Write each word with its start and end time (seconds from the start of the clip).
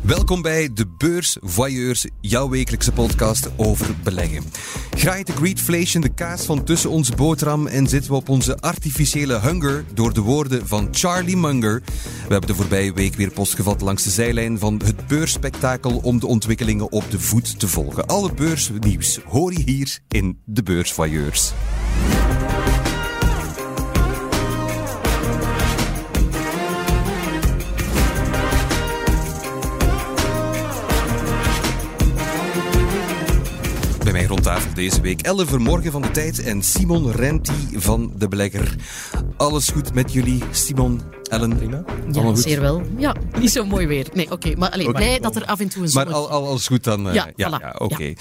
Welkom 0.00 0.42
bij 0.42 0.70
De 0.74 0.86
Beurs 0.98 1.36
Voyeurs, 1.40 2.06
jouw 2.20 2.48
wekelijkse 2.48 2.92
podcast 2.92 3.48
over 3.56 3.94
beleggen. 4.02 4.44
Graait 4.90 5.26
de 5.26 5.32
greedflation 5.32 6.02
de 6.02 6.14
kaas 6.14 6.44
van 6.44 6.64
tussen 6.64 6.90
onze 6.90 7.14
boterham 7.16 7.66
en 7.66 7.86
zitten 7.86 8.10
we 8.10 8.16
op 8.16 8.28
onze 8.28 8.56
artificiële 8.60 9.40
hunger 9.40 9.84
door 9.94 10.12
de 10.12 10.20
woorden 10.20 10.68
van 10.68 10.88
Charlie 10.90 11.36
Munger. 11.36 11.82
We 12.26 12.32
hebben 12.32 12.48
de 12.48 12.54
voorbije 12.54 12.92
week 12.92 13.14
weer 13.14 13.30
postgevat 13.30 13.80
langs 13.80 14.02
de 14.02 14.10
zijlijn 14.10 14.58
van 14.58 14.80
het 14.84 15.06
beursspectakel 15.06 16.00
om 16.02 16.20
de 16.20 16.26
ontwikkelingen 16.26 16.92
op 16.92 17.10
de 17.10 17.20
voet 17.20 17.58
te 17.58 17.68
volgen. 17.68 18.06
Alle 18.06 18.32
beursnieuws 18.34 19.20
hoor 19.26 19.52
je 19.52 19.62
hier 19.64 19.98
in 20.08 20.38
De 20.44 20.62
Beurs 20.62 20.92
Voyeurs. 20.92 21.52
Rond 34.30 34.42
tafel 34.42 34.74
deze 34.74 35.00
week 35.00 35.20
Elle 35.22 35.46
Vermorgen 35.46 35.92
van 35.92 36.02
de 36.02 36.10
Tijd 36.10 36.42
en 36.42 36.62
Simon 36.62 37.10
Renti 37.10 37.52
van 37.72 38.12
De 38.16 38.28
Belegger. 38.28 38.74
Alles 39.36 39.68
goed 39.68 39.94
met 39.94 40.12
jullie, 40.12 40.42
Simon, 40.50 41.00
Ellen? 41.30 41.56
Prima. 41.56 41.84
Ja, 42.12 42.34
zeer 42.34 42.60
wel. 42.60 42.82
Ja, 42.98 43.14
niet 43.38 43.50
zo 43.50 43.64
mooi 43.64 43.86
weer. 43.86 44.06
Nee, 44.12 44.30
oké. 44.30 44.54
Maar 44.56 44.70
alleen, 44.70 44.92
blij 44.92 45.18
dat 45.18 45.36
er 45.36 45.44
af 45.44 45.60
en 45.60 45.68
toe 45.68 45.82
een 45.84 45.90
Maar 45.94 46.06
zonnetje... 46.06 46.14
al, 46.14 46.30
al, 46.30 46.46
alles 46.48 46.66
goed 46.66 46.84
dan? 46.84 47.08
eh, 47.08 47.14
Ja, 47.14 47.30
ja, 47.36 47.48
voilà. 47.48 47.60
ja, 47.62 47.74
oké. 47.78 48.12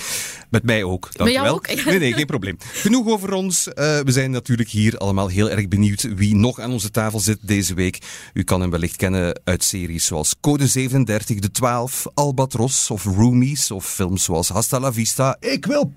Met 0.49 0.63
mij 0.63 0.83
ook, 0.83 1.09
dank 1.15 1.31
wel. 1.31 1.53
ook? 1.53 1.67
Nee, 1.85 1.99
nee, 1.99 2.13
geen 2.13 2.25
probleem. 2.25 2.57
Genoeg 2.59 3.07
over 3.07 3.33
ons. 3.33 3.67
Eh, 3.67 3.99
we 3.99 4.11
zijn 4.11 4.31
natuurlijk 4.31 4.69
hier 4.69 4.97
allemaal 4.97 5.27
heel 5.27 5.49
erg 5.49 5.67
benieuwd 5.67 6.07
wie 6.15 6.35
nog 6.35 6.59
aan 6.59 6.71
onze 6.71 6.91
tafel 6.91 7.19
zit 7.19 7.37
deze 7.41 7.73
week. 7.73 7.99
U 8.33 8.43
kan 8.43 8.61
hem 8.61 8.69
wellicht 8.69 8.95
kennen 8.95 9.41
uit 9.43 9.63
series 9.63 10.05
zoals 10.05 10.35
Code 10.41 10.67
37, 10.67 11.39
De 11.39 11.51
12, 11.51 12.05
Albatros 12.13 12.89
of 12.91 13.03
Roomies 13.05 13.71
of 13.71 13.85
films 13.85 14.23
zoals 14.23 14.49
Hasta 14.49 14.79
la 14.79 14.93
Vista. 14.93 15.37
Ik 15.39 15.65
wil 15.65 15.91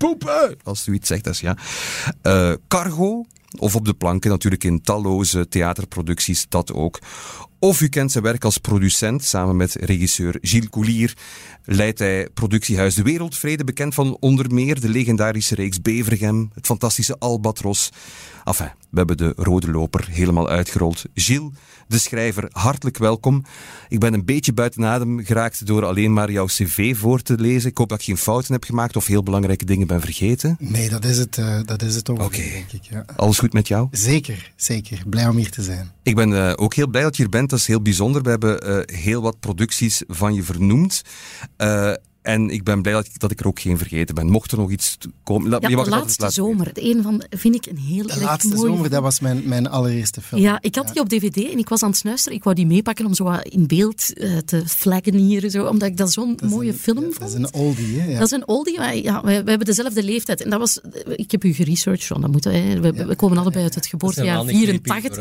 Als 0.63 0.87
u 0.87 0.93
iets 0.93 1.07
zegt, 1.07 1.23
dat 1.23 1.37
ja. 1.37 1.57
Eh, 2.21 2.53
Cargo. 2.67 3.25
Of 3.59 3.75
op 3.75 3.85
de 3.85 3.93
planken 3.93 4.29
natuurlijk 4.29 4.63
in 4.63 4.81
talloze 4.81 5.47
theaterproducties, 5.47 6.45
dat 6.49 6.73
ook. 6.73 6.99
Of 7.63 7.81
u 7.81 7.87
kent 7.87 8.11
zijn 8.11 8.23
werk 8.23 8.43
als 8.43 8.57
producent. 8.57 9.23
Samen 9.23 9.55
met 9.55 9.75
regisseur 9.75 10.37
Gilles 10.41 10.69
Coulier 10.69 11.13
leidt 11.65 11.99
hij 11.99 12.29
productiehuis 12.33 12.95
De 12.95 13.03
Wereldvrede, 13.03 13.63
bekend 13.63 13.93
van 13.93 14.17
onder 14.19 14.53
meer 14.53 14.79
de 14.79 14.89
legendarische 14.89 15.55
reeks 15.55 15.81
Bevergem, 15.81 16.51
het 16.53 16.65
fantastische 16.65 17.15
Albatros. 17.19 17.91
Enfin, 18.43 18.71
we 18.89 18.97
hebben 18.97 19.17
de 19.17 19.33
rode 19.35 19.71
loper 19.71 20.07
helemaal 20.09 20.49
uitgerold. 20.49 21.03
Gilles, 21.13 21.51
de 21.87 21.97
schrijver, 21.97 22.49
hartelijk 22.51 22.97
welkom. 22.97 23.45
Ik 23.89 23.99
ben 23.99 24.13
een 24.13 24.25
beetje 24.25 24.53
buiten 24.53 24.85
adem 24.85 25.25
geraakt 25.25 25.65
door 25.65 25.85
alleen 25.85 26.13
maar 26.13 26.31
jouw 26.31 26.45
cv 26.45 26.97
voor 26.97 27.21
te 27.21 27.35
lezen. 27.37 27.69
Ik 27.69 27.77
hoop 27.77 27.89
dat 27.89 27.99
ik 27.99 28.05
geen 28.05 28.17
fouten 28.17 28.53
heb 28.53 28.63
gemaakt 28.63 28.95
of 28.95 29.07
heel 29.07 29.23
belangrijke 29.23 29.65
dingen 29.65 29.87
ben 29.87 30.01
vergeten. 30.01 30.57
Nee, 30.59 30.89
dat 30.89 31.05
is 31.05 31.17
het, 31.17 31.37
eh, 31.37 31.59
dat 31.65 31.81
is 31.81 31.95
het 31.95 32.09
ongeveer, 32.09 32.43
Oké. 32.43 32.51
denk 32.51 32.71
ik. 32.71 32.83
Ja. 32.89 33.05
Alles 33.15 33.39
goed 33.39 33.53
met 33.53 33.67
jou? 33.67 33.87
Zeker, 33.91 34.51
zeker. 34.55 35.03
Blij 35.05 35.27
om 35.27 35.37
hier 35.37 35.51
te 35.51 35.63
zijn. 35.63 35.91
Ik 36.03 36.15
ben 36.15 36.33
eh, 36.33 36.53
ook 36.55 36.73
heel 36.73 36.87
blij 36.87 37.03
dat 37.03 37.15
je 37.15 37.21
hier 37.21 37.31
bent. 37.31 37.52
Dat 37.53 37.61
is 37.61 37.67
heel 37.67 37.81
bijzonder. 37.81 38.21
We 38.21 38.29
hebben 38.29 38.61
eh, 38.61 38.97
heel 38.97 39.21
wat 39.21 39.39
producties 39.39 40.03
van 40.07 40.33
je 40.33 40.43
vernoemd. 40.43 41.01
Eh, 42.23 42.33
en 42.33 42.49
ik 42.49 42.63
ben 42.63 42.81
blij 42.81 42.93
dat 42.93 43.05
ik, 43.05 43.19
dat 43.19 43.31
ik 43.31 43.39
er 43.39 43.47
ook 43.47 43.59
geen 43.59 43.77
vergeten 43.77 44.15
ben. 44.15 44.29
Mocht 44.29 44.51
er 44.51 44.57
nog 44.57 44.71
iets 44.71 44.97
komen... 45.23 45.49
Ja, 45.51 45.59
de 45.83 45.89
laatste 45.89 46.29
zomer. 46.31 46.73
De 46.73 46.83
een 46.89 47.01
van, 47.01 47.23
vind 47.29 47.55
ik 47.55 47.65
een 47.65 47.77
heel 47.77 48.07
De 48.07 48.19
laatste 48.21 48.55
mooie 48.55 48.67
zomer, 48.71 48.89
dat 48.89 49.01
was 49.01 49.19
mijn, 49.19 49.41
mijn 49.45 49.67
allereerste 49.69 50.21
film. 50.21 50.41
Ja, 50.41 50.57
ik 50.61 50.75
had 50.75 50.87
die 50.93 51.01
op 51.01 51.09
dvd 51.09 51.51
en 51.51 51.57
ik 51.57 51.69
was 51.69 51.83
aan 51.83 51.89
het 51.89 51.97
snuisteren. 51.97 52.37
Ik 52.37 52.43
wou 52.43 52.55
die 52.55 52.65
meepakken 52.65 53.05
om 53.05 53.13
zo 53.13 53.23
wat 53.23 53.47
in 53.47 53.67
beeld 53.67 54.13
eh, 54.13 54.37
te 54.37 54.63
flaggen 54.67 55.13
hier. 55.15 55.49
Zo, 55.49 55.65
omdat 55.65 55.87
ik 55.87 55.97
dat 55.97 56.11
zo'n 56.11 56.35
Dat 56.35 56.49
mooie 56.49 56.71
een- 56.71 56.77
film 56.77 57.01
Dat 57.01 57.13
vond. 57.13 57.29
is 57.29 57.35
een 57.35 57.53
oldie, 57.53 57.99
hè? 57.99 58.07
Ja. 58.11 58.17
Dat 58.17 58.25
is 58.25 58.31
een 58.31 58.47
oldie, 58.47 58.77
maar 58.77 58.95
ja, 58.95 59.21
we, 59.21 59.27
we 59.43 59.49
hebben 59.49 59.65
dezelfde 59.67 60.03
leeftijd. 60.03 60.41
En 60.41 60.49
dat 60.49 60.59
was, 60.59 60.79
ik 61.15 61.31
heb 61.31 61.43
u 61.43 61.53
geresearched, 61.53 62.07
John, 62.07 62.21
dat 62.21 62.31
moet, 62.31 62.43
hè. 62.43 62.79
We, 62.79 62.91
we 63.05 63.15
komen 63.15 63.37
allebei 63.37 63.63
uit 63.63 63.75
het 63.75 63.85
geboortejaar 63.85 64.45
84. 64.45 65.17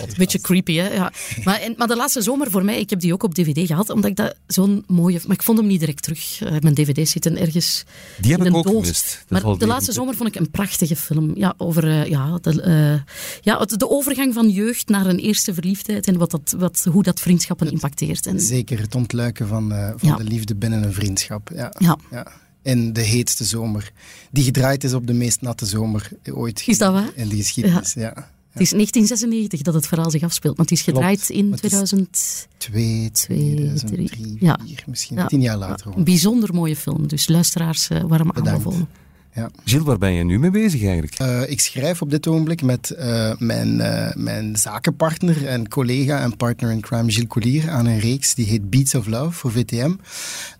Een 0.00 0.14
beetje 0.16 0.40
creepy, 0.40 0.74
hè? 0.76 0.94
Ja. 0.94 1.12
Maar, 1.44 1.60
en, 1.60 1.74
maar 1.76 1.86
de 1.88 1.96
laatste 1.96 2.22
zomer 2.22 2.50
voor 2.50 2.64
mij, 2.64 2.80
ik 2.80 2.90
heb 2.90 3.00
die 3.00 3.12
ook 3.12 3.22
op 3.22 3.34
dvd 3.34 3.66
gehad, 3.66 3.90
omdat 3.90 4.10
ik 4.10 4.16
dat 4.16 4.34
zo'n 4.46 4.84
mooie... 4.86 5.20
Maar 5.26 5.36
ik 5.36 5.42
vond 5.42 5.58
hem 5.58 5.66
niet 5.66 5.80
direct 5.80 6.02
terug. 6.02 6.38
Mijn 6.60 6.74
dvd's 6.74 7.10
zitten 7.10 7.38
ergens 7.38 7.84
Die 8.20 8.30
heb 8.30 8.40
in 8.40 8.46
ik 8.46 8.52
een 8.52 8.58
ook 8.58 8.64
doos. 8.64 8.74
gemist. 8.82 9.16
Dat 9.18 9.30
Maar 9.30 9.40
valt 9.40 9.60
de 9.60 9.66
laatste 9.66 9.92
zomer 9.92 10.14
vond 10.16 10.28
ik 10.28 10.34
een 10.40 10.50
prachtige 10.50 10.96
film. 10.96 11.30
Ja, 11.34 11.54
over 11.56 11.84
eh, 11.88 12.06
ja, 12.06 12.38
de, 12.40 12.62
eh, 12.62 13.12
ja, 13.40 13.58
het- 13.58 13.78
de 13.78 13.90
overgang 13.90 14.34
van 14.34 14.48
jeugd 14.48 14.88
naar 14.88 15.06
een 15.06 15.18
eerste 15.18 15.54
verliefdheid 15.54 16.06
en 16.06 16.16
wat 16.18 16.30
dat, 16.30 16.54
wat, 16.58 16.86
hoe 16.92 17.02
dat 17.02 17.20
vriendschappen 17.20 17.70
impacteert. 17.70 18.26
En, 18.26 18.40
Zeker 18.40 18.80
het 18.80 18.94
ontluiken 18.94 19.48
van, 19.48 19.72
eh, 19.72 19.90
van 19.96 20.08
Ja. 20.08 20.16
de 20.16 20.24
liefde 20.24 20.54
binnen 20.54 20.82
een 20.82 20.92
vriendschap. 20.92 21.50
Ja. 21.54 21.72
Ja. 22.10 22.26
In 22.62 22.92
de 22.92 23.00
heetste 23.02 23.44
zomer. 23.44 23.92
Die 24.30 24.44
gedraaid 24.44 24.84
is 24.84 24.92
op 24.94 25.06
de 25.06 25.12
meest 25.12 25.40
natte 25.40 25.66
zomer 25.66 26.08
ooit 26.32 26.62
Is 26.66 26.78
dat 26.78 26.92
waar? 26.92 27.10
in 27.14 27.28
de 27.28 27.36
geschiedenis. 27.36 27.92
Ja. 27.94 28.30
Het 28.56 28.64
is 28.64 28.70
1996 28.70 29.62
dat 29.62 29.74
het 29.74 29.86
verhaal 29.86 30.10
zich 30.10 30.22
afspeelt, 30.22 30.56
maar 30.56 30.66
het 30.66 30.74
is 30.74 30.82
gedraaid 30.82 31.16
Klopt, 31.16 31.30
in 31.30 31.48
maar 31.48 31.58
het 31.58 31.64
is 31.64 31.70
2000. 31.70 32.46
Twee, 32.56 33.10
Twee, 33.12 33.38
2003, 33.54 34.08
drie. 34.08 34.36
Ja. 34.40 34.58
vier, 34.66 34.84
misschien 34.86 35.16
Ja. 35.16 35.26
tien 35.26 35.40
jaar 35.40 35.56
later. 35.56 35.86
Een 35.96 36.04
bijzonder 36.04 36.54
mooie 36.54 36.76
film, 36.76 37.08
dus 37.08 37.28
luisteraars 37.28 37.88
eh, 37.88 38.02
warm 38.02 38.30
aanbevolen. 38.32 38.88
Ja. 39.34 39.50
Gilles, 39.64 39.84
waar 39.86 39.98
ben 39.98 40.12
je 40.12 40.24
nu 40.24 40.38
mee 40.38 40.50
bezig 40.50 40.82
eigenlijk? 40.82 41.14
Eh, 41.18 41.50
ik 41.50 41.60
schrijf 41.60 42.02
op 42.02 42.10
dit 42.10 42.26
ogenblik 42.26 42.62
met 42.62 42.90
eh, 42.90 43.32
mijn, 43.38 43.80
eh, 43.80 44.14
mijn 44.14 44.56
zakenpartner 44.56 45.46
en 45.46 45.68
collega 45.68 46.20
en 46.20 46.36
partner 46.36 46.70
in 46.70 46.80
crime 46.80 47.10
Gilles 47.10 47.28
Collier 47.28 47.70
aan 47.70 47.86
een 47.86 47.98
reeks 47.98 48.34
die 48.34 48.46
heet 48.46 48.70
Beats 48.70 48.94
of 48.94 49.06
Love 49.06 49.30
voor 49.30 49.52
VTM. 49.52 49.92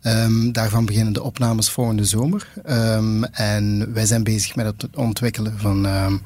Ehm, 0.03 0.53
daarvan 0.53 0.85
beginnen 0.85 1.13
de 1.13 1.23
opnames 1.23 1.71
volgende 1.71 2.05
zomer. 2.05 2.49
Ehm, 2.65 3.25
en 3.25 3.93
wij 3.93 4.07
zijn 4.07 4.25
bezig 4.25 4.57
met 4.57 4.67
het 4.67 4.97
ontwikkelen 4.97 5.59
van 5.59 5.87
ehm, 5.87 6.17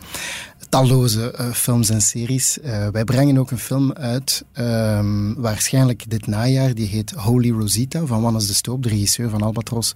talloze 0.71 1.31
eh, 1.31 1.51
films 1.53 1.91
en 1.91 2.01
series. 2.01 2.61
Eh, 2.61 2.89
wij 2.89 3.05
brengen 3.05 3.39
ook 3.39 3.51
een 3.51 3.59
film 3.59 3.93
uit, 3.93 4.45
ehm, 4.53 5.35
waarschijnlijk 5.35 6.11
dit 6.11 6.27
najaar, 6.27 6.75
die 6.75 6.87
heet 6.87 7.11
Holy 7.11 7.51
Rosita 7.51 8.07
van 8.07 8.23
Wannes 8.23 8.47
de 8.47 8.55
Stoop, 8.55 8.83
de 8.83 8.89
regisseur 8.89 9.31
van 9.31 9.43
Albatros. 9.43 9.95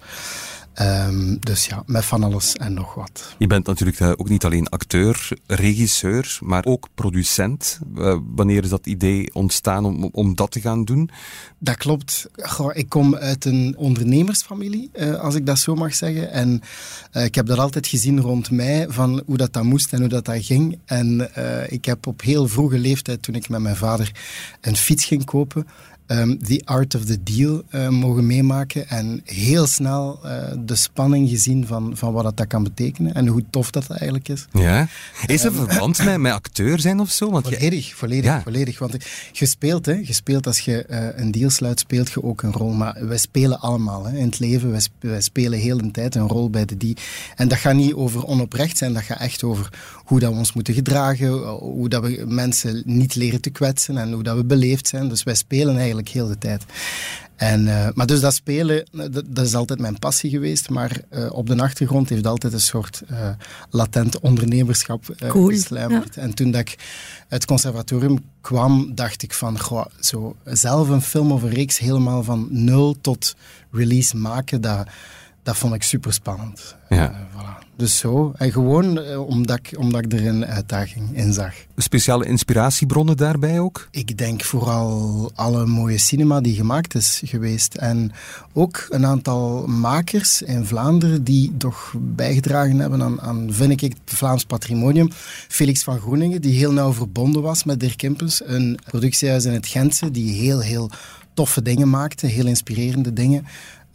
Ehm, 0.75 1.35
dus 1.39 1.65
ja, 1.65 1.83
met 1.85 2.05
van 2.05 2.23
alles 2.23 2.53
en 2.53 2.73
nog 2.73 2.93
wat. 2.93 3.35
Je 3.37 3.47
bent 3.47 3.67
natuurlijk 3.67 3.99
eh, 3.99 4.11
ook 4.15 4.29
niet 4.29 4.45
alleen 4.45 4.67
acteur, 4.67 5.29
regisseur, 5.47 6.37
maar 6.41 6.65
ook 6.65 6.87
producent. 6.95 7.79
Eh, 7.97 8.17
wanneer 8.35 8.63
is 8.63 8.69
dat 8.69 8.85
idee 8.85 9.33
ontstaan 9.33 9.85
om, 9.85 10.09
om 10.11 10.35
dat 10.35 10.51
te 10.51 10.61
gaan 10.61 10.83
doen? 10.83 11.09
Dat 11.57 11.77
klopt. 11.77 12.29
Goh, 12.35 12.75
ik 12.75 12.89
kom 12.89 13.15
uit 13.15 13.45
een 13.45 13.73
ondernemersfamilie, 13.77 14.89
eh, 14.93 15.19
als 15.19 15.35
ik 15.35 15.45
dat 15.45 15.59
zo 15.59 15.75
mag 15.75 15.95
zeggen. 15.95 16.31
En 16.31 16.61
ik 17.11 17.35
heb 17.35 17.45
dat 17.45 17.57
altijd 17.59 17.87
gezien 17.87 18.21
rond 18.21 18.51
mij, 18.51 18.85
van 18.89 19.23
hoe 19.25 19.37
dat, 19.37 19.53
dat 19.53 19.63
moest 19.63 19.93
en 19.93 19.99
hoe 19.99 20.09
dat, 20.09 20.25
dat 20.25 20.45
ging. 20.45 20.79
En 20.85 21.29
ik 21.69 21.85
heb 21.85 22.07
op 22.07 22.21
heel 22.21 22.47
vroege 22.47 22.77
leeftijd, 22.77 23.21
toen 23.21 23.35
ik 23.35 23.49
met 23.49 23.61
mijn 23.61 23.75
vader 23.75 24.11
een 24.61 24.75
fiets 24.75 25.05
ging 25.05 25.25
kopen, 25.25 25.67
ehm, 26.07 26.37
The 26.37 26.61
Art 26.65 26.95
of 26.95 27.05
the 27.05 27.23
Deal 27.23 27.63
eh, 27.69 27.89
mogen 27.89 28.25
meemaken. 28.27 28.89
En 28.89 29.21
heel 29.23 29.67
snel 29.67 30.19
eh, 30.23 30.31
de 30.59 30.75
spanning 30.75 31.29
gezien 31.29 31.67
van, 31.67 31.91
van 31.97 32.13
wat 32.13 32.23
dat, 32.23 32.37
dat 32.37 32.47
kan 32.47 32.63
betekenen 32.63 33.13
en 33.13 33.27
hoe 33.27 33.43
tof 33.49 33.71
dat 33.71 33.89
eigenlijk 33.89 34.29
is. 34.29 34.45
Ja. 34.53 34.87
Is 35.25 35.43
er 35.43 35.53
verband 35.53 36.03
met, 36.03 36.17
met 36.17 36.31
acteur 36.31 36.79
zijn 36.79 36.99
of 36.99 37.09
zo? 37.11 37.31
Want 37.31 37.47
je- 37.49 37.55
Volledig, 37.55 37.95
volledig, 37.95 38.23
Ja. 38.25 38.41
volledig. 38.41 38.79
Want 38.79 38.97
je 39.31 39.45
speelt, 39.45 39.85
hè, 39.85 39.93
je 39.93 40.13
speelt 40.13 40.47
als 40.47 40.59
je 40.59 40.85
eh, 40.85 41.07
een 41.23 41.31
deal 41.31 41.49
sluit, 41.49 41.79
speelt 41.79 42.11
je 42.11 42.23
ook 42.23 42.41
een 42.41 42.51
rol. 42.53 42.71
Maar 42.73 43.07
wij 43.07 43.17
spelen 43.17 43.59
allemaal 43.59 44.05
hè, 44.05 44.17
in 44.17 44.25
het 44.25 44.39
leven. 44.39 44.71
Wij, 44.71 44.79
sp- 44.79 44.91
wij 44.99 45.21
spelen 45.21 45.59
heel 45.59 45.77
de 45.77 45.91
tijd 45.91 46.15
een 46.15 46.27
rol 46.27 46.49
bij 46.49 46.65
de 46.65 46.77
die. 46.77 46.97
En 47.35 47.47
dat 47.47 47.57
gaat 47.57 47.73
niet 47.75 47.93
over 47.93 48.25
onoprecht 48.25 48.77
zijn, 48.77 48.93
dat 48.93 49.03
gaat 49.03 49.19
echt 49.19 49.43
over 49.43 49.69
hoe 50.05 50.19
dat 50.19 50.31
we 50.31 50.37
ons 50.37 50.53
moeten 50.53 50.73
gedragen, 50.73 51.29
hoe 51.57 51.89
dat 51.89 52.03
we 52.03 52.23
mensen 52.27 52.83
niet 52.85 53.15
leren 53.15 53.41
te 53.41 53.49
kwetsen 53.49 53.97
en 53.97 54.11
hoe 54.11 54.23
dat 54.23 54.35
we 54.35 54.45
beleefd 54.45 54.87
zijn. 54.87 55.09
Dus 55.09 55.23
wij 55.23 55.35
spelen 55.35 55.67
eigenlijk 55.67 55.93
heel 56.03 56.27
de 56.27 56.37
tijd. 56.37 56.63
En, 57.35 57.67
eh, 57.67 57.87
maar 57.93 58.05
dus 58.05 58.19
dat 58.19 58.33
spelen, 58.33 58.87
dat, 58.91 59.23
dat 59.25 59.45
is 59.45 59.55
altijd 59.55 59.79
mijn 59.79 59.99
passie 59.99 60.29
geweest. 60.29 60.69
Maar 60.69 61.01
eh, 61.09 61.31
op 61.31 61.47
de 61.47 61.61
achtergrond 61.61 62.09
heeft 62.09 62.27
altijd 62.27 62.53
een 62.53 62.61
soort 62.61 63.01
eh, 63.07 63.29
latent 63.69 64.19
ondernemerschap 64.19 65.09
eh 65.09 65.29
Cool, 65.29 65.47
gesluimerd. 65.47 66.17
En 66.17 66.33
toen 66.33 66.51
dat 66.51 66.61
ik 66.61 66.75
uit 67.19 67.27
het 67.29 67.45
conservatorium 67.45 68.19
kwam, 68.41 68.95
dacht 68.95 69.23
ik 69.23 69.33
van, 69.33 69.59
goh, 69.59 69.85
zo 69.99 70.35
zelf 70.43 70.89
een 70.89 71.01
film 71.01 71.31
of 71.31 71.43
een 71.43 71.49
reeks 71.49 71.77
helemaal 71.77 72.23
van 72.23 72.47
nul 72.49 72.95
tot 73.01 73.35
release 73.71 74.17
maken, 74.17 74.61
dat, 74.61 74.87
dat 75.43 75.57
vond 75.57 75.73
ik 75.73 75.83
super 75.83 76.13
spannend. 76.13 76.75
Ja. 76.89 77.27
voilà. 77.31 77.64
Dus 77.77 77.97
zo, 77.97 78.33
en 78.37 78.51
gewoon 78.51 78.99
eh, 78.99 79.27
omdat, 79.27 79.57
ik, 79.57 79.79
omdat 79.79 80.05
ik 80.05 80.13
er 80.13 80.27
een 80.27 80.45
uitdaging 80.45 81.17
in 81.17 81.33
zag. 81.33 81.53
Speciale 81.77 82.25
inspiratiebronnen 82.25 83.17
daarbij 83.17 83.59
ook? 83.59 83.87
Ik 83.91 84.17
denk 84.17 84.43
vooral 84.43 85.31
alle 85.35 85.65
mooie 85.65 85.97
cinema 85.97 86.41
die 86.41 86.55
gemaakt 86.55 86.95
is 86.95 87.21
geweest. 87.25 87.75
En 87.75 88.11
ook 88.53 88.85
een 88.89 89.05
aantal 89.05 89.67
makers 89.67 90.41
in 90.41 90.65
Vlaanderen 90.65 91.23
die 91.23 91.53
toch 91.57 91.93
bijgedragen 91.97 92.79
hebben 92.79 93.01
aan, 93.01 93.21
aan 93.21 93.47
vind 93.53 93.71
ik, 93.71 93.81
het 93.81 93.97
Vlaams 94.05 94.43
patrimonium. 94.43 95.09
Felix 95.47 95.83
van 95.83 95.99
Groeningen, 95.99 96.41
die 96.41 96.57
heel 96.57 96.71
nauw 96.71 96.93
verbonden 96.93 97.41
was 97.41 97.63
met 97.63 97.79
Dirk 97.79 97.97
Kimpens. 97.97 98.41
Een 98.45 98.79
productiehuis 98.85 99.45
in 99.45 99.53
het 99.53 99.67
Gentse, 99.67 100.11
die 100.11 100.31
heel, 100.31 100.59
heel 100.59 100.89
toffe 101.33 101.61
dingen 101.61 101.89
maakte, 101.89 102.27
heel 102.27 102.45
inspirerende 102.45 103.13
dingen. 103.13 103.45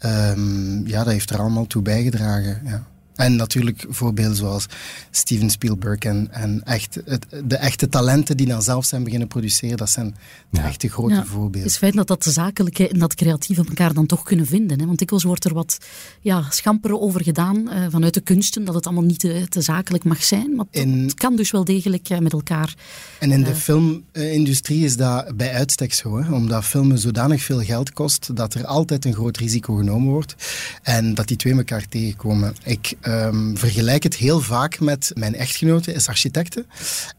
Um, 0.05 0.87
ja, 0.87 1.03
dat 1.03 1.13
heeft 1.13 1.29
er 1.29 1.39
allemaal 1.39 1.67
toe 1.67 1.81
bijgedragen. 1.81 2.61
Ja. 2.65 2.89
En 3.21 3.35
natuurlijk 3.35 3.85
voorbeelden 3.89 4.35
zoals 4.35 4.65
Steven 5.11 5.49
Spielberg 5.49 5.99
en, 5.99 6.27
en 6.31 6.61
echt, 6.63 6.97
het, 7.05 7.25
de 7.45 7.55
echte 7.55 7.89
talenten 7.89 8.37
die 8.37 8.47
dan 8.47 8.61
zelf 8.61 8.85
zijn 8.85 9.03
beginnen 9.03 9.27
produceren, 9.27 9.77
dat 9.77 9.89
zijn 9.89 10.15
de 10.49 10.61
echte 10.61 10.89
grote 10.89 11.13
ja. 11.13 11.25
voorbeelden. 11.25 11.61
Het 11.61 11.69
is 11.71 11.77
fijn 11.77 11.95
dat 11.95 12.07
dat 12.07 12.23
zakelijke 12.23 12.87
en 12.87 12.99
dat 12.99 13.15
creatieve 13.15 13.63
elkaar 13.67 13.93
dan 13.93 14.05
toch 14.05 14.23
kunnen 14.23 14.45
vinden. 14.45 14.79
Hè? 14.79 14.85
Want 14.85 14.99
dikwijls 14.99 15.23
wordt 15.23 15.45
er 15.45 15.53
wat 15.53 15.77
ja, 16.21 16.45
schamperen 16.49 17.01
over 17.01 17.23
gedaan 17.23 17.57
uh, 17.57 17.85
vanuit 17.89 18.13
de 18.13 18.21
kunsten, 18.21 18.65
dat 18.65 18.75
het 18.75 18.85
allemaal 18.85 19.03
niet 19.03 19.19
te, 19.19 19.45
te 19.49 19.61
zakelijk 19.61 20.03
mag 20.03 20.23
zijn. 20.23 20.55
Maar 20.55 20.65
het 20.71 21.13
kan 21.13 21.35
dus 21.35 21.51
wel 21.51 21.63
degelijk 21.63 22.09
uh, 22.09 22.17
met 22.17 22.33
elkaar. 22.33 22.73
En 23.19 23.31
in 23.31 23.43
de 23.43 23.49
uh, 23.49 23.55
filmindustrie 23.55 24.85
is 24.85 24.97
dat 24.97 25.37
bij 25.37 25.53
uitstek 25.53 25.93
zo, 25.93 26.21
hè? 26.21 26.33
omdat 26.33 26.65
filmen 26.65 26.97
zodanig 26.97 27.43
veel 27.43 27.61
geld 27.61 27.93
kost, 27.93 28.35
dat 28.35 28.53
er 28.53 28.65
altijd 28.65 29.05
een 29.05 29.13
groot 29.13 29.37
risico 29.37 29.75
genomen 29.75 30.11
wordt 30.11 30.35
en 30.81 31.13
dat 31.13 31.27
die 31.27 31.37
twee 31.37 31.53
elkaar 31.53 31.87
tegenkomen. 31.87 32.55
Ik 32.63 32.97
um, 33.11 33.57
vergelijk 33.57 34.03
het 34.03 34.15
heel 34.15 34.39
vaak 34.39 34.79
met 34.79 35.11
mijn 35.13 35.35
echtgenote, 35.35 35.93
is 35.93 36.07
architecte. 36.07 36.65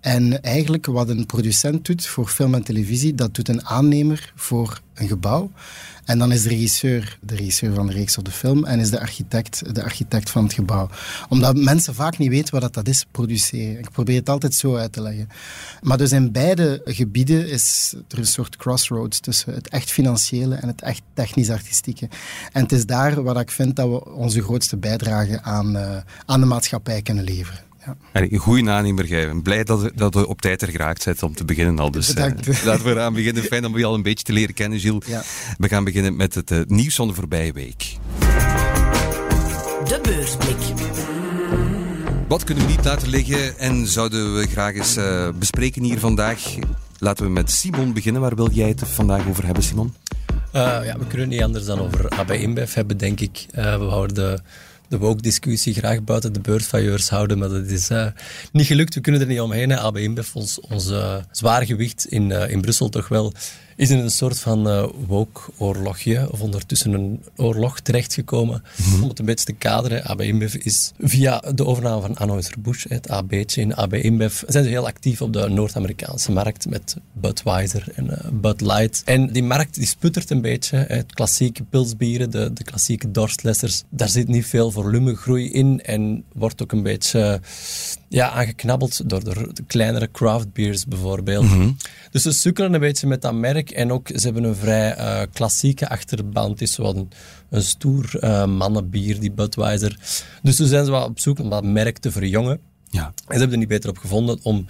En 0.00 0.42
eigenlijk 0.42 0.86
wat 0.86 1.08
een 1.08 1.26
producent 1.26 1.84
doet 1.84 2.06
voor 2.06 2.28
film 2.28 2.54
en 2.54 2.62
televisie, 2.62 3.14
dat 3.14 3.34
doet 3.34 3.48
een 3.48 3.66
aannemer 3.66 4.32
voor 4.36 4.80
een 4.94 5.08
gebouw. 5.08 5.50
En 6.04 6.18
dan 6.18 6.32
is 6.32 6.42
de 6.42 6.48
regisseur 6.48 7.18
de 7.20 7.34
regisseur 7.34 7.74
van 7.74 7.86
de 7.86 7.92
reeks 7.92 8.18
of 8.18 8.24
de 8.24 8.30
film 8.30 8.64
en 8.64 8.80
is 8.80 8.90
de 8.90 9.00
architect 9.00 9.74
de 9.74 9.82
architect 9.82 10.30
van 10.30 10.44
het 10.44 10.52
gebouw. 10.52 10.88
Omdat 11.28 11.56
mensen 11.56 11.94
vaak 11.94 12.18
niet 12.18 12.28
weten 12.28 12.60
wat 12.60 12.74
dat 12.74 12.88
is, 12.88 13.06
produceren. 13.10 13.78
Ik 13.78 13.90
probeer 13.90 14.18
het 14.18 14.28
altijd 14.28 14.54
zo 14.54 14.76
uit 14.76 14.92
te 14.92 15.02
leggen. 15.02 15.28
Maar 15.80 15.98
dus 15.98 16.12
in 16.12 16.32
beide 16.32 16.80
gebieden 16.84 17.48
is 17.48 17.94
er 18.08 18.18
een 18.18 18.26
soort 18.26 18.56
crossroads 18.56 19.20
tussen 19.20 19.54
het 19.54 19.68
echt 19.68 19.90
financiële 19.90 20.54
en 20.54 20.68
het 20.68 20.82
echt 20.82 21.02
technisch-artistieke. 21.14 22.08
En 22.52 22.62
het 22.62 22.72
is 22.72 22.86
daar 22.86 23.22
waar 23.22 23.40
ik 23.40 23.50
vind 23.50 23.76
dat 23.76 23.88
we 23.88 24.14
onze 24.14 24.42
grootste 24.42 24.76
bijdrage 24.76 25.42
aan, 25.42 25.76
uh, 25.76 25.96
aan 26.26 26.40
de 26.40 26.46
maatschappij 26.46 27.02
kunnen 27.02 27.24
leveren. 27.24 27.71
Ja. 27.86 27.96
Een 28.12 28.38
goede 28.38 28.70
aannemer, 28.70 29.06
jij. 29.06 29.34
Blij 29.42 29.64
dat, 29.64 29.90
dat 29.94 30.14
we 30.14 30.28
op 30.28 30.40
tijd 30.40 30.62
er 30.62 30.68
geraakt 30.68 31.02
zijn 31.02 31.22
om 31.22 31.34
te 31.34 31.44
beginnen 31.44 31.78
al. 31.78 31.90
Dus 31.90 32.14
uh, 32.14 32.24
laten 32.64 32.84
we 32.84 32.90
eraan 32.90 33.14
beginnen. 33.14 33.42
Fijn 33.42 33.66
om 33.66 33.78
je 33.78 33.84
al 33.84 33.94
een 33.94 34.02
beetje 34.02 34.24
te 34.24 34.32
leren 34.32 34.54
kennen, 34.54 34.80
Gilles. 34.80 35.06
Ja. 35.06 35.22
We 35.58 35.68
gaan 35.68 35.84
beginnen 35.84 36.16
met 36.16 36.34
het 36.34 36.50
uh, 36.50 36.60
nieuws 36.66 36.94
van 36.94 37.08
de 37.08 37.14
voorbije 37.14 37.52
week. 37.52 37.96
De 39.84 39.98
beursblik. 40.02 40.56
Wat 42.28 42.44
kunnen 42.44 42.66
we 42.66 42.70
niet 42.70 42.84
laten 42.84 43.08
liggen 43.08 43.58
en 43.58 43.86
zouden 43.86 44.34
we 44.34 44.46
graag 44.46 44.74
eens 44.74 44.96
uh, 44.96 45.28
bespreken 45.38 45.82
hier 45.82 45.98
vandaag? 45.98 46.54
Laten 46.98 47.24
we 47.24 47.30
met 47.30 47.50
Simon 47.50 47.92
beginnen. 47.92 48.22
Waar 48.22 48.36
wil 48.36 48.50
jij 48.50 48.68
het 48.68 48.82
vandaag 48.86 49.28
over 49.28 49.44
hebben, 49.44 49.62
Simon? 49.62 49.94
ja, 50.52 50.98
we 50.98 51.06
kunnen 51.08 51.28
niet 51.28 51.42
anders 51.42 51.64
dan 51.64 51.78
over 51.78 52.08
AB 52.08 52.30
InBev 52.30 52.74
hebben, 52.74 52.96
denk 52.96 53.20
ik. 53.20 53.46
we 53.52 53.86
houden 53.88 54.42
de 54.92 54.98
de 54.98 55.06
woke-discussie 55.06 55.74
graag 55.74 56.02
buiten 56.02 56.32
de 56.32 56.40
beursvailleurs 56.40 57.08
houden, 57.08 57.38
maar 57.38 57.48
dat 57.48 57.66
is 57.66 57.90
uh, 57.90 58.06
niet 58.52 58.66
gelukt. 58.66 58.94
We 58.94 59.00
kunnen 59.00 59.20
er 59.20 59.26
niet 59.26 59.40
omheen. 59.40 59.72
AB 59.72 59.96
InBev, 59.96 60.34
ons, 60.34 60.60
ons 60.60 60.90
uh, 60.90 61.16
zwaar 61.30 61.66
gewicht 61.66 62.06
in, 62.06 62.30
uh, 62.30 62.50
in 62.50 62.60
Brussel 62.60 62.88
toch 62.88 63.08
wel, 63.08 63.32
is 63.76 63.90
in 63.90 63.98
een 63.98 64.10
soort 64.10 64.38
van 64.38 64.68
uh, 64.68 64.84
woke-oorlogje, 65.06 66.32
of 66.32 66.40
ondertussen 66.40 66.92
een 66.92 67.22
oorlog 67.36 67.80
terechtgekomen. 67.80 68.62
Mm 68.76 69.02
Om 69.02 69.08
het 69.08 69.18
een 69.18 69.24
beetje 69.24 69.44
te 69.44 69.52
kaderen, 69.52 70.04
AB 70.04 70.20
InBev 70.20 70.54
is 70.54 70.92
via 70.98 71.38
de 71.54 71.66
overname 71.66 72.00
van 72.00 72.16
Anheuser-Busch, 72.16 72.88
het 72.88 73.08
AB'tje 73.08 73.60
in 73.60 73.74
AB 73.74 73.94
InBev, 73.94 74.42
zijn 74.46 74.64
ze 74.64 74.70
heel 74.70 74.86
actief 74.86 75.22
op 75.22 75.32
de 75.32 75.48
Noord-Amerikaanse 75.48 76.32
markt 76.32 76.68
met 76.68 76.96
Budweiser 77.12 77.84
en 77.94 78.06
uh, 78.06 78.30
Bud 78.32 78.60
Light. 78.60 79.02
En 79.04 79.32
die 79.32 79.42
markt 79.42 79.74
die 79.74 79.86
sputtert 79.86 80.30
een 80.30 80.40
beetje. 80.40 80.76
Het 80.88 81.12
klassieke 81.12 81.64
pilsbieren, 81.64 82.30
de, 82.30 82.52
de 82.52 82.64
klassieke 82.64 83.10
dorstlessers, 83.10 83.82
daar 83.88 84.08
zit 84.08 84.28
niet 84.28 84.46
veel 84.46 84.70
volumegroei 84.70 85.50
in 85.50 85.80
en 85.82 86.24
wordt 86.32 86.62
ook 86.62 86.72
een 86.72 86.82
beetje 86.82 87.40
ja, 88.12 88.30
aangeknabbeld 88.30 89.08
door 89.08 89.24
de, 89.24 89.48
de 89.52 89.64
kleinere 89.66 90.10
craft 90.10 90.52
beers 90.52 90.86
bijvoorbeeld. 90.86 91.44
Mm 91.44 91.50
-hmm. 91.50 91.76
Dus 92.10 92.22
ze 92.22 92.32
sukkelen 92.32 92.74
een 92.74 92.80
beetje 92.80 93.06
met 93.06 93.22
dat 93.22 93.34
merk 93.34 93.70
en 93.70 93.92
ook 93.92 94.08
ze 94.08 94.24
hebben 94.24 94.44
een 94.44 94.56
vrij 94.56 94.98
uh, 94.98 95.22
klassieke 95.32 95.88
achterban. 95.88 96.50
Het 96.50 96.62
is 96.62 96.72
zo 96.72 96.82
een, 96.82 97.08
een 97.50 97.62
stoer 97.62 98.10
uh, 98.20 98.46
mannenbier, 98.46 99.20
die 99.20 99.32
Budweiser. 99.32 99.98
Dus 100.42 100.56
ze 100.56 100.66
zijn 100.66 100.84
ze 100.84 100.90
wel 100.90 101.04
op 101.04 101.20
zoek 101.20 101.38
om 101.38 101.50
dat 101.50 101.64
merk 101.64 101.98
te 101.98 102.10
verjongen. 102.10 102.60
Ja. 102.92 103.04
En 103.04 103.12
ze 103.26 103.38
hebben 103.38 103.52
er 103.52 103.58
niet 103.58 103.68
beter 103.68 103.90
op 103.90 103.98
gevonden 103.98 104.38
om 104.42 104.66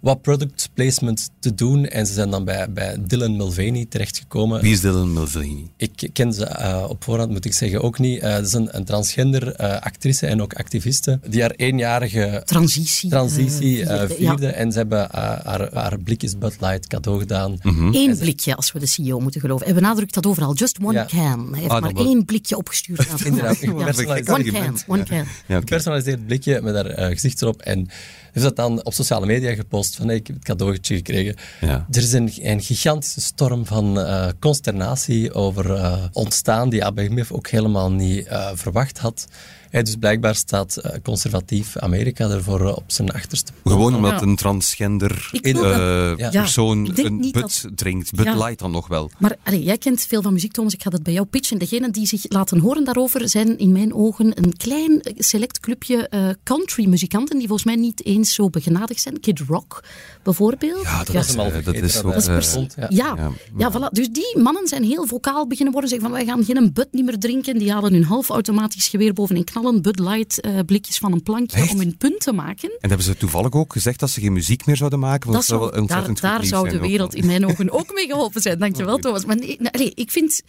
wat 0.00 0.22
product 0.22 0.70
placement 0.74 1.30
te 1.40 1.54
doen. 1.54 1.86
En 1.86 2.06
ze 2.06 2.12
zijn 2.12 2.30
dan 2.30 2.44
bij, 2.44 2.72
bij 2.72 2.96
Dylan 3.00 3.36
Mulvaney 3.36 3.86
terechtgekomen. 3.88 4.60
Wie 4.60 4.72
is 4.72 4.80
Dylan 4.80 5.12
Mulvaney? 5.12 5.70
Ik 5.76 6.10
ken 6.12 6.32
ze 6.32 6.56
uh, 6.60 6.84
op 6.88 7.04
voorhand, 7.04 7.30
moet 7.30 7.44
ik 7.44 7.52
zeggen, 7.52 7.82
ook 7.82 7.98
niet. 7.98 8.22
Uh, 8.22 8.30
dat 8.30 8.46
is 8.46 8.52
een, 8.52 8.76
een 8.76 8.84
transgender 8.84 9.60
uh, 9.60 9.80
actrice 9.80 10.26
en 10.26 10.42
ook 10.42 10.54
activiste. 10.54 11.20
Die 11.28 11.40
haar 11.40 11.50
eenjarige 11.50 12.42
transitie, 12.44 13.10
transitie 13.10 13.86
vierde. 13.86 14.46
Ja. 14.46 14.52
En 14.52 14.72
ze 14.72 14.78
hebben 14.78 15.08
haar, 15.10 15.68
haar 15.72 15.98
blikjes 15.98 16.38
Bud 16.38 16.56
Light 16.60 16.86
cadeau 16.86 17.18
gedaan. 17.18 17.58
Mm 17.62 17.74
-hmm. 17.74 17.94
Eén 17.94 18.18
blikje, 18.18 18.56
als 18.56 18.72
we 18.72 18.78
de 18.78 18.86
CEO 18.86 19.20
moeten 19.20 19.40
geloven. 19.40 19.66
En 19.66 19.74
benadrukt 19.74 20.14
dat 20.14 20.26
overal. 20.26 20.54
Just 20.54 20.78
one 20.82 20.92
ja. 20.92 21.04
can. 21.04 21.48
Hij 21.50 21.60
heeft 21.60 21.72
ah, 21.72 21.80
maar 21.82 21.94
één 21.94 22.24
blikje 22.24 22.56
opgestuurd. 22.56 23.06
Inderdaad. 23.24 23.60
ja. 23.60 23.70
One 23.70 24.44
can. 24.44 24.78
One 24.86 25.02
can. 25.02 25.18
Een 25.46 25.58
gepersonaliseerd 25.58 26.26
blikje 26.26 26.60
met 26.62 26.74
haar 26.74 27.10
gezicht 27.12 27.42
erop. 27.42 27.64
En 27.66 27.88
heeft 28.32 28.46
dat 28.46 28.56
dan 28.56 28.84
op 28.84 28.92
sociale 28.92 29.26
media 29.26 29.54
gepost 29.54 29.96
van 29.96 30.06
hey, 30.06 30.16
ik 30.16 30.26
heb 30.26 30.36
het 30.36 30.44
cadeautje 30.44 30.96
gekregen. 30.96 31.36
Ja. 31.60 31.86
Er 31.90 32.02
is 32.02 32.12
een, 32.12 32.32
een, 32.36 32.60
gigantische 32.60 33.20
storm 33.20 33.66
van 33.66 33.98
uh, 33.98 34.28
consternatie 34.40 35.32
over 35.32 35.70
uh, 35.70 36.04
ontstaan 36.12 36.68
die 36.68 36.84
ABMF 36.84 37.32
ook 37.32 37.48
helemaal 37.48 37.92
niet 37.92 38.26
uh, 38.26 38.50
verwacht 38.54 38.98
had 38.98 39.26
dus 39.70 39.96
blijkbaar 39.96 40.34
staat 40.34 40.78
uh, 40.78 40.92
conservatief 41.02 41.76
Amerika 41.76 42.30
ervoor 42.30 42.60
uh, 42.60 42.76
op 42.76 42.84
zijn 42.86 43.10
achterste. 43.10 43.52
Gewoon 43.64 43.94
omdat 43.94 44.22
een 44.22 44.36
transgender 44.36 45.30
uh, 45.32 46.30
persoon 46.30 46.90
een 46.94 47.20
but 47.20 47.32
dat... 47.32 47.66
drinkt. 47.74 48.14
But 48.14 48.24
ja. 48.24 48.36
light 48.36 48.58
dan 48.58 48.70
nog 48.70 48.86
wel. 48.86 49.10
Maar 49.18 49.36
allee, 49.42 49.62
jij 49.62 49.78
kent 49.78 50.00
veel 50.00 50.22
van 50.22 50.32
muziek, 50.32 50.52
Thomas. 50.52 50.74
Ik 50.74 50.82
ga 50.82 50.90
dat 50.90 51.02
bij 51.02 51.12
jou 51.12 51.26
pitchen. 51.26 51.58
Degenen 51.58 51.92
die 51.92 52.06
zich 52.06 52.22
laten 52.28 52.58
horen 52.58 52.84
daarover 52.84 53.28
zijn 53.28 53.58
in 53.58 53.72
mijn 53.72 53.94
ogen 53.94 54.38
een 54.42 54.56
klein 54.56 55.00
select 55.18 55.60
clubje 55.60 56.08
country 56.42 56.86
muzikanten 56.86 57.38
die 57.38 57.46
volgens 57.46 57.66
mij 57.66 57.76
niet 57.76 58.04
eens 58.04 58.34
zo 58.34 58.50
begenadigd 58.50 59.00
zijn. 59.00 59.20
Kid 59.20 59.40
Rock 59.48 59.84
bijvoorbeeld. 60.22 60.82
Ja, 60.82 61.04
dat, 61.04 61.14
is, 61.14 61.34
dat 61.34 61.74
is 61.74 62.02
ook... 62.04 62.12
Dat 62.12 62.26
is 62.26 62.56
ja, 62.76 62.86
ja, 62.88 63.30
ja, 63.56 63.72
voilà. 63.72 63.92
Dus 63.92 64.08
die 64.08 64.38
mannen 64.38 64.68
zijn 64.68 64.82
heel 64.82 65.06
vocaal 65.06 65.46
beginnen 65.46 65.72
worden. 65.72 65.90
Zeggen 65.90 66.08
van 66.08 66.16
wij 66.16 66.26
gaan 66.26 66.44
geen 66.44 66.72
but 66.72 66.88
niet 66.90 67.04
meer 67.04 67.18
drinken. 67.18 67.58
Die 67.58 67.72
halen 67.72 67.92
hun 67.92 68.04
halfautomatisch 68.04 68.88
geweer 68.88 69.12
bovenin 69.12 69.44
knallen 69.44 69.65
Bud 69.74 69.98
Light 69.98 70.46
uh, 70.46 70.58
blikjes 70.66 70.98
van 70.98 71.12
een 71.12 71.22
plankje 71.22 71.56
Echt? 71.56 71.72
om 71.72 71.78
hun 71.78 71.96
punt 71.96 72.20
te 72.20 72.32
maken. 72.32 72.70
En 72.80 72.88
hebben 72.88 73.06
ze 73.06 73.16
toevallig 73.16 73.52
ook 73.52 73.72
gezegd 73.72 74.00
dat 74.00 74.10
ze 74.10 74.20
geen 74.20 74.32
muziek 74.32 74.66
meer 74.66 74.76
zouden 74.76 74.98
maken? 74.98 75.32
Dat 75.32 75.44
zou, 75.44 75.86
daar 75.86 76.14
daar 76.20 76.44
zou 76.44 76.68
de 76.68 76.78
wereld 76.78 77.14
in 77.14 77.26
mijn 77.26 77.46
ogen 77.50 77.70
ook 77.70 77.94
mee 77.94 78.06
geholpen 78.06 78.40
zijn. 78.40 78.58
Dankjewel, 78.58 78.98
Thomas. 78.98 79.24
Maar 79.24 79.36
nee, 79.36 79.58
nee, 79.60 79.92
ik 79.94 80.10
vind 80.10 80.42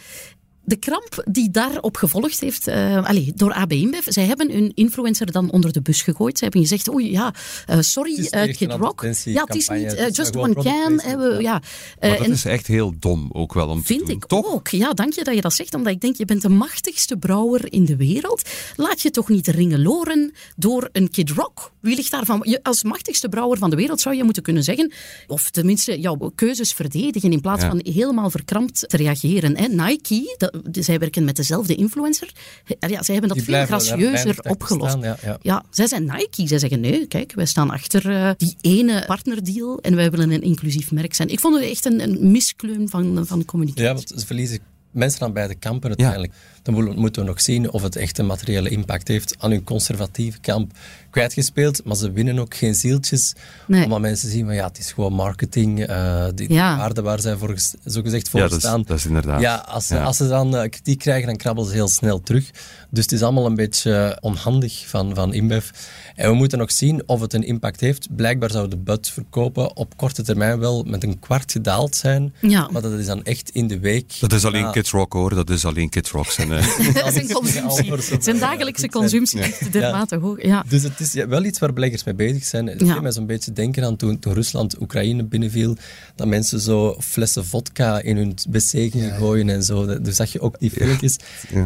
de 0.67 0.75
kramp 0.75 1.23
die 1.25 1.49
daarop 1.51 1.97
gevolgd 1.97 2.39
heeft, 2.39 2.67
uh, 2.67 3.05
allez, 3.05 3.31
door 3.35 3.53
AB 3.53 3.71
InBev, 3.71 4.05
zij 4.07 4.25
hebben 4.25 4.51
hun 4.51 4.71
influencer 4.75 5.31
dan 5.31 5.51
onder 5.51 5.73
de 5.73 5.81
bus 5.81 6.01
gegooid. 6.01 6.37
Ze 6.37 6.43
hebben 6.43 6.61
gezegd, 6.61 6.93
oei, 6.93 7.11
ja, 7.11 7.33
uh, 7.69 7.77
sorry, 7.79 8.29
uh, 8.31 8.55
Kid 8.55 8.71
Rock. 8.71 9.01
Ja, 9.23 9.43
het 9.43 9.55
is 9.55 9.69
niet 9.69 10.09
just 10.15 10.35
one 10.35 10.53
can. 10.53 11.01
Ja. 11.41 11.61
maar 11.99 12.09
dat 12.09 12.19
en, 12.19 12.31
is 12.31 12.45
echt 12.45 12.67
heel 12.67 12.93
dom 12.99 13.29
ook 13.31 13.53
wel 13.53 13.67
om 13.67 13.83
vind 13.83 13.99
te 13.99 14.05
doen, 14.05 14.15
ik 14.15 14.25
toch? 14.25 14.53
ook. 14.53 14.67
Ja, 14.67 14.93
dank 14.93 15.13
je 15.13 15.23
dat 15.23 15.35
je 15.35 15.41
dat 15.41 15.53
zegt, 15.53 15.73
omdat 15.73 15.93
ik 15.93 16.01
denk, 16.01 16.15
je 16.15 16.25
bent 16.25 16.41
de 16.41 16.49
machtigste 16.49 17.17
brouwer 17.17 17.73
in 17.73 17.85
de 17.85 17.95
wereld. 17.95 18.49
Laat 18.75 19.01
je 19.01 19.09
toch 19.09 19.29
niet 19.29 19.47
ringeloren 19.47 20.33
door 20.55 20.89
een 20.91 21.09
Kid 21.09 21.29
Rock. 21.29 21.71
Wie 21.79 21.95
ligt 21.95 22.11
daarvan? 22.11 22.41
Je, 22.43 22.63
als 22.63 22.83
machtigste 22.83 23.29
brouwer 23.29 23.57
van 23.57 23.69
de 23.69 23.75
wereld 23.75 24.01
zou 24.01 24.15
je 24.15 24.23
moeten 24.23 24.43
kunnen 24.43 24.63
zeggen, 24.63 24.91
of 25.27 25.49
tenminste 25.49 25.99
jouw 25.99 26.31
keuzes 26.35 26.73
verdedigen 26.73 27.31
in 27.31 27.41
plaats 27.41 27.61
ja. 27.61 27.69
van 27.69 27.79
helemaal 27.83 28.29
verkrampt 28.29 28.89
te 28.89 28.97
reageren. 28.97 29.57
Hè. 29.57 29.67
Nike, 29.67 30.35
dat, 30.37 30.56
zij 30.71 30.99
werken 30.99 31.23
met 31.25 31.35
dezelfde 31.35 31.75
influencer. 31.75 32.31
Ja, 32.79 33.03
zij 33.03 33.15
hebben 33.15 33.35
dat 33.35 33.45
veel 33.45 33.65
gracieuzer 33.65 34.37
opgelost. 34.41 34.91
Staan, 34.91 35.01
ja, 35.01 35.17
ja. 35.23 35.37
ja, 35.41 35.63
zij 35.69 35.87
zijn 35.87 36.03
Nike. 36.03 36.47
Zij 36.47 36.59
zeggen 36.59 36.79
nee, 36.79 37.07
kijk, 37.07 37.33
wij 37.33 37.45
staan 37.45 37.69
achter 37.69 38.09
uh, 38.09 38.31
die 38.37 38.55
ene 38.61 39.03
partnerdeal 39.05 39.79
en 39.81 39.95
wij 39.95 40.11
willen 40.11 40.31
een 40.31 40.41
inclusief 40.41 40.91
merk 40.91 41.13
zijn. 41.13 41.29
Ik 41.29 41.39
vond 41.39 41.55
het 41.55 41.63
echt 41.63 41.85
een, 41.85 42.01
een 42.01 42.31
miskleun 42.31 42.89
van, 42.89 43.25
van 43.27 43.45
communicatie. 43.45 43.85
Ja, 43.85 43.93
want 43.93 44.11
ze 44.15 44.25
verliezen 44.25 44.59
mensen 44.91 45.21
aan 45.21 45.33
beide 45.33 45.55
kampen 45.55 45.89
uiteindelijk. 45.89 46.33
Dan 46.63 46.99
moeten 46.99 47.21
we 47.21 47.27
nog 47.27 47.41
zien 47.41 47.71
of 47.71 47.81
het 47.81 47.95
echt 47.95 48.17
een 48.17 48.25
materiële 48.25 48.69
impact 48.69 49.07
heeft 49.07 49.35
aan 49.39 49.51
hun 49.51 49.63
conservatieve 49.63 50.39
kamp 50.39 50.71
kwijtgespeeld. 51.09 51.85
Maar 51.85 51.95
ze 51.95 52.11
winnen 52.11 52.39
ook 52.39 52.55
geen 52.55 52.75
zieltjes. 52.75 53.33
Omdat 53.67 53.99
mensen 53.99 54.29
zien 54.29 54.45
van 54.45 54.55
ja, 54.55 54.67
het 54.67 54.77
is 54.77 54.91
gewoon 54.91 55.13
marketing. 55.13 55.89
Uh, 55.89 56.25
die 56.35 56.47
waarde 56.47 57.01
waar 57.01 57.19
zij 57.21 57.35
voor, 57.35 57.55
zogezegd 57.83 58.29
voor 58.29 58.39
ja, 58.39 58.49
staan. 58.49 58.83
Dat 58.85 58.97
is 58.97 59.05
inderdaad. 59.05 59.41
Ja, 59.41 59.55
als, 59.55 59.91
als 59.91 60.17
ze 60.17 60.27
dan 60.27 60.55
uh, 60.55 60.61
kritiek 60.61 60.99
krijgen, 60.99 61.27
dan 61.27 61.35
krabbelen 61.35 61.69
ze 61.69 61.75
heel 61.75 61.87
snel 61.87 62.21
terug. 62.21 62.49
Dus 62.89 63.03
het 63.03 63.11
is 63.11 63.21
allemaal 63.21 63.45
een 63.45 63.55
beetje 63.55 64.17
onhandig 64.21 64.87
van, 64.87 65.15
van 65.15 65.33
InBev. 65.33 65.69
En 66.15 66.29
we 66.29 66.35
moeten 66.35 66.57
nog 66.57 66.71
zien 66.71 67.03
of 67.05 67.21
het 67.21 67.33
een 67.33 67.43
impact 67.43 67.79
heeft. 67.79 68.15
Blijkbaar 68.15 68.51
zou 68.51 68.67
de 68.67 68.77
bud 68.77 69.09
verkopen 69.09 69.75
op 69.75 69.97
korte 69.97 70.23
termijn 70.23 70.59
wel 70.59 70.83
met 70.83 71.03
een 71.03 71.19
kwart 71.19 71.51
gedaald 71.51 71.95
zijn. 71.95 72.33
Ja. 72.41 72.69
Maar 72.71 72.81
dat 72.81 72.91
is 72.91 73.05
dan 73.05 73.23
echt 73.23 73.49
in 73.49 73.67
de 73.67 73.79
week. 73.79 74.19
Dat 74.19 74.33
is 74.33 74.45
alleen 74.45 74.61
ja. 74.61 74.71
Kids 74.77 74.91
Rock 74.91 75.13
hoor, 75.13 75.35
dat 75.35 75.49
is 75.49 75.65
alleen 75.65 75.89
Kids 75.89 76.11
Rock. 76.11 76.31
Zijn, 76.31 76.49
dat 76.93 77.15
is 77.15 77.33
consumptie. 77.33 78.21
Zijn 78.21 78.39
dagelijkse 78.39 78.89
consumptie 78.89 79.39
echt 79.39 79.71
dermate 79.71 80.15
hoog. 80.15 80.43
Ja. 80.43 80.63
Dus 80.69 80.83
het 80.83 80.99
is 80.99 81.13
wel 81.13 81.43
iets 81.43 81.59
waar 81.59 81.73
beleggers 81.73 82.03
mee 82.03 82.15
bezig 82.15 82.43
zijn. 82.43 82.67
Het 82.67 82.79
deed 82.79 83.01
mij 83.01 83.11
zo'n 83.11 83.25
beetje 83.25 83.53
denken 83.53 83.83
aan 83.83 83.95
toen, 83.95 84.19
toen 84.19 84.33
Rusland 84.33 84.81
Oekraïne 84.81 85.23
binnenviel, 85.23 85.77
dat 86.15 86.27
mensen 86.27 86.59
zo 86.59 86.95
flessen 86.99 87.45
vodka 87.45 88.01
in 88.01 88.17
hun 88.17 88.37
wc 88.49 88.69
gingen 88.69 89.15
gooien 89.15 89.49
en 89.49 89.63
zo. 89.63 89.99
Dus 90.01 90.15
zag 90.15 90.31
je 90.31 90.41
ook 90.41 90.59
die 90.59 90.71
filmpjes. 90.71 91.17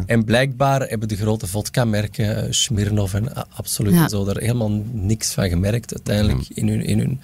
En 0.06 0.24
blijkbaar 0.24 0.80
hebben 0.80 1.08
de 1.08 1.16
grote 1.16 1.46
vodka-merken, 1.46 2.36
eh, 2.36 2.46
Smirnov 2.50 3.14
en 3.14 3.48
Absolut 3.48 3.94
en 3.94 4.08
zo, 4.08 4.24
daar 4.24 4.36
helemaal 4.36 4.82
niks 4.92 5.32
van 5.32 5.48
gemerkt 5.48 5.94
uiteindelijk 5.94 6.48
in 6.48 6.68
hun, 6.68 6.84
in 6.84 6.98
hun, 6.98 7.20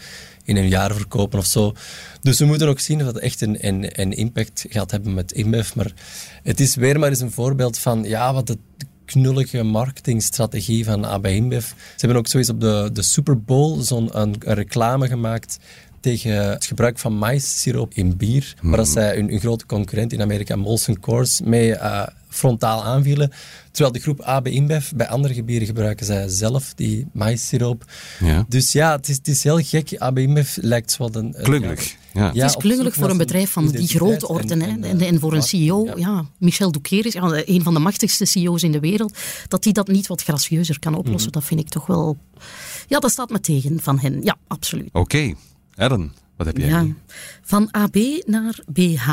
in 0.49 0.57
hun 0.57 0.69
jaar 0.69 0.95
verkopen 0.95 1.38
of 1.38 1.47
zo. 1.47 1.73
Dus 2.23 2.38
we 2.38 2.45
moeten 2.45 2.69
ook 2.69 2.81
zien 2.81 3.00
of 3.00 3.07
dat 3.07 3.19
echt 3.19 3.40
een, 3.40 3.67
een, 3.67 4.00
een 4.00 4.12
impact 4.12 4.67
gaat 4.69 4.90
hebben 4.90 5.14
met 5.14 5.33
InBev. 5.33 5.75
Maar 5.75 5.93
het 6.43 6.61
is 6.61 6.75
weer 6.75 6.99
maar 6.99 7.09
eens 7.09 7.21
een 7.21 7.31
voorbeeld 7.31 7.78
van 7.78 8.05
ja, 8.05 8.35
wat 8.35 8.47
de 8.47 8.59
knullige 9.05 9.62
marketingstrategie 9.62 10.85
van 10.85 11.05
AB 11.05 11.26
InBev. 11.26 11.67
Ze 11.67 11.75
hebben 11.97 12.19
ook 12.19 12.26
zoiets 12.26 12.50
op 12.50 12.61
de, 12.61 12.90
de 12.93 13.02
Super 13.02 13.43
Bowl 13.43 13.81
zo'n 13.81 14.21
een, 14.21 14.35
reclame 14.38 15.09
gemaakt 15.09 15.59
tegen 16.00 16.50
het 16.50 16.67
gebruik 16.67 16.99
van 16.99 17.19
maïssiroop 17.19 17.95
in 17.95 18.17
bier, 18.17 18.55
waar 18.62 18.76
dat 18.76 18.85
hmm. 18.85 18.95
zij 18.95 19.14
hun, 19.14 19.40
grote 19.40 19.67
concurrent 19.67 20.12
in 20.12 20.23
Amerika, 20.23 20.57
Molson 20.57 21.00
Coors, 21.00 21.40
mee 21.40 21.69
uh, 21.69 22.07
frontaal 22.29 22.85
aanvielen. 22.85 23.33
Terwijl 23.71 23.93
de 23.93 24.01
groep 24.01 24.21
AB 24.21 24.47
InBev, 24.47 24.91
bij 24.95 25.09
andere 25.09 25.35
gebieden 25.35 25.67
gebruiken 25.67 26.07
zij 26.07 26.29
zelf 26.29 26.75
die 26.75 27.07
maïssiroop. 27.13 27.85
Ja. 28.21 28.45
Dus 28.49 28.73
ja, 28.73 28.97
het 28.97 29.09
is, 29.09 29.17
het 29.17 29.29
is 29.29 29.43
heel 29.43 29.59
gek. 29.63 29.99
AB 29.99 30.19
InBev 30.19 30.57
lijkt 30.61 30.91
zo 30.91 31.09
een... 31.13 31.37
Klungelig. 31.43 31.97
Ja. 32.13 32.27
het 32.33 32.51
is 32.51 32.57
klungelig 32.57 32.95
voor 32.95 33.11
een 33.11 33.17
bedrijf 33.17 33.51
van 33.51 33.69
die 33.69 33.89
grote 33.89 34.29
orde. 34.29 34.55
En, 34.55 34.85
en, 34.85 35.01
en, 35.01 35.21
voor 35.21 35.35
een 35.35 35.43
CEO, 35.43 35.93
ja. 35.97 36.27
Michel 36.39 36.73
Doukeris, 36.73 37.13
ja, 37.13 37.43
een 37.45 37.63
van 37.63 37.75
de 37.75 37.81
machtigste 37.81 38.25
CEO's 38.25 38.63
in 38.63 38.73
de 38.73 38.81
wereld, 38.81 39.17
dat 39.49 39.65
hij 39.65 39.73
dat 39.73 39.89
niet 39.89 40.07
wat 40.07 40.23
gracieuzer 40.23 40.79
kan 40.79 40.95
oplossen, 40.95 41.31
mhm. 41.31 41.39
dat 41.39 41.49
vind 41.49 41.61
ik 41.61 41.69
toch 41.69 41.87
wel... 41.87 42.17
Ja, 42.87 42.99
dat 42.99 43.11
staat 43.11 43.31
me 43.31 43.41
tegen 43.41 43.81
van 43.81 43.99
hen. 43.99 44.23
Ja, 44.23 44.37
absoluut. 44.47 44.89
Oké. 44.93 45.35
Okay. 45.77 45.97
wat 46.37 46.47
heb 46.47 46.57
jij? 46.57 46.69
Ja. 46.69 46.87
Van 47.43 47.71
AB 47.71 47.97
naar 48.27 48.59
BH 48.73 49.09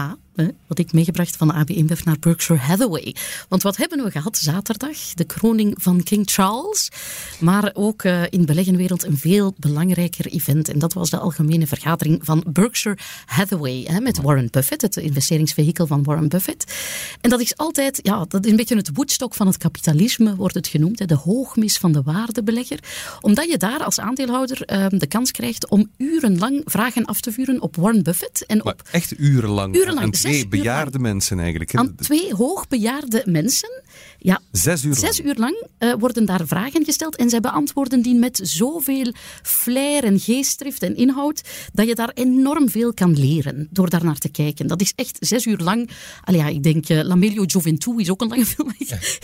wat 0.68 0.80
ik 0.80 0.94
meegebracht 0.94 1.36
van 1.36 1.52
AB 1.52 1.70
InBev 1.70 2.04
naar 2.04 2.20
Berkshire 2.20 2.62
Hathaway. 2.62 3.16
Want 3.50 3.64
wat 3.64 3.78
hebben 3.78 4.04
we 4.04 4.12
gehad 4.12 4.38
zaterdag? 4.38 4.98
De 5.14 5.24
kroning 5.24 5.76
van 5.78 6.04
King 6.04 6.30
Charles. 6.32 6.92
Maar 7.40 7.72
ook 7.74 8.04
uh, 8.04 8.24
in 8.30 8.46
beleggenwereld 8.46 9.04
een 9.04 9.18
veel 9.18 9.54
belangrijker 9.58 10.26
event. 10.26 10.70
En 10.70 10.80
dat 10.80 10.94
was 10.94 11.10
de 11.10 11.18
algemene 11.18 11.68
vergadering 11.68 12.20
van 12.24 12.44
Berkshire 12.48 12.98
Hathaway. 13.26 13.84
Hè, 13.88 14.00
met 14.00 14.22
Warren 14.22 14.48
Buffett, 14.52 14.82
het 14.82 14.96
investeringsvehikel 14.98 15.88
van 15.88 16.04
Warren 16.04 16.30
Buffett. 16.30 16.74
En 17.22 17.30
dat 17.30 17.40
is 17.40 17.58
altijd, 17.58 18.00
ja, 18.02 18.26
dat 18.28 18.46
is 18.46 18.52
een 18.52 18.58
beetje 18.58 18.76
het 18.76 18.90
woedstok 18.94 19.34
van 19.34 19.48
het 19.48 19.58
kapitalisme, 19.58 20.36
wordt 20.36 20.56
het 20.56 20.68
genoemd. 20.68 21.00
Hè, 21.00 21.06
de 21.06 21.16
hoogmis 21.16 21.78
van 21.78 21.92
de 21.92 22.02
waardebelegger. 22.02 22.80
Omdat 23.22 23.50
je 23.50 23.58
daar 23.58 23.84
als 23.84 24.00
aandeelhouder 24.00 24.74
uh, 24.74 24.86
de 24.90 25.08
kans 25.08 25.32
krijgt 25.32 25.70
om 25.70 25.90
urenlang 25.98 26.62
vragen 26.66 27.06
af 27.06 27.22
te 27.22 27.32
vuren 27.32 27.62
op 27.62 27.76
Warren 27.76 28.04
Buffett. 28.04 28.46
En 28.46 28.66
op, 28.66 28.82
echt 28.92 29.20
urenlang? 29.20 29.76
Urenlang 29.76 30.16
twee 30.26 30.48
bejaarde 30.48 31.00
mensen 31.00 31.40
eigenlijk. 31.40 31.76
Aan 31.76 31.96
twee 31.96 32.34
hoogbejaarde 32.34 33.22
mensen. 33.26 33.84
Ja, 34.26 34.42
zes 34.52 34.84
uur 34.84 34.96
zes 34.96 35.18
lang, 35.18 35.30
uur 35.30 35.36
lang 35.40 35.68
uh, 35.80 35.94
worden 36.00 36.26
daar 36.26 36.48
vragen 36.48 36.86
gesteld 36.86 37.16
en 37.16 37.30
zij 37.30 37.40
beantwoorden 37.40 38.02
die 38.02 38.16
met 38.16 38.40
zoveel 38.44 39.14
flair 39.44 40.04
en 40.04 40.20
geestdrift 40.20 40.84
en 40.84 40.96
inhoud 40.96 41.42
dat 41.74 41.88
je 41.88 41.96
daar 41.96 42.12
enorm 42.14 42.70
veel 42.70 42.94
kan 42.94 43.20
leren 43.20 43.68
door 43.72 43.90
daar 43.90 44.04
naar 44.04 44.18
te 44.18 44.30
kijken. 44.30 44.68
Dat 44.68 44.82
is 44.82 44.94
echt 44.96 45.18
zes 45.20 45.46
uur 45.46 45.58
lang. 45.58 45.90
Allee, 46.24 46.40
ja, 46.40 46.48
ik 46.48 46.64
denk, 46.64 46.90
uh, 46.90 47.02
Lamelio 47.02 47.44
Gioventù 47.48 48.00
is 48.00 48.10
ook 48.10 48.22
een 48.22 48.28
lange 48.28 48.46
film. 48.56 48.74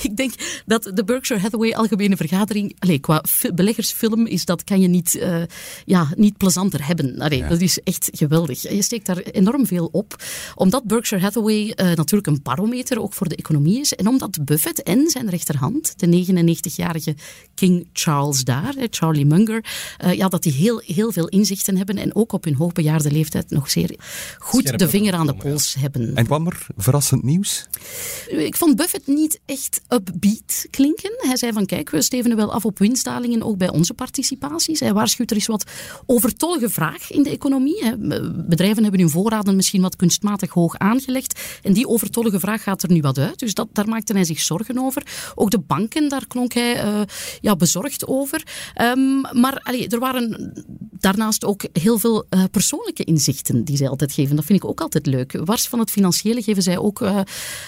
ik 0.01 0.11
denk 0.15 0.33
dat 0.65 0.91
de 0.93 1.03
Berkshire 1.03 1.41
Hathaway 1.41 1.71
Algemene 1.71 2.17
Vergadering, 2.17 2.75
allee, 2.79 2.99
qua 2.99 3.23
beleggersfilm, 3.53 4.27
is 4.27 4.45
dat 4.45 4.63
kan 4.63 4.81
je 4.81 4.87
niet, 4.87 5.15
uh, 5.15 5.43
ja, 5.85 6.07
niet 6.15 6.37
plezanter 6.37 6.87
hebben. 6.87 7.19
Allee, 7.19 7.47
Dat 7.47 7.61
is 7.61 7.79
echt 7.83 8.09
geweldig. 8.13 8.61
Je 8.61 8.81
steekt 8.81 9.05
daar 9.05 9.17
enorm 9.17 9.65
veel 9.67 9.89
op. 9.91 10.23
Omdat 10.55 10.83
Berkshire 10.83 11.23
Hathaway 11.23 11.73
natuurlijk 11.75 12.27
een 12.27 12.39
barometer 12.43 13.01
ook 13.01 13.13
voor 13.13 13.29
de 13.29 13.35
economie 13.35 13.79
is. 13.79 13.93
En 13.93 14.07
omdat 14.07 14.45
Buffett 14.45 14.60
en 14.65 15.09
zijn 15.09 15.29
rechterhand, 15.29 15.93
de 15.99 16.25
99-jarige 16.25 17.15
King 17.55 17.87
Charles 17.93 18.43
daar, 18.43 18.73
Charlie 18.89 19.25
Munger, 19.25 19.65
uh, 20.05 20.13
ja, 20.13 20.27
dat 20.27 20.43
die 20.43 20.53
heel, 20.53 20.81
heel 20.85 21.11
veel 21.11 21.27
inzichten 21.27 21.77
hebben 21.77 21.97
en 21.97 22.15
ook 22.15 22.33
op 22.33 22.43
hun 22.43 22.55
hoogbejaarde 22.55 23.11
leeftijd 23.11 23.49
nog 23.49 23.69
zeer 23.69 23.95
goed 24.39 24.79
de 24.79 24.89
vinger 24.89 25.13
aan 25.13 25.27
de 25.27 25.35
pols 25.35 25.75
hebben. 25.79 26.15
En 26.15 26.25
kwam 26.25 26.47
er 26.47 26.67
verrassend 26.77 27.23
nieuws? 27.23 27.67
Ik 28.27 28.55
vond 28.55 28.75
Buffett 28.75 29.07
niet 29.07 29.39
echt 29.45 29.81
upbeat 29.89 30.65
klinken. 30.69 31.13
Hij 31.17 31.37
zei 31.37 31.53
van 31.53 31.65
kijk, 31.65 31.89
we 31.89 32.01
stevenen 32.01 32.37
wel 32.37 32.53
af 32.53 32.65
op 32.65 32.79
winstdalingen, 32.79 33.43
ook 33.43 33.57
bij 33.57 33.69
onze 33.69 33.93
participaties. 33.93 34.79
Hij 34.79 34.93
waarschuwt 34.93 35.31
er 35.31 35.37
is 35.37 35.45
wat 35.45 35.71
overtollige 36.05 36.69
vraag 36.69 37.11
in 37.11 37.23
de 37.23 37.29
economie. 37.29 37.97
Bedrijven 38.47 38.83
hebben 38.83 39.01
hun 39.01 39.09
voorraden 39.09 39.55
misschien 39.55 39.81
wat 39.81 39.95
kunstmatig 39.95 40.49
hoog 40.49 40.77
aangelegd. 40.77 41.39
En 41.61 41.73
die 41.73 41.87
overtollige 41.87 42.39
vraag 42.39 42.63
gaat 42.63 42.83
er 42.83 42.91
nu 42.91 43.01
wat 43.01 43.17
uit. 43.17 43.39
Dus 43.39 43.53
dat, 43.53 43.67
daar 43.73 43.87
maakte 43.87 44.13
hij 44.13 44.23
zich 44.23 44.39
zorgen 44.51 44.77
over. 44.79 45.03
Ook 45.35 45.51
de 45.51 45.59
banken, 45.59 46.09
daar 46.09 46.27
klonk 46.27 46.53
hij 46.53 46.85
uh, 46.85 47.01
ja, 47.41 47.55
bezorgd 47.55 48.07
over. 48.07 48.43
Um, 48.81 49.21
maar 49.41 49.59
allee, 49.63 49.87
er 49.87 49.99
waren 49.99 50.53
daarnaast 50.99 51.45
ook 51.45 51.63
heel 51.73 51.97
veel 51.97 52.25
uh, 52.29 52.43
persoonlijke 52.51 53.03
inzichten 53.03 53.63
die 53.63 53.77
zij 53.77 53.89
altijd 53.89 54.13
geven. 54.13 54.35
Dat 54.35 54.45
vind 54.45 54.63
ik 54.63 54.69
ook 54.69 54.81
altijd 54.81 55.05
leuk. 55.05 55.39
Wars 55.43 55.67
van 55.67 55.79
het 55.79 55.91
financiële 55.91 56.41
geven 56.41 56.63
zij 56.63 56.77
ook 56.77 57.01
uh, 57.01 57.19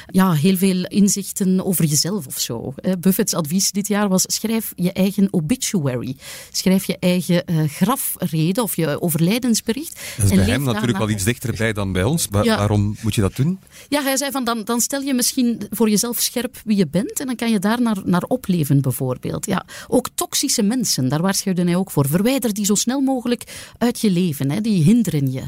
ja, 0.05 0.31
heel 0.31 0.57
veel 0.57 0.85
inzichten 0.85 1.65
over 1.65 1.85
jezelf 1.85 2.27
of 2.27 2.39
zo. 2.39 2.73
Buffett's 2.99 3.33
advies 3.33 3.71
dit 3.71 3.87
jaar 3.87 4.09
was 4.09 4.23
schrijf 4.27 4.73
je 4.75 4.91
eigen 4.91 5.27
obituary. 5.31 6.15
Schrijf 6.51 6.85
je 6.85 6.97
eigen 6.99 7.43
grafrede 7.69 8.61
of 8.61 8.75
je 8.75 9.01
overlijdensbericht. 9.01 9.99
Dat 10.17 10.25
is 10.25 10.31
en 10.31 10.37
bij 10.37 10.45
hem 10.45 10.63
natuurlijk 10.63 10.97
wel 10.97 11.09
iets 11.09 11.23
dichterbij 11.23 11.73
dan 11.73 11.91
bij 11.91 12.03
ons. 12.03 12.27
Ja. 12.41 12.57
Waarom 12.57 12.97
moet 13.01 13.15
je 13.15 13.21
dat 13.21 13.35
doen? 13.35 13.59
Ja, 13.89 14.03
hij 14.03 14.17
zei 14.17 14.31
van 14.31 14.43
dan, 14.43 14.63
dan 14.63 14.81
stel 14.81 15.01
je 15.01 15.13
misschien 15.13 15.61
voor 15.69 15.89
jezelf 15.89 16.19
scherp 16.19 16.61
wie 16.73 16.81
je 16.85 16.91
bent 16.91 17.19
en 17.19 17.25
dan 17.25 17.35
kan 17.35 17.51
je 17.51 17.59
daar 17.59 17.81
naar, 17.81 17.97
naar 18.05 18.23
opleven 18.23 18.81
bijvoorbeeld. 18.81 19.45
Ja, 19.45 19.65
ook 19.87 20.09
toxische 20.15 20.61
mensen, 20.61 21.07
daar 21.07 21.21
waarschuwde 21.21 21.63
hij 21.63 21.75
ook 21.75 21.91
voor. 21.91 22.07
Verwijder 22.07 22.53
die 22.53 22.65
zo 22.65 22.75
snel 22.75 23.01
mogelijk 23.01 23.43
uit 23.77 23.99
je 23.99 24.11
leven, 24.11 24.51
hè, 24.51 24.61
die 24.61 24.83
hinderen 24.83 25.31
je. 25.31 25.41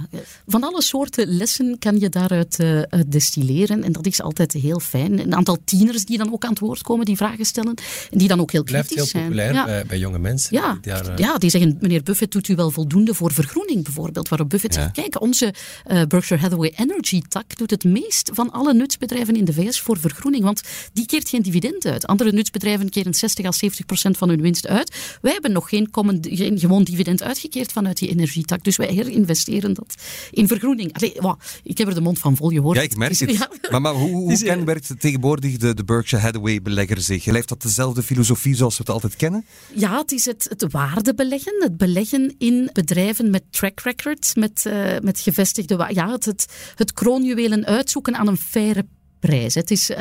Van 0.48 0.64
alle 0.64 0.82
soorten 0.82 1.28
lessen 1.28 1.80
kan 1.80 2.00
je 2.00 2.10
daaruit 2.10 2.60
uh, 2.60 2.82
destilleren 3.08 3.84
en 3.84 3.92
dat 3.92 4.06
is 4.06 4.22
altijd 4.22 4.52
heel 4.52 4.80
fijn. 4.80 5.20
Een 5.20 5.36
aantal 5.36 5.58
tieners 5.66 6.06
die 6.06 6.18
dan 6.18 6.34
ook 6.34 6.44
aan 6.44 6.50
het 6.50 6.60
woord 6.60 6.82
komen, 6.82 7.06
die 7.06 7.18
vragen 7.18 7.46
stellen 7.46 7.74
en 8.12 8.18
die 8.18 8.28
dan 8.28 8.40
ook 8.40 8.52
heel 8.52 8.64
kritisch 8.64 9.10
zijn. 9.10 9.30
Blijft 9.30 9.52
heel 9.52 9.62
populair 9.62 9.82
bij, 9.82 9.86
bij, 9.86 9.98
jonge 9.98 10.20
mensen. 10.20 10.56
Ja, 10.56 10.74
die, 10.74 10.92
daar, 10.92 11.10
uh... 11.10 11.18
ja, 11.18 11.38
die 11.38 11.50
zeggen, 11.50 11.78
meneer 11.82 12.04
Buffett, 12.04 12.32
doet 12.32 12.48
u 12.48 12.56
wel 12.56 12.72
voldoende 12.72 13.14
voor 13.14 13.34
vergroening 13.34 13.84
bijvoorbeeld? 13.84 14.30
Waarop 14.30 14.50
Buffett 14.50 14.74
zegt, 14.74 14.92
kijk, 14.92 15.22
onze 15.22 15.54
uh, 15.88 16.02
Berkshire 16.04 16.42
Hathaway 16.42 16.74
Energy 16.76 17.22
tak 17.28 17.58
doet 17.58 17.70
het 17.70 17.84
meest 17.84 18.30
van 18.34 18.52
alle 18.52 18.74
nutsbedrijven 18.74 19.36
in 19.36 19.46
de 19.46 19.54
VS 19.54 19.82
voor 19.82 20.00
vergroening, 20.00 20.44
want 20.44 20.62
die 20.94 21.06
keert 21.16 21.30
geen 21.30 21.42
dividend 21.42 21.86
uit. 21.86 22.06
Andere 22.08 22.32
nutsbedrijven 22.32 22.90
keren 22.90 23.14
60 23.14 23.46
à 23.46 23.52
70 23.52 23.86
procent 23.86 24.18
van 24.18 24.30
hun 24.30 24.42
winst 24.42 24.68
uit. 24.68 25.18
Wij 25.22 25.32
hebben 25.32 25.52
nog 25.52 25.70
geen, 25.70 25.88
geen 26.22 26.60
gewoon 26.60 26.84
dividend 26.84 27.24
uitgekeerd 27.24 27.72
vanuit 27.72 27.98
die 27.98 28.10
energietak. 28.10 28.64
Dus 28.64 28.76
wij 28.76 28.88
herinvesteren 28.88 29.74
dat 29.74 29.96
in 30.32 30.48
vergroening. 30.48 30.94
Allee, 30.94 31.14
wow, 31.20 31.40
ik 31.64 31.78
heb 31.78 31.88
er 31.88 31.94
de 31.94 32.02
mond 32.02 32.20
van 32.20 32.36
vol, 32.36 32.50
je 32.50 32.62
hoort 32.62 32.78
Ja, 32.78 32.84
ik 32.84 32.96
merk 32.96 33.20
het. 33.20 33.48
Maar, 33.72 33.82
maar, 33.82 33.94
hoe, 33.94 34.10
hoe 34.10 34.38
kenmerkt 34.38 35.00
tegenwoordig 35.00 35.58
de, 35.58 35.74
de 35.74 35.84
Berkshire 35.84 36.26
Hathaway-belegger 36.26 37.02
zich? 37.02 37.26
Heeft 37.26 37.50
dat 37.50 37.62
dezelfde 37.62 38.04
filosofie 38.04 38.56
zoals 38.56 38.78
we 38.78 38.84
het 38.84 38.92
altijd 38.92 39.16
kennen? 39.16 39.46
Ja, 39.74 39.98
het 39.98 40.12
is 40.12 40.26
het, 40.26 40.46
het 40.50 40.72
waardebeleggen. 40.72 41.56
Het 41.60 41.78
beleggen 41.78 42.36
in 42.38 42.70
bedrijven 42.74 43.30
met 43.30 43.44
track 43.50 43.80
records, 43.80 44.36
met, 44.36 44.66
uh, 44.68 45.00
met 45.02 45.20
gevestigde... 45.20 45.88
Ja, 45.90 46.12
het, 46.12 46.26
het, 46.26 46.46
het 46.76 46.94
kroonjuwelen 46.94 47.66
uitzoeken 47.66 48.16
aan 48.16 48.28
een 48.28 48.38
faire 48.38 48.86
prijs. 49.20 49.56
Het 49.56 49.72
is, 49.72 49.92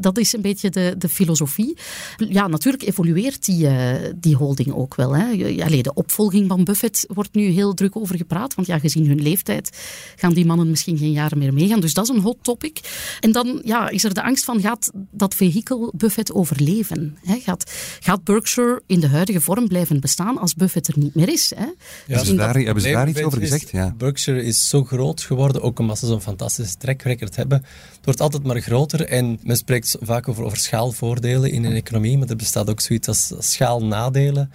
dat 0.00 0.18
is 0.18 0.32
een 0.32 0.40
beetje 0.40 0.70
de, 0.70 0.94
de 0.98 1.08
filosofie. 1.08 1.76
Ja, 2.16 2.46
natuurlijk 2.46 2.82
evolueert 2.82 3.44
die, 3.44 3.64
uh, 3.64 3.94
die 4.16 4.36
holding 4.36 4.72
ook 4.72 4.94
wel. 4.94 5.16
Hè. 5.16 5.24
Allee, 5.64 5.82
de 5.82 5.94
opvolging 5.94 6.48
van 6.48 6.64
Buffett 6.64 7.04
wordt 7.08 7.34
nu 7.34 7.42
heel 7.42 7.74
druk 7.74 7.96
over 7.96 8.16
gepraat. 8.16 8.54
Want 8.54 8.66
ja, 8.66 8.78
gezien 8.78 9.06
hun 9.06 9.22
leeftijd 9.22 9.78
gaan 10.16 10.32
die 10.32 10.46
mannen 10.46 10.70
misschien 10.70 10.98
geen 10.98 11.12
jaren 11.12 11.38
meer 11.38 11.54
meegaan. 11.54 11.80
Dus 11.80 11.94
dat 11.94 12.04
is 12.08 12.16
een 12.16 12.22
hot 12.22 12.38
topic. 12.42 12.80
En 13.20 13.32
dan 13.32 13.60
ja, 13.64 13.88
is 13.88 14.04
er 14.04 14.14
de 14.14 14.22
angst 14.22 14.44
van, 14.44 14.60
gaat 14.60 14.90
dat 15.10 15.34
vehikel 15.34 15.92
Buffett 15.96 16.32
overleven? 16.32 17.18
Hè? 17.24 17.38
Gaat, 17.38 17.72
gaat 18.00 18.24
Berkshire 18.24 18.82
in 18.86 19.00
de 19.00 19.08
huidige 19.08 19.40
vorm 19.40 19.68
blijven 19.68 20.00
bestaan 20.00 20.38
als 20.38 20.54
Buffett 20.54 20.88
er 20.88 20.98
niet 20.98 21.14
meer 21.14 21.28
is? 21.28 21.52
Hè? 21.56 21.64
Ja, 21.64 21.72
hebben, 22.06 22.26
ze 22.26 22.34
daar, 22.34 22.54
hebben 22.54 22.82
ze 22.82 22.90
daar 22.90 23.08
iets 23.08 23.22
over 23.22 23.40
gezegd? 23.40 23.70
Ja. 23.70 23.94
Berkshire 23.96 24.42
is 24.42 24.68
zo 24.68 24.84
groot 24.84 25.20
geworden, 25.20 25.62
ook 25.62 25.78
omdat 25.78 25.98
ze 25.98 26.06
zo'n 26.06 26.20
fantastische 26.20 26.76
track 26.76 27.02
record 27.02 27.36
hebben. 27.36 27.58
Het 27.96 28.04
wordt 28.04 28.20
altijd 28.20 28.42
maar 28.42 28.56
groter 28.70 29.06
en 29.06 29.38
men 29.42 29.56
spreekt 29.56 29.96
vaak 30.00 30.28
over, 30.28 30.44
over 30.44 30.58
schaalvoordelen 30.58 31.50
in 31.50 31.64
een 31.64 31.72
economie, 31.72 32.18
maar 32.18 32.28
er 32.28 32.36
bestaat 32.36 32.70
ook 32.70 32.80
zoiets 32.80 33.08
als 33.08 33.32
schaalnadelen. 33.38 34.50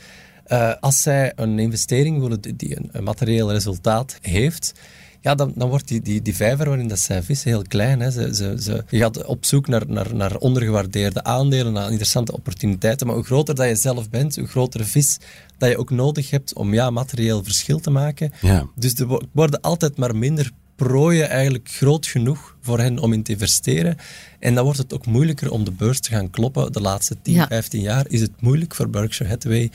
Uh, 0.48 0.74
als 0.79 1.01
zij 1.01 1.31
een 1.36 1.60
investering 1.60 2.19
willen 2.19 2.41
die 2.41 2.77
een, 2.77 2.89
een 2.91 3.03
materieel 3.03 3.51
resultaat 3.51 4.17
heeft, 4.22 4.74
ja, 5.22 5.36
dan, 5.36 5.51
dan 5.55 5.69
wordt 5.69 5.88
die, 5.88 6.01
die, 6.01 6.22
die 6.22 6.36
vijver 6.36 6.67
waarin 6.67 6.88
dat 6.88 7.00
zij 7.00 7.24
vissen 7.24 7.50
heel 7.50 7.62
klein. 7.67 8.00
Hè. 8.00 8.12
Ze, 8.12 8.36
ze, 8.36 8.55
ze, 8.60 8.84
je 8.89 8.98
gaat 8.98 9.25
op 9.25 9.45
zoek 9.45 9.67
naar, 9.67 9.84
naar, 9.88 10.15
naar 10.15 10.38
ondergewaardeerde 10.38 11.24
aandelen, 11.24 11.74
naar 11.74 11.89
interessante 11.89 12.34
opportuniteiten. 12.34 13.07
Maar 13.07 13.15
hoe 13.15 13.25
groter 13.25 13.55
dat 13.55 13.67
je 13.67 13.75
zelf 13.75 14.10
bent, 14.10 14.36
hoe 14.36 14.48
grotere 14.48 14.84
vis 14.84 15.17
dat 15.57 15.69
je 15.69 15.77
ook 15.77 15.89
nodig 15.89 16.29
hebt 16.29 16.53
om 16.53 16.74
ja, 16.74 16.89
materieel 16.89 17.43
verschil 17.43 17.79
te 17.79 17.89
maken. 17.89 18.31
Ja. 18.41 18.67
Dus 18.75 18.93
er 18.93 19.22
worden 19.31 19.62
altijd 19.62 19.98
maar 19.98 20.15
minder 20.15 20.51
prooien 20.75 21.29
eigenlijk 21.29 21.70
groot 21.70 22.08
genoeg 22.08 22.55
voor 22.62 22.79
hen 22.79 23.00
om 23.00 23.13
in 23.13 23.24
te 23.24 23.32
investeren. 23.32 23.98
En 24.39 24.55
dan 24.55 24.63
wordt 24.63 24.79
het 24.79 24.94
ook 24.94 25.05
moeilijker 25.05 25.51
om 25.51 25.63
de 25.63 25.72
beurs 25.72 26.00
te 26.00 26.10
gaan 26.10 26.29
kloppen. 26.29 26.72
De 26.72 26.82
laatste 26.82 27.17
10, 27.22 27.46
15 27.48 27.82
jaar 27.82 28.05
is 28.10 28.22
het 28.22 28.41
moeilijk 28.41 28.75
voor 28.75 28.89
Berkshire 28.89 29.32
Hathaway. 29.32 29.72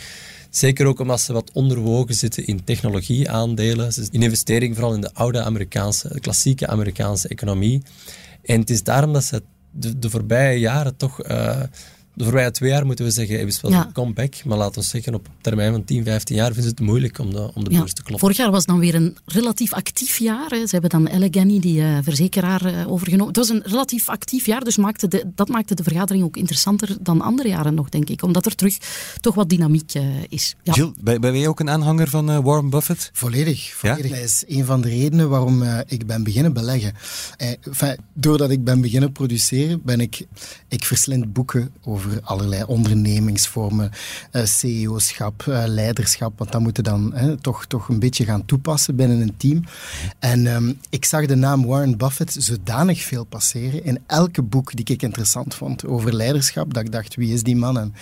Zeker 0.51 0.87
ook 0.87 0.99
omdat 0.99 1.21
ze 1.21 1.33
wat 1.33 1.51
onderwogen 1.53 2.15
zitten 2.15 2.47
in 2.47 2.65
technologieaandelen. 2.65 3.93
In 4.11 4.23
investering 4.23 4.75
vooral 4.75 4.95
in 4.95 5.01
de 5.01 5.15
oude 5.15 5.43
Amerikaanse, 5.43 6.09
de 6.09 6.21
klassieke 6.21 6.67
Amerikaanse 6.67 7.29
economie. 7.29 7.83
En 8.43 8.61
het 8.61 8.71
is 8.71 8.83
daarom 8.83 9.13
dat 9.13 9.25
ze 9.25 9.43
de, 9.71 9.99
de 9.99 10.11
voorbije 10.11 10.59
jaren 10.59 10.97
toch... 10.97 11.31
Uh, 11.31 11.63
de 12.15 12.25
voorbije 12.25 12.51
twee 12.51 12.71
jaar 12.71 12.87
moeten 12.87 13.05
we 13.05 13.11
zeggen, 13.11 13.47
is 13.47 13.61
wel 13.61 13.73
een 13.73 13.93
comeback. 13.93 14.45
Maar 14.45 14.59
laten 14.59 14.81
we 14.81 14.87
zeggen, 14.87 15.15
op 15.15 15.29
termijn 15.41 15.73
van 15.73 15.85
10, 15.85 16.05
15 16.05 16.37
jaar 16.37 16.47
vinden 16.47 16.63
ze 16.63 16.69
het 16.69 16.81
moeilijk 16.81 17.19
om 17.19 17.31
de, 17.31 17.51
om 17.55 17.65
de 17.65 17.71
beurs 17.71 17.93
te 17.93 18.03
kloppen. 18.03 18.19
Vorig 18.19 18.37
jaar 18.37 18.51
was 18.51 18.65
dan 18.65 18.79
weer 18.79 18.95
een 18.95 19.17
relatief 19.25 19.73
actief 19.73 20.19
jaar. 20.19 20.49
Ze 20.49 20.69
hebben 20.69 20.91
dan 20.91 21.11
Allegheny, 21.11 21.61
die 21.61 21.81
uh, 21.81 21.99
verzekeraar, 22.03 22.67
uh, 22.67 22.93
overgenomen. 22.93 23.27
Het 23.27 23.37
was 23.37 23.49
een 23.49 23.63
relatief 23.65 24.09
actief 24.09 24.47
jaar, 24.47 24.65
dus 24.65 24.77
maakte 24.77 25.09
de, 25.09 25.25
dat 25.35 25.49
maakte 25.49 25.75
de 25.75 25.83
vergadering 25.83 26.25
ook 26.25 26.37
interessanter 26.37 26.97
dan 27.01 27.21
andere 27.21 27.49
jaren 27.49 27.75
nog, 27.75 27.89
denk 27.89 28.09
ik. 28.09 28.23
Omdat 28.23 28.47
er 28.47 28.55
terug 28.55 28.77
toch 29.21 29.35
wat 29.35 29.49
dynamiek 29.49 29.95
uh, 29.95 30.03
is. 30.29 30.55
Ja. 30.63 30.73
Jill, 30.73 30.93
ben, 31.01 31.21
ben 31.21 31.39
jij 31.39 31.49
ook 31.49 31.61
een 31.61 31.71
aanhanger 31.71 32.09
van 32.09 32.43
Warren 32.43 32.71
Buffett? 32.71 33.11
Volledig. 33.13 33.73
volledig. 33.75 34.11
Dat 34.11 34.21
is 34.21 34.45
een 34.47 34.65
van 34.65 34.81
de 34.81 34.89
redenen 34.89 35.29
waarom 35.29 35.63
ik 35.87 36.07
ben 36.07 36.23
beginnen 36.25 36.53
beleggen. 36.53 36.93
Enfin, 37.37 37.97
doordat 38.15 38.51
ik 38.51 38.65
ben 38.65 38.81
beginnen 38.81 39.13
produceren, 39.13 39.83
ben 39.85 40.01
ik... 40.01 40.27
Ik 40.69 40.85
verslind 40.85 41.33
boeken 41.33 41.71
over 41.85 42.00
allerlei 42.23 42.63
ondernemingsvormen, 42.65 43.91
uh, 44.33 44.45
CEO-schap, 44.45 45.45
uh, 45.49 45.63
leiderschap, 45.67 46.39
want 46.39 46.53
dat 46.53 46.61
moeten 46.61 46.85
dan 46.85 47.15
hè, 47.15 47.37
toch, 47.37 47.67
toch 47.67 47.89
een 47.89 47.99
beetje 47.99 48.25
gaan 48.25 48.45
toepassen 48.45 48.97
binnen 48.97 49.21
een 49.21 49.37
team. 49.37 49.65
En 50.19 50.47
um, 50.47 50.79
ik 50.91 51.05
zag 51.05 51.27
de 51.27 51.35
naam 51.35 51.67
Warren 51.67 51.99
Buffett 51.99 52.37
zodanig 52.39 53.03
veel 53.03 53.25
passeren 53.25 53.85
in 53.85 53.99
elke 54.07 54.43
boek 54.43 54.77
die 54.77 54.85
ik 54.95 55.03
interessant 55.03 55.55
vond 55.55 55.87
over 55.87 56.15
leiderschap, 56.15 56.75
dat 56.75 56.85
ik 56.85 56.93
dacht, 56.93 57.15
wie 57.15 57.33
is 57.33 57.43
die 57.43 57.57
man? 57.57 57.79
En 57.79 57.95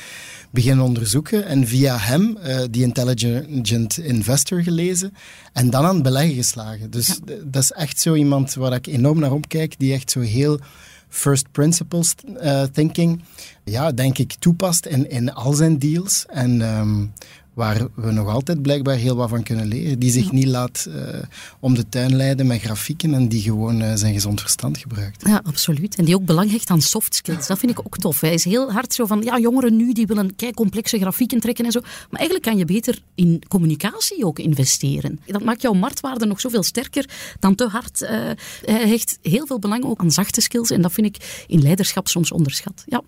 beginnen 0.50 0.85
onderzoeken 0.85 1.47
en 1.47 1.67
via 1.67 1.99
hem 1.99 2.38
uh, 2.47 2.61
die 2.71 2.83
Intelligent 2.83 3.99
Investor 3.99 4.62
gelezen 4.62 5.14
en 5.52 5.71
dan 5.71 5.85
aan 5.85 5.95
het 5.95 6.02
beleggen 6.02 6.35
geslagen. 6.35 6.90
Dus 6.90 7.19
dat 7.45 7.62
is 7.62 7.73
echt 7.73 8.00
zo 8.00 8.14
iemand 8.14 8.55
waar 8.55 8.73
ik 8.73 8.87
enorm 8.87 9.19
naar 9.19 9.33
opkijk, 9.33 9.78
die 9.78 9.93
echt 9.93 10.11
zo 10.11 10.21
heel 10.21 10.59
first 11.08 11.52
principles 11.52 12.14
uh, 12.42 12.62
thinking, 12.62 13.22
ja, 13.64 13.92
denk 13.92 14.18
ik, 14.18 14.34
toepast 14.38 14.86
in, 14.86 15.10
in 15.10 15.34
al 15.34 15.52
zijn 15.52 15.78
deals. 15.78 16.26
En 16.26 16.60
um, 16.60 17.12
waar 17.58 17.86
we 17.94 18.10
nog 18.10 18.28
altijd 18.28 18.62
blijkbaar 18.62 18.96
heel 18.96 19.16
wat 19.16 19.28
van 19.28 19.42
kunnen 19.42 19.66
leren. 19.66 19.98
Die 19.98 20.10
zich 20.10 20.32
niet 20.32 20.46
laat 20.46 20.86
uh, 20.88 20.94
om 21.60 21.74
de 21.74 21.88
tuin 21.88 22.16
leiden 22.16 22.46
met 22.46 22.60
grafieken 22.60 23.14
en 23.14 23.28
die 23.28 23.42
gewoon 23.42 23.82
uh, 23.82 23.92
zijn 23.94 24.14
gezond 24.14 24.40
verstand 24.40 24.78
gebruikt. 24.78 25.26
Ja, 25.26 25.40
absoluut. 25.44 25.94
En 25.94 26.04
die 26.04 26.14
ook 26.14 26.24
belang 26.24 26.50
hecht 26.50 26.70
aan 26.70 26.80
soft 26.80 27.14
skills. 27.14 27.46
Dat 27.46 27.58
vind 27.58 27.72
ik 27.72 27.78
ook 27.78 27.98
tof. 27.98 28.20
Hij 28.20 28.34
is 28.34 28.44
heel 28.44 28.72
hard 28.72 28.94
zo 28.94 29.06
van, 29.06 29.22
ja, 29.22 29.38
jongeren 29.38 29.76
nu 29.76 29.92
die 29.92 30.06
willen 30.06 30.36
kei 30.36 30.52
complexe 30.52 30.98
grafieken 30.98 31.40
trekken 31.40 31.64
en 31.64 31.72
zo. 31.72 31.80
Maar 31.80 32.20
eigenlijk 32.20 32.42
kan 32.42 32.58
je 32.58 32.64
beter 32.64 33.02
in 33.14 33.42
communicatie 33.48 34.24
ook 34.24 34.38
investeren. 34.38 35.20
Dat 35.26 35.42
maakt 35.42 35.62
jouw 35.62 35.72
marktwaarde 35.72 36.26
nog 36.26 36.40
zoveel 36.40 36.62
sterker 36.62 37.10
dan 37.38 37.54
te 37.54 37.66
hard. 37.66 38.00
Uh, 38.02 38.08
hij 38.64 38.88
hecht 38.88 39.18
heel 39.22 39.46
veel 39.46 39.58
belang 39.58 39.84
ook 39.84 40.00
aan 40.00 40.10
zachte 40.10 40.40
skills 40.40 40.70
en 40.70 40.82
dat 40.82 40.92
vind 40.92 41.06
ik 41.06 41.44
in 41.46 41.62
leiderschap 41.62 42.08
soms 42.08 42.32
onderschat. 42.32 42.84
Ja. 42.86 43.02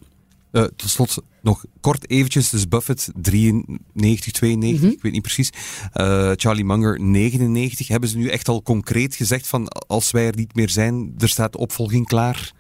Uh, 0.52 0.62
tot 0.62 0.90
slot 0.90 1.22
nog 1.42 1.64
kort 1.80 2.10
eventjes. 2.10 2.50
Dus 2.50 2.68
Buffett 2.68 3.10
93, 3.14 4.32
92, 4.32 4.82
mm 4.82 4.90
ik 4.90 5.02
weet 5.02 5.12
niet 5.12 5.22
precies. 5.22 5.50
Uh, 5.94 6.30
Charlie 6.34 6.64
Munger 6.64 7.00
99. 7.00 7.88
Hebben 7.88 8.08
ze 8.08 8.16
nu 8.16 8.28
echt 8.28 8.48
al 8.48 8.62
concreet 8.62 9.14
gezegd 9.14 9.46
van 9.46 9.68
als 9.68 10.10
wij 10.10 10.26
er 10.26 10.36
niet 10.36 10.54
meer 10.54 10.70
zijn, 10.70 11.14
er 11.18 11.28
staat 11.28 11.56
opvolging 11.56 12.06
klaar? 12.06 12.52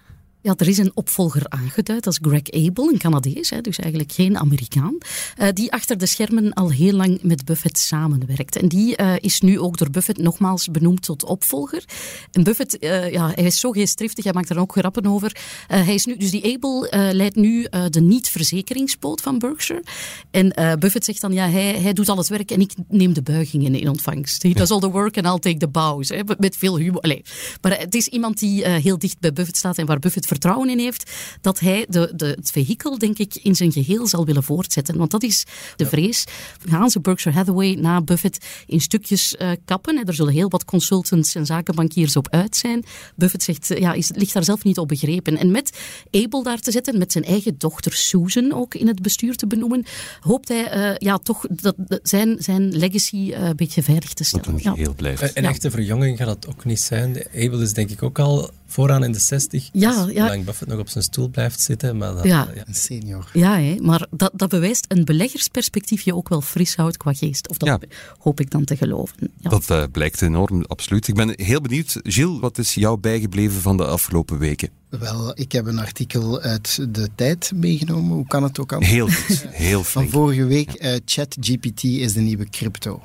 Ja, 0.42 0.54
er 0.56 0.68
is 0.68 0.78
een 0.78 0.90
opvolger 0.94 1.42
aangeduid, 1.48 2.04
dat 2.04 2.12
is 2.12 2.18
Greg 2.22 2.66
Abel, 2.66 2.88
een 2.88 2.98
Canadees, 2.98 3.52
dus 3.60 3.78
eigenlijk 3.78 4.12
geen 4.12 4.38
Amerikaan, 4.38 4.98
uh, 5.38 5.48
die 5.52 5.72
achter 5.72 5.98
de 5.98 6.06
schermen 6.06 6.52
al 6.52 6.70
heel 6.70 6.92
lang 6.92 7.22
met 7.22 7.44
Buffett 7.44 7.78
samenwerkt. 7.78 8.56
En 8.56 8.68
die 8.68 9.00
uh, 9.00 9.14
is 9.18 9.40
nu 9.40 9.58
ook 9.58 9.78
door 9.78 9.90
Buffett 9.90 10.18
nogmaals 10.18 10.68
benoemd 10.70 11.02
tot 11.02 11.24
opvolger. 11.24 11.84
En 12.32 12.42
Buffett, 12.42 12.84
uh, 12.84 13.10
ja, 13.10 13.30
hij 13.34 13.44
is 13.44 13.60
zo 13.60 13.70
geestdriftig, 13.70 14.24
hij 14.24 14.32
maakt 14.32 14.50
er 14.50 14.58
ook 14.58 14.72
grappen 14.72 15.06
over. 15.06 15.36
hij 15.66 15.94
is 15.94 16.04
nu, 16.04 16.16
dus 16.16 16.30
die 16.30 16.54
Abel 16.54 16.86
leidt 16.90 17.36
nu 17.36 17.66
de 17.90 18.00
niet-verzekeringspoot 18.00 19.20
van 19.20 19.38
Berkshire. 19.38 19.84
En 20.30 20.78
Buffett 20.78 21.04
zegt 21.04 21.20
dan, 21.20 21.32
ja, 21.32 21.48
hij, 21.48 21.80
hij 21.80 21.92
doet 21.92 22.08
al 22.08 22.16
het 22.16 22.28
werk 22.28 22.50
en 22.50 22.60
ik 22.60 22.72
neem 22.88 23.12
de 23.12 23.22
buigingen 23.22 23.74
in 23.74 23.88
ontvangst. 23.88 24.42
He 24.42 24.52
does 24.52 24.70
all 24.70 24.80
the 24.80 24.90
work 24.90 25.16
and 25.16 25.26
I'll 25.26 25.52
take 25.52 25.56
the 25.56 25.68
bows. 25.68 26.12
Met 26.38 26.56
veel 26.56 26.76
humor. 26.76 27.00
Allee. 27.00 27.22
Maar 27.60 27.78
het 27.78 27.94
is 27.94 28.06
iemand 28.06 28.38
die 28.38 28.68
heel 28.68 28.98
dicht 28.98 29.20
bij 29.20 29.32
Buffett 29.32 29.56
staat 29.56 29.78
en 29.78 29.86
waar 29.86 29.98
Buffett 29.98 30.26
vertrouwen 30.30 30.68
in 30.68 30.78
heeft 30.78 31.10
dat 31.40 31.60
hij 31.60 31.86
de, 31.88 32.12
de, 32.16 32.26
het 32.26 32.50
vehikel, 32.50 32.98
denk 32.98 33.18
ik, 33.18 33.34
in 33.34 33.56
zijn 33.56 33.72
geheel 33.72 34.06
zal 34.06 34.24
willen 34.24 34.42
voortzetten. 34.42 34.96
Want 34.96 35.10
dat 35.10 35.22
is 35.22 35.44
de 35.76 35.86
vrees. 35.86 36.24
Gaan 36.68 36.90
ze 36.90 37.00
Berkshire 37.00 37.36
Hathaway 37.36 37.74
na 37.74 38.02
Buffett 38.02 38.46
in 38.66 38.80
stukjes 38.80 39.34
uh, 39.38 39.50
kappen? 39.64 40.06
Er 40.06 40.14
zullen 40.14 40.32
heel 40.32 40.48
wat 40.48 40.64
consultants 40.64 41.34
en 41.34 41.46
zakenbankiers 41.46 42.16
op 42.16 42.28
uit 42.30 42.56
zijn. 42.56 42.84
Buffett 43.16 43.42
zegt, 43.42 43.66
ja, 43.78 43.92
is, 43.92 44.10
ligt 44.14 44.32
daar 44.32 44.44
zelf 44.44 44.64
niet 44.64 44.78
op 44.78 44.88
begrepen. 44.88 45.38
En 45.38 45.50
met 45.50 45.78
Abel 46.10 46.42
daar 46.42 46.58
te 46.58 46.70
zetten, 46.70 46.98
met 46.98 47.12
zijn 47.12 47.24
eigen 47.24 47.54
dochter 47.58 47.92
Susan 47.92 48.52
ook 48.52 48.74
in 48.74 48.86
het 48.86 49.02
bestuur 49.02 49.36
te 49.36 49.46
benoemen, 49.46 49.84
hoopt 50.20 50.48
hij 50.48 50.76
uh, 50.76 50.96
ja, 50.96 51.18
toch 51.18 51.46
dat, 51.50 51.74
zijn, 52.02 52.36
zijn 52.38 52.76
legacy 52.76 53.16
uh, 53.16 53.48
een 53.48 53.56
beetje 53.56 53.82
veilig 53.82 54.12
te 54.12 54.24
stellen. 54.24 54.44
Dat 54.44 54.54
een 54.54 54.74
geheel 54.74 54.94
blijft. 54.94 55.22
Een, 55.22 55.30
een 55.34 55.44
echte 55.44 55.70
verjonging 55.70 56.18
gaat 56.18 56.26
dat 56.26 56.46
ook 56.48 56.64
niet 56.64 56.80
zijn. 56.80 57.22
Abel 57.34 57.60
is 57.60 57.72
denk 57.72 57.90
ik 57.90 58.02
ook 58.02 58.18
al 58.18 58.50
vooraan 58.70 59.04
in 59.04 59.12
de 59.12 59.18
60. 59.18 59.68
Ja, 59.72 60.06
ja. 60.12 60.26
Lang 60.26 60.44
Buffett 60.44 60.70
nog 60.70 60.78
op 60.78 60.88
zijn 60.88 61.04
stoel 61.04 61.28
blijft 61.28 61.60
zitten. 61.60 61.96
Maar 61.96 62.14
dat, 62.14 62.24
ja. 62.24 62.48
Een 62.64 62.74
senior. 62.74 63.30
Ja, 63.32 63.58
hè, 63.58 63.76
maar 63.80 64.06
dat, 64.10 64.30
dat 64.34 64.48
bewijst 64.48 64.84
een 64.88 65.04
beleggersperspectief 65.04 66.02
je 66.02 66.14
ook 66.14 66.28
wel 66.28 66.40
fris 66.40 66.76
houdt 66.76 66.96
qua 66.96 67.12
geest. 67.12 67.48
Of 67.48 67.56
dat 67.56 67.86
hoop 68.18 68.40
ik 68.40 68.50
dan 68.50 68.64
te 68.64 68.76
geloven. 68.76 69.30
Ja. 69.36 69.50
Dat 69.50 69.70
uh, 69.70 69.84
blijkt 69.92 70.22
enorm, 70.22 70.64
absoluut. 70.66 71.08
Ik 71.08 71.14
ben 71.14 71.32
heel 71.36 71.60
benieuwd. 71.60 72.00
Gilles, 72.02 72.40
wat 72.40 72.58
is 72.58 72.74
jou 72.74 72.98
bijgebleven 72.98 73.60
van 73.60 73.76
de 73.76 73.84
afgelopen 73.84 74.38
weken? 74.38 74.79
Wel, 74.98 75.32
ik 75.34 75.52
heb 75.52 75.66
een 75.66 75.78
artikel 75.78 76.40
uit 76.40 76.94
de 76.94 77.08
tijd 77.14 77.52
meegenomen. 77.54 78.14
Hoe 78.14 78.26
kan 78.26 78.42
het 78.42 78.58
ook 78.58 78.72
anders? 78.72 78.90
Heel 78.90 79.08
goed, 79.08 79.44
heel 79.68 79.84
Van 79.84 80.08
vorige 80.08 80.44
week, 80.44 80.82
uh, 80.82 80.92
ChatGPT 81.04 81.84
is 81.84 82.12
de 82.12 82.20
nieuwe 82.20 82.48
crypto. 82.48 83.02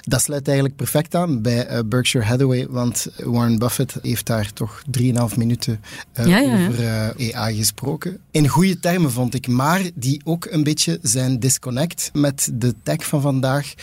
Dat 0.00 0.22
sluit 0.22 0.46
eigenlijk 0.46 0.76
perfect 0.76 1.14
aan 1.14 1.42
bij 1.42 1.70
uh, 1.70 1.78
Berkshire 1.86 2.26
Hathaway, 2.26 2.66
want 2.68 3.06
Warren 3.16 3.58
Buffett 3.58 3.96
heeft 4.02 4.26
daar 4.26 4.52
toch 4.52 4.82
3,5 5.00 5.04
minuten 5.36 5.80
uh, 6.20 6.26
ja, 6.26 6.38
ja, 6.38 6.66
over 6.66 7.34
AI 7.34 7.56
gesproken. 7.56 8.18
In 8.30 8.48
goede 8.48 8.80
termen 8.80 9.10
vond 9.10 9.34
ik, 9.34 9.48
maar 9.48 9.82
die 9.94 10.20
ook 10.24 10.46
een 10.50 10.62
beetje 10.62 10.98
zijn 11.02 11.40
disconnect 11.40 12.10
met 12.12 12.50
de 12.54 12.74
tech 12.82 13.06
van 13.06 13.20
vandaag 13.20 13.74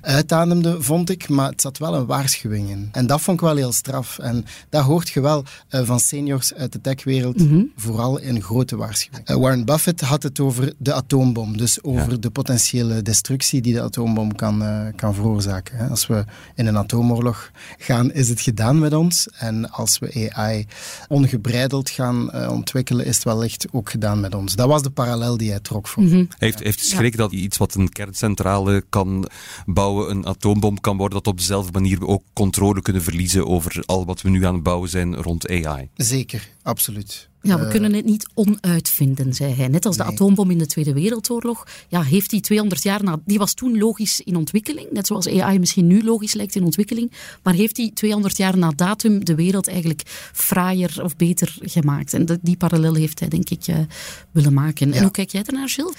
uitademde, 0.00 0.82
vond 0.82 1.10
ik. 1.10 1.28
Maar 1.28 1.50
het 1.50 1.60
zat 1.60 1.78
wel 1.78 1.94
een 1.94 2.06
waarschuwing 2.06 2.70
in. 2.70 2.88
En 2.92 3.06
dat 3.06 3.20
vond 3.20 3.40
ik 3.40 3.46
wel 3.46 3.56
heel 3.56 3.72
straf. 3.72 4.18
En 4.18 4.44
dat 4.68 4.84
hoort 4.84 5.08
je 5.08 5.20
wel 5.20 5.44
van 5.68 6.00
seniors 6.00 6.54
uit 6.54 6.72
de 6.72 6.80
techwereld, 6.88 7.38
mhm. 7.38 7.62
vooral 7.76 8.18
in 8.18 8.42
grote 8.42 8.76
waarschuwing. 8.76 9.28
Uh, 9.28 9.36
Warren 9.36 9.64
Buffett 9.64 10.00
had 10.00 10.22
het 10.22 10.40
over 10.40 10.72
de 10.78 10.92
atoombom, 10.92 11.56
dus 11.56 11.82
over 11.82 12.20
de 12.20 12.30
potentiële 12.30 13.02
destructie 13.02 13.60
die 13.60 13.72
de 13.72 13.82
atoombom 13.82 14.34
kan, 14.34 14.62
uh, 14.62 14.86
kan 14.96 15.14
veroorzaken. 15.14 15.90
Als 15.90 16.06
we 16.06 16.24
in 16.54 16.66
een 16.66 16.76
atoomoorlog 16.76 17.50
gaan, 17.78 18.12
is 18.12 18.28
het 18.28 18.40
gedaan 18.40 18.78
met 18.78 18.94
ons. 18.94 19.28
En 19.38 19.70
als 19.70 19.98
we 19.98 20.30
AI 20.34 20.66
ongebreideld 21.08 21.90
gaan 21.90 22.30
uh, 22.34 22.50
ontwikkelen, 22.52 23.06
is 23.06 23.14
het 23.14 23.24
wellicht 23.24 23.66
ook 23.72 23.90
gedaan 23.90 24.20
met 24.20 24.34
ons. 24.34 24.54
Dat 24.54 24.68
was 24.68 24.82
de 24.82 24.90
parallel 24.90 25.36
die 25.36 25.50
hij 25.50 25.60
trok 25.60 25.88
voor. 25.88 26.02
Mm 26.02 26.28
Heeft, 26.38 26.62
heeft 26.62 26.84
schrik 26.84 27.16
dat 27.16 27.32
iets 27.32 27.56
wat 27.56 27.74
een 27.74 27.88
kerncentrale 27.88 28.84
kan 28.88 29.28
bouwen, 29.66 30.10
een 30.10 30.26
atoombom 30.26 30.80
kan 30.80 30.96
worden, 30.96 31.18
dat 31.18 31.26
op 31.26 31.38
dezelfde 31.38 31.72
manier 31.72 31.98
we 31.98 32.06
ook 32.06 32.22
controle 32.32 32.82
kunnen 32.82 33.02
verliezen 33.02 33.46
over 33.46 33.82
al 33.86 34.04
wat 34.04 34.22
we 34.22 34.30
nu 34.30 34.44
aan 34.44 34.54
het 34.54 34.62
bouwen 34.62 34.88
zijn 34.88 35.16
rond 35.16 35.48
AI? 35.48 35.88
Zeker, 35.94 36.48
absoluut. 36.62 36.77
Ja, 37.42 37.58
we 37.58 37.64
uh, 37.64 37.70
kunnen 37.70 37.92
het 37.92 38.04
niet 38.04 38.28
onuitvinden, 38.34 39.34
zei 39.34 39.54
hij. 39.54 39.68
Net 39.68 39.86
als 39.86 39.96
de 39.96 40.02
atoombom 40.02 40.50
in 40.50 40.58
de 40.58 40.66
Tweede 40.66 40.92
Wereldoorlog. 40.92 41.66
Ja, 41.88 42.02
heeft 42.02 42.30
die 42.30 42.40
200 42.40 42.82
jaar 42.82 43.04
na... 43.04 43.20
Die 43.24 43.38
was 43.38 43.54
toen 43.54 43.78
logisch 43.78 44.20
in 44.20 44.36
ontwikkeling, 44.36 44.90
net 44.90 45.06
zoals 45.06 45.28
AI 45.28 45.58
misschien 45.58 45.86
nu 45.86 46.04
logisch 46.04 46.32
lijkt 46.32 46.54
in 46.54 46.64
ontwikkeling. 46.64 47.12
Maar 47.42 47.54
heeft 47.54 47.76
die 47.76 47.92
200 47.92 48.36
jaar 48.36 48.58
na 48.58 48.72
datum 48.76 49.24
de 49.24 49.34
wereld 49.34 49.68
eigenlijk 49.68 50.02
fraaier 50.32 51.04
of 51.04 51.16
beter 51.16 51.56
gemaakt? 51.60 52.14
En 52.14 52.38
die 52.42 52.56
parallel 52.56 52.94
heeft 52.94 53.20
hij, 53.20 53.28
denk 53.28 53.50
ik, 53.50 53.66
uh, 53.66 53.76
willen 54.30 54.52
maken. 54.52 54.88
Ja. 54.88 54.94
En 54.94 55.02
hoe 55.02 55.10
kijk 55.10 55.30
jij 55.30 55.42
ernaar, 55.46 55.68
Gilles? 55.68 55.94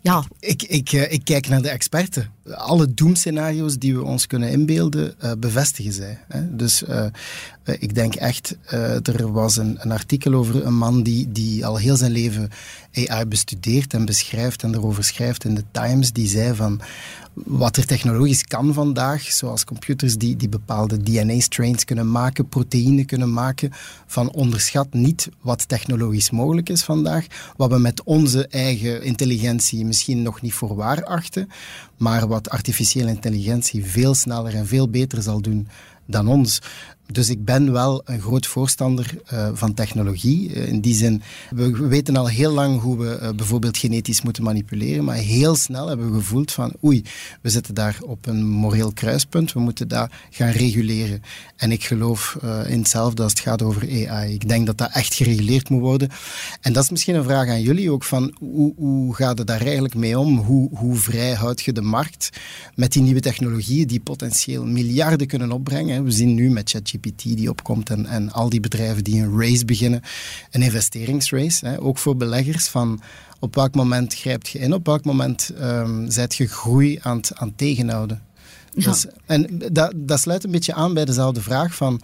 Ja. 0.00 0.24
Ik, 0.40 0.62
ik, 0.62 0.92
uh, 0.92 1.12
ik 1.12 1.24
kijk 1.24 1.48
naar 1.48 1.62
de 1.62 1.68
experten. 1.68 2.30
Alle 2.48 2.94
doemscenario's 2.94 3.78
die 3.78 3.94
we 3.94 4.02
ons 4.02 4.26
kunnen 4.26 4.50
inbeelden, 4.50 5.14
uh, 5.22 5.32
bevestigen 5.38 5.92
zij. 5.92 6.18
Hè? 6.28 6.56
Dus 6.56 6.82
ik 7.64 7.94
denk 7.94 8.14
echt, 8.14 8.56
er 9.02 9.32
was 9.32 9.56
een, 9.56 9.78
een, 9.80 9.92
artikel 9.92 10.34
over 10.34 10.66
een 10.66 10.74
man 10.74 11.02
die, 11.02 11.32
die 11.32 11.66
al 11.66 11.76
heel 11.76 11.96
zijn 11.96 12.12
leven 12.12 12.50
AI 12.94 13.26
bestudeert 13.26 13.94
en 13.94 14.04
beschrijft 14.04 14.62
en 14.62 14.74
erover 14.74 15.04
schrijft 15.04 15.44
in 15.44 15.54
de 15.54 15.64
Times. 15.70 16.12
Die 16.12 16.28
zei 16.28 16.54
van 16.54 16.80
wat 17.34 17.76
er 17.76 17.86
technologisch 17.86 18.44
kan 18.44 18.74
vandaag, 18.74 19.22
zoals 19.22 19.64
computers 19.64 20.16
die, 20.16 20.36
die 20.36 20.48
bepaalde 20.48 21.02
DNA-strains 21.02 21.84
kunnen 21.84 22.10
maken, 22.10 22.48
proteïnen 22.48 23.06
kunnen 23.06 23.32
maken, 23.32 23.70
van 24.06 24.32
onderschat 24.32 24.92
niet 24.92 25.28
wat 25.40 25.68
technologisch 25.68 26.30
mogelijk 26.30 26.68
is 26.68 26.82
vandaag, 26.82 27.26
wat 27.56 27.70
we 27.70 27.78
met 27.78 28.02
onze 28.02 28.46
eigen 28.46 29.02
intelligentie 29.02 29.84
misschien 29.84 30.22
nog 30.22 30.40
niet 30.40 30.54
voor 30.54 30.74
waar 30.74 31.04
achten, 31.04 31.48
maar 31.96 32.28
wat 32.28 32.50
artificiële 32.50 33.08
intelligentie 33.08 33.84
veel 33.84 34.14
sneller 34.14 34.54
en 34.54 34.66
veel 34.66 34.88
beter 34.88 35.22
zal 35.22 35.40
doen 35.40 35.68
dan 36.06 36.28
ons. 36.28 36.60
Dus 37.06 37.28
ik 37.28 37.44
ben 37.44 37.72
wel 37.72 38.02
een 38.04 38.20
groot 38.20 38.46
voorstander 38.46 39.14
uh, 39.32 39.48
van 39.52 39.74
technologie. 39.74 40.54
Uh, 40.54 40.68
in 40.68 40.80
die 40.80 40.94
zin, 40.94 41.22
we 41.50 41.86
weten 41.88 42.16
al 42.16 42.28
heel 42.28 42.52
lang 42.52 42.80
hoe 42.82 42.98
we 42.98 43.18
uh, 43.22 43.30
bijvoorbeeld 43.30 43.76
genetisch 43.76 44.22
moeten 44.22 44.42
manipuleren, 44.42 45.04
maar 45.04 45.16
heel 45.16 45.56
snel 45.56 45.88
hebben 45.88 46.12
we 46.12 46.18
gevoeld 46.18 46.52
van 46.52 46.72
oei, 46.84 47.02
we 47.42 47.50
zitten 47.50 47.74
daar 47.74 47.98
op 48.06 48.26
een 48.26 48.46
moreel 48.46 48.92
kruispunt, 48.92 49.52
we 49.52 49.60
moeten 49.60 49.88
daar 49.88 50.26
gaan 50.30 50.50
reguleren. 50.50 51.22
En 51.56 51.72
ik 51.72 51.84
geloof 51.84 52.38
in 52.66 52.78
hetzelfde 52.78 53.22
als 53.22 53.32
het 53.32 53.40
gaat 53.40 53.62
over 53.62 53.82
AI. 53.82 54.32
Ik 54.32 54.48
denk 54.48 54.66
dat 54.66 54.78
dat 54.78 54.90
echt 54.92 55.14
gereguleerd 55.14 55.68
moet 55.68 55.80
worden. 55.80 56.08
En 56.60 56.72
dat 56.72 56.82
is 56.82 56.90
misschien 56.90 57.14
een 57.14 57.24
vraag 57.24 57.48
aan 57.48 57.62
jullie 57.62 57.90
ook 57.90 58.04
van 58.04 58.34
hoe, 58.38 58.72
hoe 58.76 59.14
gaat 59.14 59.38
het 59.38 59.46
daar 59.46 59.60
eigenlijk 59.60 59.94
mee 59.94 60.18
om? 60.18 60.38
Hoe, 60.38 60.70
hoe 60.78 60.96
vrij 60.96 61.32
houd 61.32 61.60
je 61.60 61.72
de 61.72 61.82
markt 61.82 62.30
met 62.74 62.92
die 62.92 63.02
nieuwe 63.02 63.20
technologieën 63.20 63.86
die 63.86 64.00
potentieel 64.00 64.66
miljarden 64.66 65.26
kunnen 65.26 65.52
opbrengen? 65.52 66.04
We 66.04 66.10
zien 66.10 66.34
nu 66.34 66.50
met 66.50 66.70
ChatGPT 66.70 67.22
die 67.22 67.50
opkomt 67.50 67.90
en, 67.90 68.06
en 68.06 68.32
al 68.32 68.48
die 68.48 68.60
bedrijven 68.60 69.04
die 69.04 69.22
een 69.22 69.40
race 69.40 69.64
beginnen, 69.64 70.02
een 70.50 70.62
investeringsrace, 70.62 71.80
ook 71.80 71.98
voor 71.98 72.16
beleggers 72.16 72.68
van 72.72 73.00
op 73.38 73.54
welk 73.54 73.74
moment 73.74 74.14
grijpt 74.14 74.48
je 74.48 74.58
in, 74.58 74.74
op 74.74 74.86
welk 74.86 75.04
moment 75.04 75.50
um, 75.60 76.10
zet 76.10 76.34
je 76.34 76.46
groei 76.46 76.98
aan 77.02 77.16
het, 77.16 77.32
aan 77.34 77.54
tegenhouden. 77.54 78.22
Ja. 78.74 78.90
Dus, 78.90 79.06
en 79.26 79.62
dat, 79.72 79.92
dat 79.96 80.20
sluit 80.20 80.44
een 80.44 80.50
beetje 80.50 80.74
aan 80.74 80.94
bij 80.94 81.04
dezelfde 81.04 81.40
vraag 81.40 81.74
van 81.74 82.00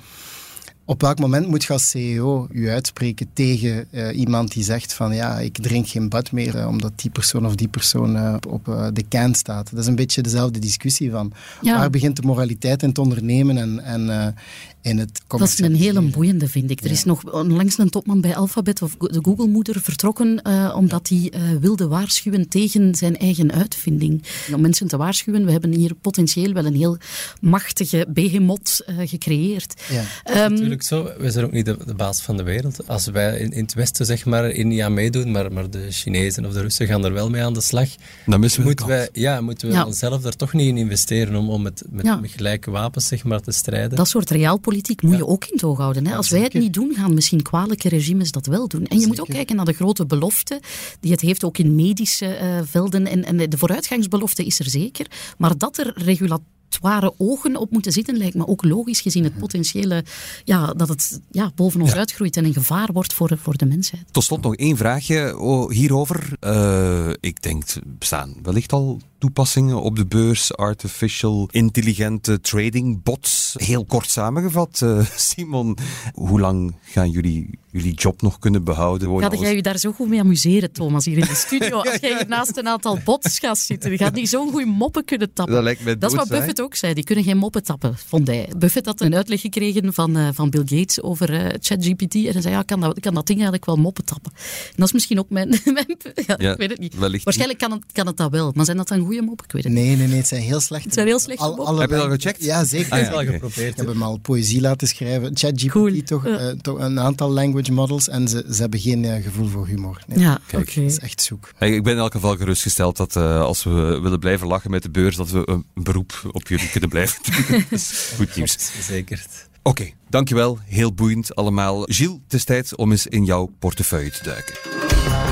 op 0.85 1.01
welk 1.01 1.19
moment 1.19 1.49
moet 1.49 1.65
je 1.65 1.73
als 1.73 1.89
CEO 1.89 2.49
je 2.53 2.71
uitspreken 2.71 3.31
tegen 3.33 3.87
uh, 3.91 4.19
iemand 4.19 4.53
die 4.53 4.65
zegt 4.65 4.93
van 4.93 5.15
ja, 5.15 5.39
ik 5.39 5.59
drink 5.63 5.89
geen 5.89 6.09
bad 6.09 6.33
meer 6.33 6.57
uh, 6.57 6.67
omdat 6.67 6.93
die 6.97 7.11
persoon 7.11 7.47
of 7.47 7.55
die 7.55 7.69
persoon 7.69 8.17
uh, 8.17 8.37
op 8.49 8.65
de 8.93 9.05
can 9.09 9.35
staat. 9.35 9.71
Dat 9.71 9.81
is 9.81 9.87
een 9.87 9.95
beetje 9.95 10.23
dezelfde 10.23 10.59
discussie 10.59 11.11
van 11.11 11.33
ja. 11.61 11.79
waar 11.79 11.91
begint 11.91 12.17
de 12.17 12.23
moraliteit 12.23 12.83
in 12.83 12.89
het 12.89 12.99
ondernemen 12.99 13.59
en, 13.59 13.85
en 13.85 14.35
in 14.83 14.99
het 14.99 15.21
Dat 15.27 15.41
is 15.41 15.59
een 15.59 15.75
hele 15.75 16.01
boeiende, 16.01 16.49
vind 16.49 16.71
ik. 16.71 16.81
Er 16.81 16.87
ja. 16.87 16.93
is 16.93 17.05
nog 17.05 17.33
onlangs 17.33 17.79
een 17.79 17.91
topman 17.91 18.21
bij 18.21 18.37
Alphabet 18.37 18.83
of 18.83 18.97
de 18.99 19.19
Google-moeder 19.23 19.81
vertrokken 19.81 20.47
omdat 20.75 21.09
hij 21.09 21.33
wilde 21.61 21.89
waarschuwen 21.89 22.49
tegen 22.49 22.95
zijn 22.95 23.19
eigen 23.19 23.53
uitvinding. 23.53 24.23
Om 24.55 24.61
mensen 24.61 24.89
te 24.89 24.97
waarschuwen, 24.97 25.45
we 25.45 25.51
hebben 25.51 25.73
hier 25.73 25.95
potentieel 25.95 26.53
wel 26.53 26.65
een 26.65 26.75
heel 26.75 26.97
machtige 27.41 28.07
behemoth 28.09 28.83
gecreëerd. 28.99 29.83
Ja. 30.25 30.45
Um, 30.45 30.81
zo. 30.81 31.11
Wij 31.19 31.31
zijn 31.31 31.45
ook 31.45 31.53
niet 31.53 31.65
de, 31.65 31.77
de, 31.87 31.95
baas 31.95 32.23
van 32.23 32.37
de 32.37 32.43
wereld. 32.43 32.89
Als 32.89 33.07
wij 33.07 33.39
in, 33.39 33.53
in 33.53 33.63
het 33.63 33.75
Westen 33.75 34.07
zeg 34.07 34.25
maar 34.25 34.51
in 34.51 34.69
niet 34.69 34.81
aan 34.81 34.95
meedoen, 34.95 35.31
maar, 35.31 35.53
maar 35.53 35.71
de 35.71 35.87
Chinezen 35.91 36.47
of 36.47 36.53
de 36.53 36.61
Russen 36.61 36.87
gaan 36.87 37.05
er 37.05 37.13
wel 37.13 37.31
mee 37.31 37.43
aan 37.43 37.55
de 37.55 37.61
slag, 37.61 37.89
dan 38.27 38.41
missen 38.41 38.61
we 38.61 38.67
moeten 38.67 38.87
wij, 38.87 39.09
ja, 39.13 39.41
moeten 39.41 39.69
we 39.69 39.75
ja. 39.75 39.87
onszelf 39.87 40.23
daar 40.23 40.37
toch 40.37 40.53
niet 40.53 40.69
in 40.69 40.77
investeren 40.77 41.37
om, 41.37 41.51
om 41.51 41.63
met, 41.63 41.83
met, 41.91 42.05
ja. 42.05 42.17
met 42.17 42.31
gelijke 42.31 42.71
wapens 42.71 43.07
zeg 43.07 43.25
maar, 43.25 43.41
te 43.41 43.53
strijden. 43.53 43.97
Dat 43.97 44.09
soort 44.09 44.31
realpolitiek 44.69 45.03
moet 45.03 45.17
je 45.17 45.27
ook 45.27 45.45
in 45.45 45.53
het 45.53 45.65
oog 45.65 45.79
houden. 45.79 46.07
Hè? 46.07 46.17
Als 46.17 46.31
wij 46.31 46.41
het 46.41 46.53
niet 46.53 46.73
doen, 46.73 46.95
gaan 46.95 47.15
misschien 47.15 47.43
kwalijke 47.43 47.89
regimes 47.89 48.33
dat 48.33 48.47
wel 48.47 48.69
doen. 48.69 48.81
En 48.81 48.87
je 48.89 48.95
zeker. 48.95 49.09
moet 49.09 49.21
ook 49.21 49.35
kijken 49.35 49.57
naar 49.57 49.65
de 49.65 49.73
grote 49.73 50.07
belofte 50.07 50.61
die 51.01 51.11
het 51.11 51.21
heeft 51.21 51.45
ook 51.45 51.59
in 51.59 51.75
medische 51.75 52.39
uh, 52.43 52.61
velden. 52.65 53.07
En, 53.07 53.25
en 53.25 53.51
de 53.51 53.59
vooruitgangsbelofte 53.59 54.45
is 54.45 54.59
er 54.59 54.71
zeker. 54.71 55.07
Maar 55.39 55.59
dat 55.59 55.79
er 55.79 55.93
regulatie 55.95 56.45
zware 56.69 57.15
ogen 57.17 57.57
op 57.57 57.71
moeten 57.71 57.93
zitten, 57.93 58.17
lijkt 58.17 58.35
me 58.35 58.47
ook 58.47 58.65
logisch 58.65 59.01
gezien 59.01 59.25
het 59.25 59.39
potentiële, 59.39 60.05
ja, 60.45 60.73
dat 60.73 60.89
het 60.89 61.21
ja, 61.31 61.53
boven 61.55 61.81
ons 61.81 61.91
ja. 61.91 61.97
uitgroeit 61.97 62.37
en 62.37 62.45
een 62.45 62.53
gevaar 62.53 62.93
wordt 62.93 63.13
voor, 63.13 63.39
voor 63.39 63.57
de 63.57 63.67
mensheid. 63.67 64.03
Tot 64.11 64.25
slot 64.25 64.43
nog 64.43 64.55
één 64.55 64.77
vraagje 64.77 65.37
hierover. 65.71 66.33
Uh, 66.41 67.11
ik 67.21 67.43
denk, 67.43 67.65
bestaan 67.85 68.35
wellicht 68.43 68.73
al 68.73 69.01
toepassingen 69.19 69.83
op 69.83 69.97
de 69.97 70.07
beurs, 70.07 70.57
artificial 70.57 71.49
intelligente 71.51 72.41
trading 72.41 73.03
bots. 73.03 73.55
Heel 73.59 73.85
kort 73.85 74.11
samengevat, 74.11 74.81
uh, 74.85 75.07
Simon, 75.17 75.77
hoe 76.15 76.41
lang 76.41 76.75
gaan 76.83 77.11
jullie 77.11 77.59
jullie 77.71 77.95
job 77.95 78.23
nog 78.23 78.39
kunnen 78.39 78.65
behouden? 78.65 79.21
Ga 79.21 79.37
jij 79.37 79.55
je 79.55 79.63
daar 79.63 79.79
zo 79.79 79.93
goed 79.93 80.09
mee 80.09 80.21
amuseren, 80.21 80.73
Thomas, 80.73 81.05
hier 81.05 81.19
in 81.19 81.25
de 81.25 81.35
studio? 81.35 81.77
Als 81.83 81.97
jij 82.01 82.17
hier 82.17 82.29
naast 82.29 82.57
een 82.57 82.69
aantal 82.69 82.99
bots 83.05 83.39
gaat 83.39 83.59
zitten, 83.59 83.99
gaat 83.99 84.15
niet 84.15 84.29
zo'n 84.29 84.51
goede 84.51 84.67
moppen 84.67 85.05
kunnen 85.05 85.33
tappen. 85.33 85.55
Dat, 85.55 85.63
lijkt 85.63 85.85
me 85.85 85.99
dat 85.99 86.11
is 86.11 86.17
wat 86.17 86.29
Buffett 86.29 86.57
zijn. 86.57 86.67
ook 86.67 86.75
zei, 86.75 86.95
die 86.95 87.05
kunnen 87.05 87.25
geen 87.25 87.37
moppen 87.37 87.63
tappen, 87.63 87.97
vond 87.97 88.27
hij. 88.27 88.53
Buffett 88.57 88.87
had 88.87 89.01
een 89.01 89.15
uitleg 89.15 89.41
gekregen 89.41 89.95
van, 89.95 90.17
uh, 90.17 90.29
van 90.33 90.51
Bill 90.51 90.63
Gates 90.65 91.03
over 91.03 91.31
uh, 91.31 91.47
ChatGPT 91.61 92.15
en 92.15 92.33
hij 92.33 92.41
zei, 92.41 92.55
ja, 92.55 92.63
kan 92.63 92.81
dat, 92.81 93.01
kan 93.01 93.15
dat 93.15 93.27
ding 93.27 93.39
eigenlijk 93.39 93.67
wel 93.67 93.77
moppen 93.77 94.05
tappen? 94.05 94.33
En 94.35 94.75
dat 94.77 94.87
is 94.87 94.93
misschien 94.93 95.19
ook 95.19 95.31
mijn... 95.31 95.49
mijn 95.65 95.97
ja, 96.27 96.37
ja, 96.39 96.53
ik 96.53 96.59
weet 96.59 96.71
het 96.71 96.79
niet. 96.79 96.95
Waarschijnlijk 96.95 97.59
kan 97.59 97.71
het, 97.71 97.83
kan 97.93 98.07
het 98.07 98.17
dat 98.17 98.31
wel, 98.31 98.53
maar 98.55 98.65
zijn 98.65 98.77
dat 98.77 98.89
dan 98.89 99.01
goede? 99.09 99.33
Ik 99.45 99.53
weet 99.53 99.65
het 99.65 99.73
nee, 99.73 99.97
nee, 99.97 100.07
nee, 100.07 100.17
het 100.17 100.27
zijn 100.27 100.43
heel 100.43 100.61
slechte 100.61 100.85
Het 100.85 100.95
zijn 100.95 101.07
heel 101.07 101.19
slechte 101.19 101.45
al, 101.45 101.57
moppen. 101.57 101.77
Heb 101.77 101.91
je 101.91 101.97
dat 101.97 102.05
al 102.05 102.11
gecheckt? 102.11 102.45
Ja, 102.45 102.65
zeker. 102.65 102.93
Ah, 102.93 103.01
ja, 103.01 103.13
okay. 103.13 103.27
geprobeerd. 103.27 103.71
Ik 103.71 103.77
heb 103.77 103.87
hem 103.87 104.03
al 104.03 104.19
poëzie 104.19 104.61
laten 104.61 104.89
schrijven. 104.89 105.37
ChatGPT 105.37 105.71
cool. 105.71 106.03
toch, 106.03 106.27
uh, 106.27 106.49
toch 106.49 106.79
een 106.79 107.01
aantal 107.01 107.31
language 107.31 107.73
models 107.73 108.09
en 108.09 108.29
ze, 108.29 108.45
ze 108.53 108.61
hebben 108.61 108.81
geen 108.81 109.05
uh, 109.05 109.23
gevoel 109.23 109.47
voor 109.47 109.67
humor. 109.67 110.03
Nee. 110.07 110.19
Ja, 110.19 110.41
oké. 110.45 110.57
Okay. 110.57 110.85
Het 110.85 110.93
is 110.93 110.99
echt 110.99 111.23
zoek. 111.23 111.51
Hey, 111.57 111.75
ik 111.75 111.83
ben 111.83 111.93
in 111.93 111.99
elk 111.99 112.13
geval 112.13 112.37
gerustgesteld 112.37 112.97
dat 112.97 113.17
uh, 113.17 113.41
als 113.41 113.65
we 113.65 113.99
willen 114.03 114.19
blijven 114.19 114.47
lachen 114.47 114.71
met 114.71 114.83
de 114.83 114.91
beurs, 114.91 115.17
dat 115.17 115.31
we 115.31 115.43
een 115.45 115.65
beroep 115.75 116.31
op 116.33 116.49
jullie 116.49 116.71
kunnen 116.71 116.89
blijven 116.89 117.23
doen. 117.23 117.65
goed 118.17 118.37
nieuws. 118.37 118.57
Zeker. 118.87 119.27
Oké, 119.63 119.81
okay, 119.83 119.95
dankjewel. 120.09 120.59
Heel 120.65 120.95
boeiend 120.95 121.35
allemaal. 121.35 121.83
Gilles, 121.83 122.19
het 122.25 122.35
is 122.35 122.45
tijd 122.45 122.77
om 122.77 122.91
eens 122.91 123.07
in 123.07 123.25
jouw 123.25 123.51
portefeuille 123.59 124.11
te 124.11 124.23
duiken. 124.23 125.28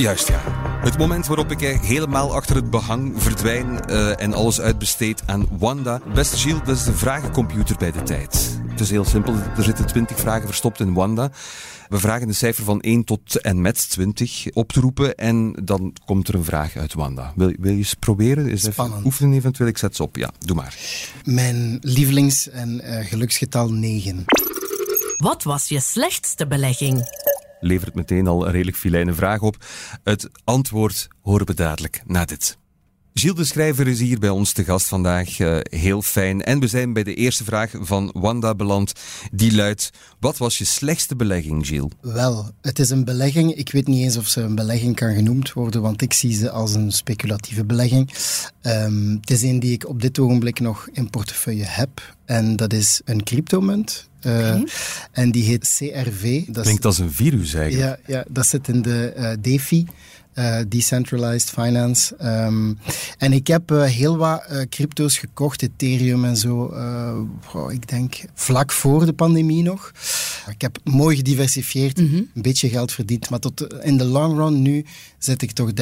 Juist 0.00 0.28
ja. 0.28 0.40
Het 0.82 0.98
moment 0.98 1.26
waarop 1.26 1.50
ik 1.50 1.60
helemaal 1.60 2.34
achter 2.34 2.56
het 2.56 2.70
behang 2.70 3.22
verdwijn 3.22 3.80
uh, 3.90 4.20
en 4.20 4.34
alles 4.34 4.60
uitbesteed 4.60 5.22
aan 5.26 5.46
Wanda. 5.58 6.00
Beste 6.14 6.36
Gilles, 6.36 6.60
dat 6.64 6.76
is 6.76 6.84
de 6.84 6.92
vragencomputer 6.92 7.76
bij 7.76 7.92
de 7.92 8.02
tijd. 8.02 8.60
Het 8.68 8.80
is 8.80 8.90
heel 8.90 9.04
simpel. 9.04 9.34
Er 9.56 9.62
zitten 9.62 9.86
20 9.86 10.18
vragen 10.18 10.46
verstopt 10.46 10.80
in 10.80 10.94
Wanda. 10.94 11.30
We 11.88 11.98
vragen 11.98 12.28
een 12.28 12.34
cijfer 12.34 12.64
van 12.64 12.80
1 12.80 13.04
tot 13.04 13.40
en 13.40 13.60
met 13.60 13.90
20 13.90 14.46
op 14.52 14.72
te 14.72 14.80
roepen 14.80 15.16
en 15.16 15.52
dan 15.64 15.92
komt 16.04 16.28
er 16.28 16.34
een 16.34 16.44
vraag 16.44 16.76
uit 16.76 16.94
Wanda. 16.94 17.32
Wil, 17.36 17.52
wil 17.58 17.72
je 17.72 17.78
eens 17.78 17.94
proberen? 17.94 18.48
Is 18.48 18.62
Spannend. 18.62 19.04
oefenen 19.04 19.32
eventueel? 19.32 19.68
Ik 19.68 19.78
zet 19.78 19.96
ze 19.96 20.02
op. 20.02 20.16
Ja, 20.16 20.30
doe 20.38 20.56
maar. 20.56 20.76
Mijn 21.24 21.78
lievelings- 21.80 22.48
en 22.48 22.80
uh, 22.84 23.06
geluksgetal 23.06 23.72
9. 23.72 24.24
Wat 25.16 25.42
was 25.42 25.68
je 25.68 25.80
slechtste 25.80 26.46
belegging? 26.46 27.04
Levert 27.60 27.94
meteen 27.94 28.26
al 28.26 28.46
een 28.46 28.52
redelijk 28.52 28.76
filijne 28.76 29.12
vraag 29.12 29.40
op. 29.40 29.56
Het 30.04 30.30
antwoord 30.44 31.08
horen 31.20 31.46
we 31.46 31.54
dadelijk 31.54 32.02
na 32.06 32.24
dit. 32.24 32.59
Gilles 33.14 33.36
de 33.36 33.44
Schrijver 33.44 33.88
is 33.88 34.00
hier 34.00 34.18
bij 34.18 34.28
ons 34.28 34.52
te 34.52 34.64
gast 34.64 34.88
vandaag. 34.88 35.38
Uh, 35.38 35.58
heel 35.62 36.02
fijn. 36.02 36.42
En 36.42 36.60
we 36.60 36.66
zijn 36.66 36.92
bij 36.92 37.02
de 37.02 37.14
eerste 37.14 37.44
vraag 37.44 37.70
van 37.80 38.10
Wanda 38.14 38.54
beland. 38.54 38.92
Die 39.32 39.54
luidt: 39.54 39.90
Wat 40.20 40.38
was 40.38 40.58
je 40.58 40.64
slechtste 40.64 41.16
belegging, 41.16 41.66
Gilles? 41.66 41.92
Wel, 42.00 42.50
het 42.60 42.78
is 42.78 42.90
een 42.90 43.04
belegging. 43.04 43.54
Ik 43.54 43.72
weet 43.72 43.86
niet 43.86 44.02
eens 44.02 44.16
of 44.16 44.28
ze 44.28 44.40
een 44.40 44.54
belegging 44.54 44.96
kan 44.96 45.14
genoemd 45.14 45.52
worden, 45.52 45.82
want 45.82 46.02
ik 46.02 46.12
zie 46.12 46.34
ze 46.34 46.50
als 46.50 46.74
een 46.74 46.92
speculatieve 46.92 47.64
belegging. 47.64 48.10
Um, 48.62 49.18
het 49.20 49.30
is 49.30 49.42
een 49.42 49.60
die 49.60 49.72
ik 49.72 49.88
op 49.88 50.00
dit 50.00 50.18
ogenblik 50.18 50.60
nog 50.60 50.88
in 50.92 51.10
portefeuille 51.10 51.64
heb. 51.66 52.16
En 52.24 52.56
dat 52.56 52.72
is 52.72 53.00
een 53.04 53.22
cryptomunt. 53.22 54.08
Uh, 54.22 54.32
okay. 54.32 54.66
En 55.12 55.30
die 55.30 55.44
heet 55.44 55.76
CRV. 55.76 56.44
Dat 56.46 56.64
Klinkt 56.64 56.84
als 56.84 56.98
een 56.98 57.12
virus 57.12 57.54
eigenlijk. 57.54 58.00
Ja, 58.06 58.14
ja 58.14 58.24
dat 58.28 58.46
zit 58.46 58.68
in 58.68 58.82
de 58.82 59.14
uh, 59.16 59.32
DeFi. 59.40 59.86
Uh, 60.34 60.60
decentralized 60.68 61.50
finance. 61.50 62.14
Um, 62.24 62.78
en 63.18 63.32
ik 63.32 63.46
heb 63.46 63.70
uh, 63.70 63.82
heel 63.82 64.16
wat 64.16 64.42
uh, 64.50 64.60
crypto's 64.68 65.18
gekocht, 65.18 65.62
Ethereum 65.62 66.24
en 66.24 66.36
zo. 66.36 66.74
Ik 67.68 67.88
denk 67.88 68.14
vlak 68.34 68.72
voor 68.72 69.06
de 69.06 69.12
pandemie 69.12 69.62
nog. 69.62 69.92
Ik 70.50 70.60
heb 70.60 70.78
mooi 70.84 71.16
gediversifieerd, 71.16 72.00
mm 72.00 72.08
-hmm. 72.08 72.30
een 72.34 72.42
beetje 72.42 72.68
geld 72.68 72.92
verdiend. 72.92 73.30
Maar 73.30 73.38
tot 73.38 73.74
in 73.82 73.96
de 73.96 74.04
long 74.04 74.36
run 74.36 74.62
nu 74.62 74.84
zit 75.18 75.42
ik 75.42 75.52
toch 75.52 75.70
30% 75.70 75.74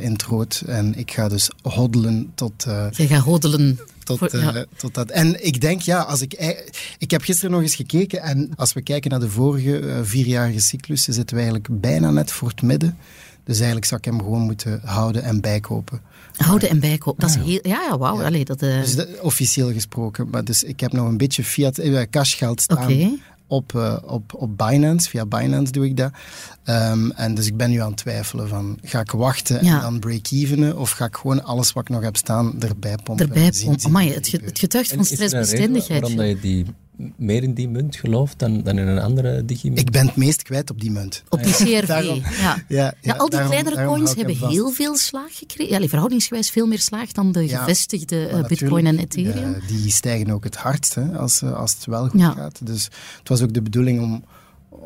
in 0.00 0.12
het 0.12 0.22
rood. 0.22 0.62
En 0.66 0.98
ik 0.98 1.10
ga 1.10 1.28
dus 1.28 1.50
hoddelen 1.62 2.32
tot. 2.34 2.62
Je 2.92 3.06
gaat 3.06 3.22
hoddelen. 3.22 3.78
Tot, 4.04 4.18
Voor, 4.18 4.36
ja. 4.36 4.64
tot 4.76 4.94
dat. 4.94 5.10
En 5.10 5.46
ik 5.46 5.60
denk, 5.60 5.82
ja, 5.82 6.00
als 6.00 6.20
ik, 6.20 6.64
ik 6.98 7.10
heb 7.10 7.22
gisteren 7.22 7.50
nog 7.50 7.60
eens 7.60 7.74
gekeken 7.74 8.22
en 8.22 8.50
als 8.56 8.72
we 8.72 8.82
kijken 8.82 9.10
naar 9.10 9.20
de 9.20 9.30
vorige 9.30 10.00
vierjarige 10.02 10.60
cyclus, 10.60 11.02
zitten 11.02 11.36
we 11.36 11.42
eigenlijk 11.42 11.80
bijna 11.80 12.10
net 12.10 12.32
voor 12.32 12.48
het 12.48 12.62
midden. 12.62 12.96
Dus 13.44 13.56
eigenlijk 13.56 13.86
zou 13.86 14.00
ik 14.00 14.06
hem 14.06 14.18
gewoon 14.18 14.40
moeten 14.40 14.80
houden 14.84 15.22
en 15.22 15.40
bijkopen. 15.40 16.00
Houden 16.36 16.68
en 16.68 16.80
bijkopen, 16.80 17.20
dat 17.20 17.30
is 17.30 17.44
heel... 17.44 17.58
Ja, 17.62 17.80
ja 17.80 17.98
wauw. 17.98 18.20
Ja. 18.20 18.26
Allee, 18.26 18.44
dat, 18.44 18.62
uh... 18.62 18.80
Dus 18.80 19.18
officieel 19.20 19.72
gesproken. 19.72 20.28
Maar 20.30 20.44
dus 20.44 20.62
ik 20.62 20.80
heb 20.80 20.92
nog 20.92 21.08
een 21.08 21.16
beetje 21.16 21.44
fiat, 21.44 21.78
eh, 21.78 22.02
cashgeld 22.10 22.60
staan. 22.60 22.82
Okay. 22.82 23.18
Op, 23.46 23.72
uh, 23.72 23.96
op, 24.04 24.34
op 24.34 24.58
Binance, 24.58 25.08
via 25.08 25.26
Binance 25.26 25.72
doe 25.72 25.84
ik 25.84 25.96
dat. 25.96 26.12
Um, 26.64 27.10
en 27.10 27.34
dus 27.34 27.46
ik 27.46 27.56
ben 27.56 27.70
nu 27.70 27.80
aan 27.80 27.88
het 27.88 27.96
twijfelen 27.96 28.48
van, 28.48 28.78
ga 28.82 29.00
ik 29.00 29.10
wachten 29.10 29.64
ja. 29.64 29.74
en 29.74 29.80
dan 29.80 29.98
break-evenen, 29.98 30.78
of 30.78 30.90
ga 30.90 31.04
ik 31.04 31.16
gewoon 31.16 31.44
alles 31.44 31.72
wat 31.72 31.82
ik 31.82 31.88
nog 31.88 32.02
heb 32.02 32.16
staan 32.16 32.62
erbij 32.62 32.96
pompen? 33.04 33.26
Erbij 33.26 33.52
pompen, 33.64 33.84
amai, 33.84 34.12
het, 34.12 34.32
het 34.32 34.58
getuigt 34.58 34.92
van 34.92 35.04
stressbestendigheid. 35.04 36.00
Waarom 36.00 36.18
dat 36.18 36.28
je 36.28 36.40
die 36.40 36.66
meer 37.16 37.42
in 37.42 37.54
die 37.54 37.68
munt 37.68 37.96
gelooft 37.96 38.38
dan, 38.38 38.62
dan 38.62 38.78
in 38.78 38.86
een 38.86 38.98
andere 38.98 39.44
digimunt? 39.44 39.80
Ik 39.80 39.90
ben 39.90 40.06
het 40.06 40.16
meest 40.16 40.42
kwijt 40.42 40.70
op 40.70 40.80
die 40.80 40.90
munt. 40.90 41.22
Op 41.28 41.42
die 41.42 41.52
CRV, 41.52 41.86
daarom, 41.94 42.22
ja. 42.40 42.64
Ja, 42.68 42.94
ja. 43.00 43.14
al 43.14 43.28
die 43.28 43.44
kleinere 43.44 43.86
coins 43.86 44.14
hebben 44.14 44.36
heel 44.36 44.70
veel 44.70 44.96
slaag 44.96 45.38
gekregen. 45.38 45.80
Ja, 45.80 45.88
verhoudingsgewijs 45.88 46.50
veel 46.50 46.66
meer 46.66 46.80
slaag 46.80 47.12
dan 47.12 47.32
de 47.32 47.48
gevestigde 47.48 48.30
uh, 48.30 48.46
bitcoin 48.46 48.86
en 48.86 48.98
ethereum. 48.98 49.56
die 49.66 49.90
stijgen 49.90 50.30
ook 50.30 50.44
het 50.44 50.56
hardst 50.56 50.94
hè, 50.94 51.18
als, 51.18 51.42
eh, 51.42 51.52
als 51.52 51.74
het 51.74 51.86
wel 51.86 52.08
goed 52.08 52.22
gaat. 52.22 52.66
Dus 52.66 52.84
het 53.18 53.28
was 53.28 53.42
ook 53.42 53.52
de 53.52 53.62
bedoeling 53.62 54.00
om 54.00 54.24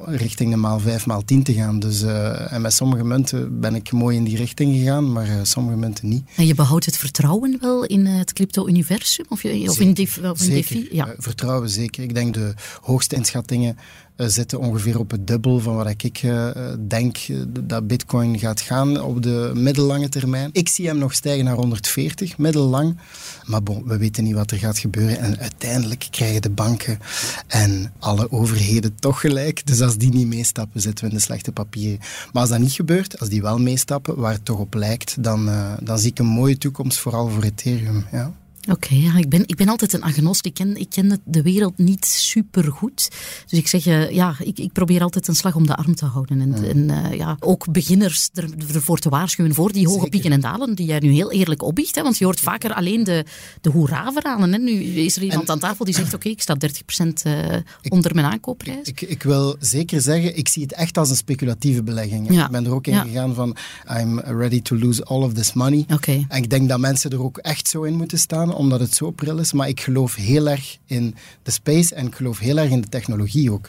richting 0.05 0.51
de 0.51 0.57
maal 0.57 0.79
5, 0.79 1.07
maal 1.07 1.25
10 1.25 1.43
te 1.43 1.53
gaan. 1.53 1.79
Dus, 1.79 2.03
uh, 2.03 2.53
en 2.53 2.61
met 2.61 2.73
sommige 2.73 3.05
munten 3.05 3.61
ben 3.61 3.75
ik 3.75 3.93
mooi 3.93 4.17
in 4.17 4.25
die 4.25 4.37
richting 4.37 4.77
gegaan, 4.77 5.13
maar 5.13 5.29
uh, 5.29 5.35
sommige 5.43 5.77
munten 5.77 6.09
niet. 6.09 6.25
En 6.37 6.47
je 6.47 6.55
behoudt 6.55 6.85
het 6.85 6.97
vertrouwen 6.97 7.59
wel 7.61 7.85
in 7.85 8.07
het 8.07 8.33
crypto-universum? 8.33 9.25
Of, 9.29 9.43
je, 9.43 9.49
of, 9.49 9.81
in, 9.81 10.09
of 10.31 10.43
in 10.43 10.51
DeFi? 10.51 10.89
Ja. 10.91 11.15
Vertrouwen 11.19 11.71
zeker. 11.71 12.03
Ik 12.03 12.15
denk 12.15 12.35
de 12.35 12.55
hoogste 12.81 13.17
inschattingen 13.17 13.77
zitten 14.27 14.59
ongeveer 14.59 14.99
op 14.99 15.11
het 15.11 15.27
dubbel 15.27 15.61
van 15.61 15.75
wat 15.75 15.95
ik 16.03 16.23
uh, 16.23 16.49
denk 16.89 17.19
dat 17.61 17.87
bitcoin 17.87 18.39
gaat 18.39 18.61
gaan 18.61 19.03
op 19.03 19.23
de 19.23 19.53
middellange 19.55 20.09
termijn. 20.09 20.51
Ik 20.53 20.69
zie 20.69 20.87
hem 20.87 20.99
nog 20.99 21.15
stijgen 21.15 21.45
naar 21.45 21.57
140, 21.57 22.39
middellang. 22.39 22.99
Maar 23.45 23.63
bon, 23.63 23.85
we 23.85 23.99
weten 23.99 24.25
niet 24.25 24.35
wat 24.35 24.51
er 24.51 24.59
gaat 24.59 24.79
gebeuren. 24.79 25.19
En 25.19 25.39
uiteindelijk 25.39 26.07
krijgen 26.11 26.43
de 26.43 26.51
banken 26.51 26.99
en 27.47 27.93
alle 27.99 28.33
overheden 28.33 28.95
toch 28.95 29.21
gelijk. 29.21 29.67
Dus 29.67 29.81
als 29.81 29.97
die 29.97 30.13
niet 30.13 30.27
meestappen, 30.27 30.81
zitten 30.81 31.05
we 31.05 31.11
in 31.11 31.17
de 31.17 31.23
slechte 31.23 31.53
papieren. 31.53 31.99
Maar 32.33 32.43
als 32.43 32.51
dat 32.51 32.61
niet 32.61 32.73
gebeurt, 32.73 33.21
als 33.21 33.29
die 33.29 33.43
wel 33.43 33.59
meestappen, 33.59 34.17
waar 34.17 34.33
het 34.33 34.45
toch 34.45 34.59
op 34.59 34.75
lijkt, 34.75 35.23
dan, 35.23 35.51
dan 35.83 35.99
zie 35.99 36.11
ik 36.11 36.19
een 36.19 36.27
mooie 36.27 36.59
toekomst, 36.59 36.99
vooral 36.99 37.29
voor 37.29 37.43
Ethereum. 37.43 38.05
Ja. 38.13 38.33
Oké, 38.71 38.95
ja, 38.95 39.17
ik, 39.17 39.29
ben, 39.29 39.43
ik 39.47 39.57
ben 39.57 39.69
altijd 39.69 39.93
een 39.93 40.03
agnost. 40.03 40.47
Ik 40.47 40.55
ken, 40.55 40.77
ik 40.77 40.89
ken 40.91 41.21
de 41.25 41.43
wereld 41.43 41.79
niet 41.79 42.05
super 42.07 42.73
goed. 42.73 43.11
Dus 43.47 43.59
ik 43.59 43.69
zeg, 43.69 43.87
uh, 43.87 44.11
ja, 44.11 44.35
ik, 44.39 44.59
ik 44.59 44.73
probeer 44.73 45.03
altijd 45.03 45.29
een 45.29 45.35
slag 45.35 45.55
om 45.55 45.67
de 45.67 45.77
arm 45.77 45.95
te 45.95 46.05
houden. 46.05 46.41
En, 46.41 46.63
ja. 46.63 46.69
en 46.69 46.89
uh, 46.89 47.19
ja, 47.19 47.37
ook 47.41 47.73
beginners 47.73 48.29
er, 48.33 48.49
ervoor 48.75 48.99
te 48.99 49.09
waarschuwen 49.09 49.55
voor 49.55 49.73
die 49.73 49.87
hoge 49.87 49.95
Zeker. 49.95 50.11
pieken 50.11 50.33
en 50.33 50.41
dalen, 50.41 50.75
die 50.75 50.87
jij 50.87 50.99
nu 50.99 51.11
heel 51.11 51.33
eerlijk 51.33 51.63
opbiecht. 51.63 51.95
Hè, 51.95 52.03
want 52.03 52.19
je 52.19 52.25
hoort 52.25 52.41
vaker 52.41 52.75
alleen 52.75 53.05
de, 53.05 53.25
de 53.61 53.71
hoera-verhalen. 53.71 54.65
Nu 54.65 54.73
is 54.83 55.17
er 55.17 55.23
iemand 55.23 55.43
en, 55.43 55.51
aan 55.51 55.59
tafel 55.59 55.85
die 55.85 55.95
zegt, 55.95 56.15
oké, 56.15 56.17
okay, 56.17 56.33
ik 56.33 56.41
sta 56.41 56.57
30% 57.05 57.07
uh, 57.27 57.55
ik, 57.83 57.93
onder 57.93 58.15
mijn 58.15 58.27
aankoopprijs. 58.27 58.89
Ik, 58.89 59.01
ik 59.01 59.23
wil 59.23 59.57
zeker 59.61 60.01
zeggen, 60.01 60.37
ik 60.37 60.49
zie 60.49 60.63
het 60.63 60.73
echt 60.73 60.99
als 60.99 61.11
een 61.11 61.17
speculatieve 61.17 61.83
belegging. 61.83 62.33
Ja. 62.33 62.45
Ik 62.45 62.51
ben 62.51 62.65
er 62.65 62.73
ook 62.73 62.87
in 62.87 62.95
ja. 62.95 63.03
gegaan 63.03 63.35
van, 63.35 63.57
I'm 64.01 64.21
ready 64.21 64.63
to 64.63 64.77
lose 64.77 65.05
all 65.05 65.23
of 65.23 65.33
this 65.33 65.53
money. 65.53 65.85
Okay. 65.93 66.27
En 66.29 66.43
ik 66.43 66.51
denk 66.51 66.69
dat 66.69 66.79
mensen 66.79 67.11
er 67.11 67.23
ook 67.23 67.39
echt 67.39 67.69
zo 67.69 67.83
in 67.83 67.97
moeten 67.97 68.19
staan, 68.19 68.55
omdat 68.59 68.81
het 68.81 68.95
zo 68.95 69.11
pril 69.11 69.39
is. 69.39 69.53
Maar 69.53 69.69
ik 69.69 69.81
geloof 69.81 70.15
heel 70.15 70.49
erg 70.49 70.79
in 70.87 71.15
de 71.43 71.51
space 71.51 71.95
en 71.95 72.07
ik 72.07 72.15
geloof 72.15 72.39
heel 72.39 72.57
erg 72.57 72.71
in 72.71 72.81
de 72.81 72.89
technologie 72.89 73.53
ook. 73.53 73.69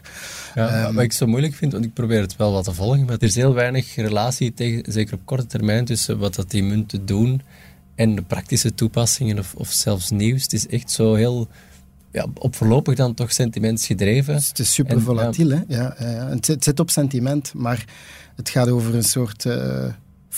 Ja, 0.56 0.88
um, 0.88 0.95
wat 0.95 1.04
ik 1.04 1.13
zo 1.13 1.28
moeilijk 1.28 1.54
vind, 1.54 1.71
want 1.71 1.86
ik 1.86 1.93
probeer 1.93 2.21
het 2.21 2.36
wel 2.36 2.52
wat 2.52 2.63
te 2.63 2.73
volgen, 2.73 3.06
maar 3.06 3.15
er 3.15 3.23
is 3.23 3.36
heel 3.36 3.54
weinig 3.54 3.95
relatie, 3.95 4.54
tegen, 4.54 4.91
zeker 4.91 5.13
op 5.13 5.21
korte 5.25 5.45
termijn, 5.45 5.86
tussen 5.86 6.17
wat 6.17 6.36
dat 6.36 6.52
die 6.52 6.63
munten 6.63 7.06
doen 7.06 7.41
en 7.95 8.15
de 8.15 8.21
praktische 8.21 8.73
toepassingen 8.73 9.39
of, 9.39 9.54
of 9.56 9.71
zelfs 9.71 10.10
nieuws. 10.10 10.43
Het 10.43 10.54
is 10.54 10.67
echt 10.67 10.91
zo 10.91 11.13
heel 11.13 11.47
ja, 12.12 12.25
op 12.34 12.56
voorlopig 12.56 12.95
dan 12.95 13.13
toch 13.13 13.32
sentimentsgedreven. 13.32 14.36
Het 14.36 14.60
is 14.60 14.73
super 14.73 15.02
volatiel, 15.02 15.49
hè? 15.49 15.60
Ja, 15.67 15.95
ja, 15.99 16.06
Het, 16.06 16.45
zit, 16.45 16.56
het, 16.56 16.63
zit, 16.63 16.80
op 16.80 16.89
sentiment, 16.89 17.54
maar 17.54 17.86
het 18.36 18.49
gaat 18.49 18.69
over 18.69 18.95
een 18.95 19.04
soort... 19.04 19.45
Uh, 19.45 19.86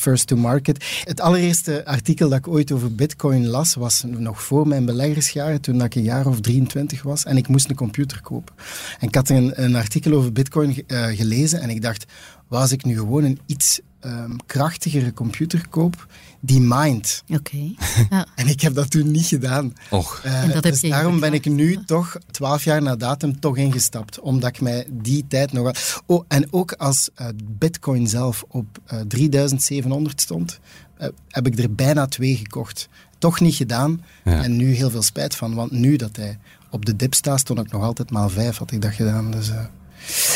first 0.01 0.27
to 0.27 0.35
market. 0.35 0.85
Het 1.03 1.21
allereerste 1.21 1.85
artikel 1.85 2.29
dat 2.29 2.37
ik 2.37 2.47
ooit 2.47 2.71
over 2.71 2.95
bitcoin 2.95 3.47
las, 3.47 3.75
was 3.75 4.03
nog 4.07 4.43
voor 4.43 4.67
mijn 4.67 4.85
beleggersjaren, 4.85 5.61
toen 5.61 5.81
ik 5.81 5.95
een 5.95 6.03
jaar 6.03 6.25
of 6.25 6.41
23 6.41 7.01
was. 7.03 7.25
En 7.25 7.37
ik 7.37 7.47
moest 7.47 7.69
een 7.69 7.75
computer 7.75 8.21
kopen. 8.21 8.55
En 8.99 9.07
ik 9.07 9.15
had 9.15 9.29
een, 9.29 9.63
een 9.63 9.75
artikel 9.75 10.13
over 10.13 10.31
bitcoin 10.31 10.83
uh, 10.87 11.05
gelezen 11.05 11.61
en 11.61 11.69
ik 11.69 11.81
dacht, 11.81 12.05
was 12.47 12.71
ik 12.71 12.83
nu 12.83 12.95
gewoon 12.95 13.23
een 13.23 13.39
iets 13.45 13.79
um, 14.05 14.35
krachtigere 14.45 15.13
computer 15.13 15.67
koop, 15.69 16.07
die 16.39 16.61
mined. 16.61 17.23
Oké. 17.27 17.39
Okay. 17.39 17.75
Ja. 18.09 18.25
en 18.35 18.47
ik 18.47 18.61
heb 18.61 18.73
dat 18.73 18.91
toen 18.91 19.11
niet 19.11 19.25
gedaan. 19.25 19.73
Och. 19.89 20.21
Uh, 20.25 20.43
en 20.43 20.51
dat 20.51 20.63
dus 20.63 20.81
daarom 20.81 21.19
ben 21.19 21.33
ik 21.33 21.45
nu 21.45 21.83
toch, 21.85 22.17
twaalf 22.31 22.63
jaar 22.63 22.81
na 22.81 22.95
datum, 22.95 23.39
toch 23.39 23.57
ingestapt. 23.57 24.19
Omdat 24.19 24.49
ik 24.49 24.61
mij 24.61 24.87
die 24.89 25.25
tijd 25.27 25.51
nog... 25.51 25.71
Oh, 26.05 26.25
en 26.27 26.53
ook 26.53 26.71
als 26.71 27.09
uh, 27.21 27.27
bitcoin 27.43 28.07
zelf 28.07 28.43
op 28.47 28.77
uh, 28.93 28.99
3700 29.07 30.21
stond, 30.21 30.59
uh, 31.01 31.07
heb 31.27 31.47
ik 31.47 31.59
er 31.59 31.75
bijna 31.75 32.05
twee 32.05 32.35
gekocht. 32.35 32.89
Toch 33.17 33.39
niet 33.39 33.55
gedaan. 33.55 34.03
Ja. 34.23 34.43
En 34.43 34.55
nu 34.55 34.73
heel 34.73 34.89
veel 34.89 35.01
spijt 35.01 35.35
van. 35.35 35.53
Want 35.53 35.71
nu 35.71 35.95
dat 35.95 36.15
hij 36.15 36.39
op 36.69 36.85
de 36.85 36.95
dip 36.95 37.13
staat, 37.13 37.39
stond 37.39 37.59
ik 37.59 37.71
nog 37.71 37.83
altijd 37.83 38.11
maal 38.11 38.29
vijf, 38.29 38.57
had 38.57 38.71
ik 38.71 38.81
dat 38.81 38.93
gedaan. 38.93 39.31
Dus... 39.31 39.51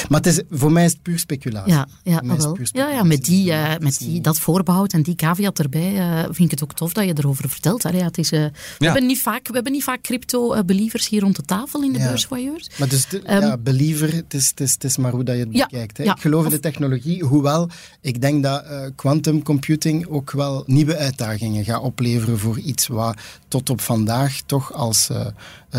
Maar 0.09 0.21
het 0.21 0.27
is, 0.27 0.41
voor 0.49 0.71
mij 0.71 0.85
is 0.85 0.91
het 0.91 1.01
puur 1.01 1.19
speculatie. 1.19 1.73
Ja, 1.73 1.87
ja, 2.03 2.21
wel. 2.25 2.57
ja, 2.71 2.89
ja 2.89 3.03
met, 3.03 3.25
die, 3.25 3.51
uh, 3.51 3.77
met 3.79 3.97
die, 3.97 4.21
dat 4.21 4.39
voorbehoud 4.39 4.93
en 4.93 5.01
die 5.01 5.15
caveat 5.15 5.59
erbij 5.59 5.93
uh, 5.93 6.23
vind 6.23 6.39
ik 6.39 6.51
het 6.51 6.63
ook 6.63 6.73
tof 6.73 6.93
dat 6.93 7.05
je 7.05 7.13
erover 7.17 7.49
vertelt. 7.49 7.85
Allee, 7.85 8.03
het 8.03 8.17
is, 8.17 8.31
uh, 8.31 8.39
we, 8.39 8.51
ja. 8.77 8.85
hebben 8.85 9.05
niet 9.05 9.21
vaak, 9.21 9.47
we 9.47 9.53
hebben 9.53 9.71
niet 9.71 9.83
vaak 9.83 10.01
crypto-believers 10.01 11.09
hier 11.09 11.21
rond 11.21 11.35
de 11.35 11.41
tafel 11.41 11.83
in 11.83 11.93
de 11.93 11.99
ja. 11.99 12.07
beursvoyeurs. 12.07 12.69
Maar 12.77 12.89
dus, 12.89 13.07
de, 13.09 13.17
um, 13.17 13.41
ja, 13.41 13.57
believer, 13.57 14.13
het 14.13 14.33
is, 14.33 14.47
het, 14.47 14.59
is, 14.59 14.71
het 14.71 14.83
is 14.83 14.97
maar 14.97 15.11
hoe 15.11 15.23
dat 15.23 15.35
je 15.35 15.41
het 15.41 15.51
bekijkt. 15.51 15.97
Hè. 15.97 16.03
Ik 16.03 16.19
geloof 16.19 16.43
in 16.43 16.49
de 16.49 16.59
technologie, 16.59 17.23
hoewel 17.23 17.69
ik 18.01 18.21
denk 18.21 18.43
dat 18.43 18.63
quantum 18.95 19.43
computing 19.43 20.07
ook 20.07 20.31
wel 20.31 20.63
nieuwe 20.65 20.97
uitdagingen 20.97 21.63
gaat 21.63 21.81
opleveren 21.81 22.39
voor 22.39 22.59
iets 22.59 22.87
wat 22.87 23.17
tot 23.47 23.69
op 23.69 23.81
vandaag 23.81 24.41
toch 24.45 24.73
als 24.73 25.09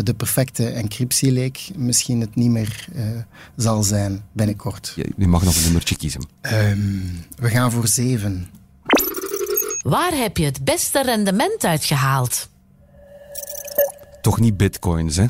de 0.03 0.13
perfecte 0.13 0.69
encryptie 0.69 1.31
leek, 1.31 1.69
misschien 1.75 2.21
het 2.21 2.35
niet 2.35 2.49
meer 2.49 2.87
zal 3.55 3.83
zijn 3.83 4.23
binnenkort. 4.31 4.93
Ja, 4.95 5.03
u 5.17 5.27
mag 5.27 5.43
nog 5.43 5.55
een 5.55 5.63
nummertje 5.63 5.97
kiezen. 5.97 6.21
Um, 6.41 7.25
we 7.35 7.49
gaan 7.49 7.71
voor 7.71 7.87
zeven. 7.87 8.49
Waar 9.81 10.13
heb 10.13 10.37
je 10.37 10.45
het 10.45 10.63
beste 10.63 11.03
rendement 11.03 11.63
uit 11.63 11.85
gehaald? 11.85 12.49
Toch 14.21 14.39
niet 14.39 14.57
bitcoins, 14.57 15.15
hè? 15.15 15.25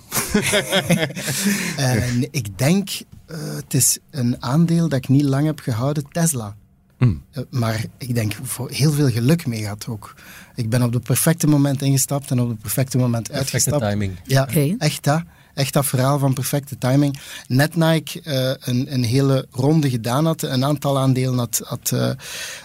uh, 1.80 2.21
ik 2.41 2.58
denk, 2.58 2.89
uh, 3.27 3.38
het 3.56 3.73
is 3.73 3.97
een 4.10 4.43
aandeel 4.43 4.89
dat 4.89 4.97
ik 4.97 5.08
niet 5.08 5.23
lang 5.23 5.45
heb 5.45 5.60
gehouden, 5.60 6.03
Tesla. 6.12 6.56
Mm. 6.97 7.21
Uh, 7.33 7.43
maar 7.49 7.86
ik 7.97 8.15
denk 8.15 8.33
voor 8.43 8.69
heel 8.69 8.91
veel 8.91 9.10
geluk 9.10 9.45
mee 9.45 9.62
gehad 9.62 9.88
ook. 9.88 10.13
Ik 10.55 10.69
ben 10.69 10.83
op 10.83 10.93
het 10.93 11.03
perfecte 11.03 11.47
moment 11.47 11.81
ingestapt 11.81 12.31
en 12.31 12.39
op 12.39 12.49
het 12.49 12.60
perfecte 12.60 12.97
moment 12.97 13.27
perfecte 13.27 13.53
uitgestapt. 13.53 13.91
timing. 13.91 14.15
Ja, 14.23 14.41
okay. 14.41 14.75
echt 14.77 15.03
dat. 15.03 15.21
echt 15.53 15.73
dat 15.73 15.86
verhaal 15.86 16.19
van 16.19 16.33
perfecte 16.33 16.77
timing. 16.77 17.19
Net 17.47 17.75
na 17.75 17.91
ik 17.91 18.21
uh, 18.23 18.51
een, 18.60 18.93
een 18.93 19.03
hele 19.03 19.47
ronde 19.51 19.89
gedaan 19.89 20.25
had, 20.25 20.41
een 20.41 20.65
aantal 20.65 20.99
aandelen 20.99 21.38
had, 21.38 21.62
had 21.63 21.91
uh, 21.93 22.12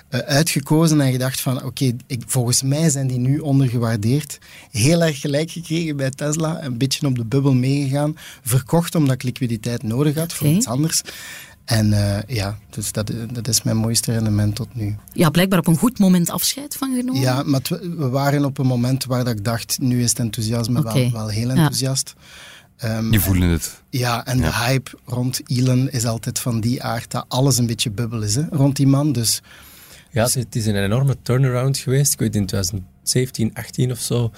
uitgekozen 0.09 1.01
en 1.01 1.13
gedacht 1.13 1.41
van 1.41 1.65
oké, 1.65 1.97
volgens 2.27 2.63
mij 2.63 2.91
zijn 2.91 3.07
die 3.07 3.19
nu 3.19 3.39
ondergewaardeerd. 3.39 4.39
Heel 4.71 5.03
erg 5.03 5.21
gelijk 5.21 5.51
gekregen 5.51 5.97
bij 5.97 6.11
Tesla, 6.11 6.65
een 6.65 6.79
beetje 6.79 7.07
op 7.07 7.17
de 7.17 7.25
bubbel 7.25 7.55
meegegaan, 7.55 8.17
verkocht 8.43 8.95
omdat 8.95 9.15
ik 9.15 9.23
liquiditeit 9.23 9.83
nodig 9.83 10.15
had 10.15 10.33
voor 10.33 10.47
iets 10.47 10.67
anders. 10.67 11.03
En 11.65 11.87
uh, 11.87 12.23
ja, 12.27 12.59
dus 12.71 12.93
dat, 12.93 13.13
dat 13.33 13.49
is 13.49 13.63
mijn 13.63 13.77
mooiste 13.77 14.13
rendement 14.13 14.55
tot 14.55 14.75
nu. 14.75 14.97
Ja, 15.13 15.31
blijkbaar 15.31 15.59
op 15.59 15.67
een 15.67 15.77
goed 15.77 15.99
moment 15.99 16.31
afscheid 16.31 16.77
van 16.77 16.95
genomen. 16.97 17.21
Ja, 17.21 17.43
maar 17.43 17.61
we 17.97 18.09
waren 18.09 18.45
op 18.45 18.59
een 18.59 18.67
moment 18.67 19.05
waar 19.05 19.25
dat 19.25 19.39
ik 19.39 19.45
dacht, 19.45 19.79
nu 19.81 20.03
is 20.03 20.11
het 20.11 20.19
enthousiasme 20.19 20.83
wel, 20.83 21.11
wel 21.11 21.29
heel 21.29 21.51
enthousiast. 21.51 22.15
Ja. 22.17 22.97
Um, 22.97 23.13
Je 23.13 23.21
voelde 23.21 23.47
het. 23.47 23.83
Ja, 23.91 24.27
en 24.27 24.37
de 24.37 24.53
hype 24.53 24.91
rond 25.05 25.41
Elon 25.47 25.91
is 25.91 26.05
altijd 26.05 26.39
van 26.39 26.61
die 26.61 26.83
aard 26.83 27.11
dat 27.11 27.25
alles 27.29 27.59
een 27.59 27.67
beetje 27.67 27.91
bubbel 27.91 28.23
is 28.23 28.35
hè, 28.35 28.45
rond 28.51 28.77
die 28.77 28.87
man. 28.87 29.13
Dus, 29.13 29.43
ja, 30.11 30.29
het 30.33 30.57
is 30.57 30.67
een 30.67 30.77
enorme 30.77 31.17
turnaround 31.23 31.79
geweest. 31.79 32.13
Ik 32.13 32.19
weet 32.19 32.37
in 32.37 32.47
2017, 32.47 33.55
18 33.55 33.91
of 33.91 33.99
zo 33.99 34.31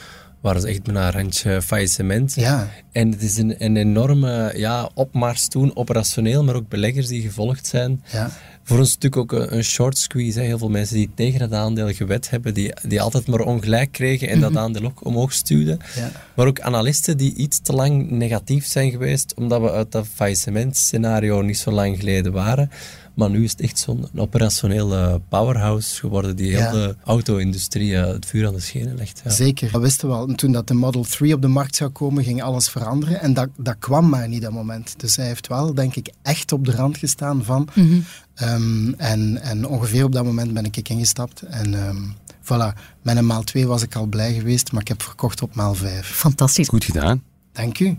waren 0.45 0.61
ze 0.61 0.69
echt 0.69 0.83
bijna 0.83 1.07
een 1.07 1.13
randje 1.13 1.63
faillissement. 1.63 2.35
Ja. 2.35 2.69
En 2.93 3.11
het 3.11 3.23
is 3.23 3.37
een, 3.37 3.55
een 3.59 3.77
enorme 3.77 4.53
ja, 4.57 4.91
opmars 4.95 5.49
toen, 5.49 5.77
operationeel, 5.77 6.45
maar 6.45 6.55
ook 6.55 6.69
beleggers 6.69 7.07
die 7.07 7.23
gevolgd 7.23 7.67
zijn. 7.67 8.03
Ja. 8.13 8.31
Voor 8.63 8.79
een 8.79 8.87
stuk 8.87 9.17
ook 9.17 9.33
een, 9.33 9.65
short 9.65 9.99
squeeze. 9.99 10.39
Hè. 10.39 10.45
Heel 10.45 10.59
veel 10.59 10.69
mensen 10.69 10.97
die 10.97 11.11
tegen 11.15 11.39
dat 11.39 11.53
aandeel 11.53 11.93
gewet 11.93 12.31
hebben, 12.31 12.55
die, 12.55 12.73
die 12.83 13.03
altijd 13.03 13.27
maar 13.27 13.41
ongelijk 13.41 13.93
kregen 13.93 14.29
en 14.29 14.41
dat 14.41 14.57
aandeel 14.65 14.85
ook 14.85 15.05
omhoog 15.05 15.33
stuwden. 15.33 15.79
Ja. 15.97 16.11
Maar 16.35 16.47
ook 16.47 16.61
analisten 16.61 17.17
die 17.17 17.35
iets 17.35 17.61
te 17.61 17.73
lang 17.73 18.11
negatief 18.11 18.67
zijn 18.67 18.91
geweest, 18.91 19.35
omdat 19.35 19.61
we 19.61 19.71
uit 19.71 19.93
dat 19.93 20.07
faillissement 20.15 20.77
scenario 20.77 21.43
niet 21.43 21.59
zo 21.59 21.71
lang 21.71 21.99
geleden 21.99 22.33
waren. 22.33 22.71
Maar 23.15 23.31
nu 23.31 23.45
is 23.45 23.51
het 23.51 23.61
echt 23.61 23.79
zo'n 23.79 24.09
operationele 24.17 25.21
powerhouse 25.29 26.01
geworden 26.01 26.37
die 26.37 26.57
heel 26.57 26.71
de 26.71 26.97
auto-industrie 27.05 27.97
eh, 27.97 28.13
het 28.13 28.27
vuur 28.27 28.47
aan 28.47 28.53
de 28.53 28.61
schenen 28.61 28.97
legt. 28.97 29.21
Ja. 29.25 29.31
Zeker, 29.31 29.71
dat 29.73 29.81
wisten 29.81 30.09
we 30.09 30.15
al. 30.15 30.29
En 30.29 30.35
toen 30.35 30.53
dat 30.53 30.69
de 30.69 30.75
Model 30.75 31.05
3 31.05 31.35
op 31.35 31.43
de 31.43 31.49
markt 31.49 31.77
zou 31.77 31.91
komen, 31.91 32.25
ging 32.25 32.43
alles 32.43 32.69
veranderen. 32.69 33.21
En 33.21 33.35
dat, 33.35 33.49
dat 33.57 33.77
kwam 33.79 34.09
maar 34.09 34.29
niet 34.29 34.43
dat 34.43 34.53
moment. 34.53 34.95
Dus 34.97 35.17
hij 35.17 35.27
heeft 35.27 35.47
wel, 35.47 35.75
denk 35.75 35.97
ik, 35.97 36.13
echt 36.23 36.53
op 36.53 36.65
de 36.65 36.73
rand 36.73 36.99
gestaan 36.99 37.45
van. 37.45 37.69
Mhm. 37.75 38.01
Ehm, 38.35 38.93
en, 38.93 39.43
en 39.43 39.67
ongeveer 39.67 40.05
op 40.05 40.13
dat 40.13 40.25
moment 40.25 40.53
ben 40.53 40.65
ik 40.65 40.89
ingestapt. 40.89 41.43
En 41.43 41.75
um, 41.75 42.15
voilà, 42.43 42.79
met 43.03 43.17
een 43.17 43.27
maal 43.27 43.43
2 43.43 43.67
was 43.67 43.83
ik 43.83 43.95
al 43.95 44.07
blij 44.07 44.35
geweest, 44.35 44.73
maar 44.73 44.81
ik 44.81 44.89
heb 44.89 45.03
verkocht 45.03 45.43
op 45.43 45.55
maal 45.55 45.75
5. 45.75 46.07
Fantastisch. 46.07 46.69
Goed 46.69 46.85
gedaan. 46.85 47.23
Dank 47.53 47.79
u. 47.79 47.99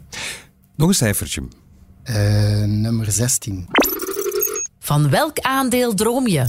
Nog 0.75 0.87
een 0.87 0.95
cijfertje. 0.95 1.43
Uh, 2.09 2.63
nummer 2.63 3.11
16. 3.11 3.67
Van 4.85 5.09
welk 5.09 5.39
aandeel 5.39 5.93
droom 5.93 6.27
je? 6.27 6.45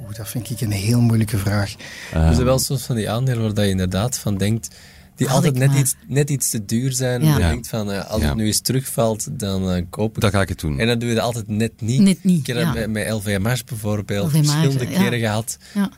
Oeh, 0.00 0.14
dat 0.14 0.28
vind 0.28 0.50
ik 0.50 0.60
een 0.60 0.70
heel 0.70 1.00
moeilijke 1.00 1.38
vraag. 1.38 1.74
Uh, 2.14 2.26
er 2.26 2.34
zijn 2.34 2.46
wel 2.46 2.58
soms 2.58 2.82
van 2.82 2.96
die 2.96 3.10
aandelen 3.10 3.54
waar 3.54 3.64
je 3.64 3.70
inderdaad 3.70 4.18
van 4.18 4.36
denkt 4.36 4.74
die 5.16 5.28
altijd 5.28 5.54
net 5.54 5.74
iets, 5.74 5.94
net 6.06 6.30
iets 6.30 6.50
te 6.50 6.64
duur 6.64 6.92
zijn. 6.92 7.24
Ja. 7.24 7.38
Je 7.38 7.44
denkt 7.44 7.68
van, 7.68 7.90
uh, 7.90 8.10
als 8.10 8.22
het 8.22 8.34
nu 8.34 8.46
eens 8.46 8.60
terugvalt, 8.60 9.28
dan 9.38 9.72
uh, 9.72 9.82
koop 9.90 10.14
ik 10.14 10.20
Dan 10.20 10.30
ga 10.30 10.40
ik 10.40 10.48
het 10.48 10.60
doen. 10.60 10.78
En 10.78 10.86
dan 10.86 10.98
doe 10.98 11.08
je 11.08 11.14
het 11.14 11.24
altijd 11.24 11.48
net 11.48 11.72
niet. 11.80 12.00
Net 12.00 12.24
niet, 12.24 12.40
Ik 12.40 12.46
heb 12.46 12.64
dat 12.64 12.74
met, 12.74 12.90
met 12.90 13.10
LVMH 13.10 13.56
bijvoorbeeld 13.66 14.26
LVMH, 14.26 14.44
verschillende 14.44 14.86
keren 14.86 15.18
gehad. 15.18 15.58
Uh, 15.74 15.88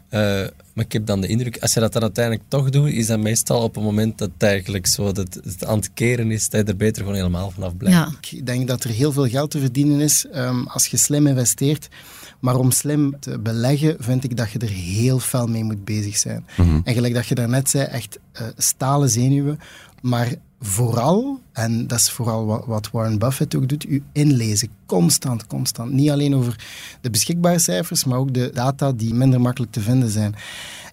maar 0.78 0.86
ik 0.86 0.92
heb 0.92 1.06
dan 1.06 1.20
de 1.20 1.26
indruk, 1.26 1.58
als 1.58 1.74
je 1.74 1.80
dat 1.80 1.92
dan 1.92 2.02
uiteindelijk 2.02 2.44
toch 2.48 2.70
doet, 2.70 2.88
is 2.88 3.06
dat 3.06 3.18
meestal 3.18 3.62
op 3.62 3.76
een 3.76 3.82
moment 3.82 4.18
dat 4.18 4.30
het 4.34 4.42
eigenlijk 4.42 4.86
zo 4.86 5.12
dat 5.12 5.40
het 5.44 5.64
aan 5.64 5.78
het 5.78 5.90
keren 5.94 6.30
is, 6.30 6.48
dat 6.48 6.60
je 6.60 6.72
er 6.72 6.76
beter 6.76 7.02
gewoon 7.02 7.16
helemaal 7.16 7.50
vanaf 7.50 7.76
blijft. 7.76 8.18
Ik 8.30 8.46
denk 8.46 8.68
dat 8.68 8.84
er 8.84 8.90
heel 8.90 9.12
veel 9.12 9.28
geld 9.28 9.50
te 9.50 9.58
verdienen 9.58 10.00
is 10.00 10.26
um, 10.34 10.66
als 10.66 10.86
je 10.86 10.96
slim 10.96 11.26
investeert. 11.26 11.88
Maar 12.38 12.56
om 12.56 12.70
slim 12.70 13.16
te 13.20 13.38
beleggen, 13.38 13.96
vind 13.98 14.24
ik 14.24 14.36
dat 14.36 14.50
je 14.50 14.58
er 14.58 14.68
heel 14.68 15.18
fel 15.18 15.46
mee 15.46 15.64
moet 15.64 15.84
bezig 15.84 16.16
zijn. 16.16 16.46
Mhm. 16.56 16.80
En 16.84 16.94
gelijk 16.94 17.14
dat 17.14 17.26
je 17.26 17.34
daarnet 17.34 17.70
zei, 17.70 17.84
echt 17.84 18.18
uh, 18.40 18.46
stalen 18.56 19.10
zenuwen. 19.10 19.58
Maar 20.02 20.34
vooral, 20.60 21.40
en 21.52 21.86
dat 21.86 21.98
is 21.98 22.10
vooral 22.10 22.64
wat 22.66 22.90
Warren 22.90 23.18
Buffett 23.18 23.54
ook 23.54 23.68
doet, 23.68 23.88
u 23.88 24.02
inlezen. 24.12 24.68
Constant, 24.86 25.46
constant. 25.46 25.92
Niet 25.92 26.10
alleen 26.10 26.34
over 26.34 26.56
de 27.00 27.10
beschikbare 27.10 27.58
cijfers, 27.58 28.04
maar 28.04 28.18
ook 28.18 28.34
de 28.34 28.50
data 28.54 28.92
die 28.92 29.14
minder 29.14 29.40
makkelijk 29.40 29.72
te 29.72 29.80
vinden 29.80 30.10
zijn. 30.10 30.34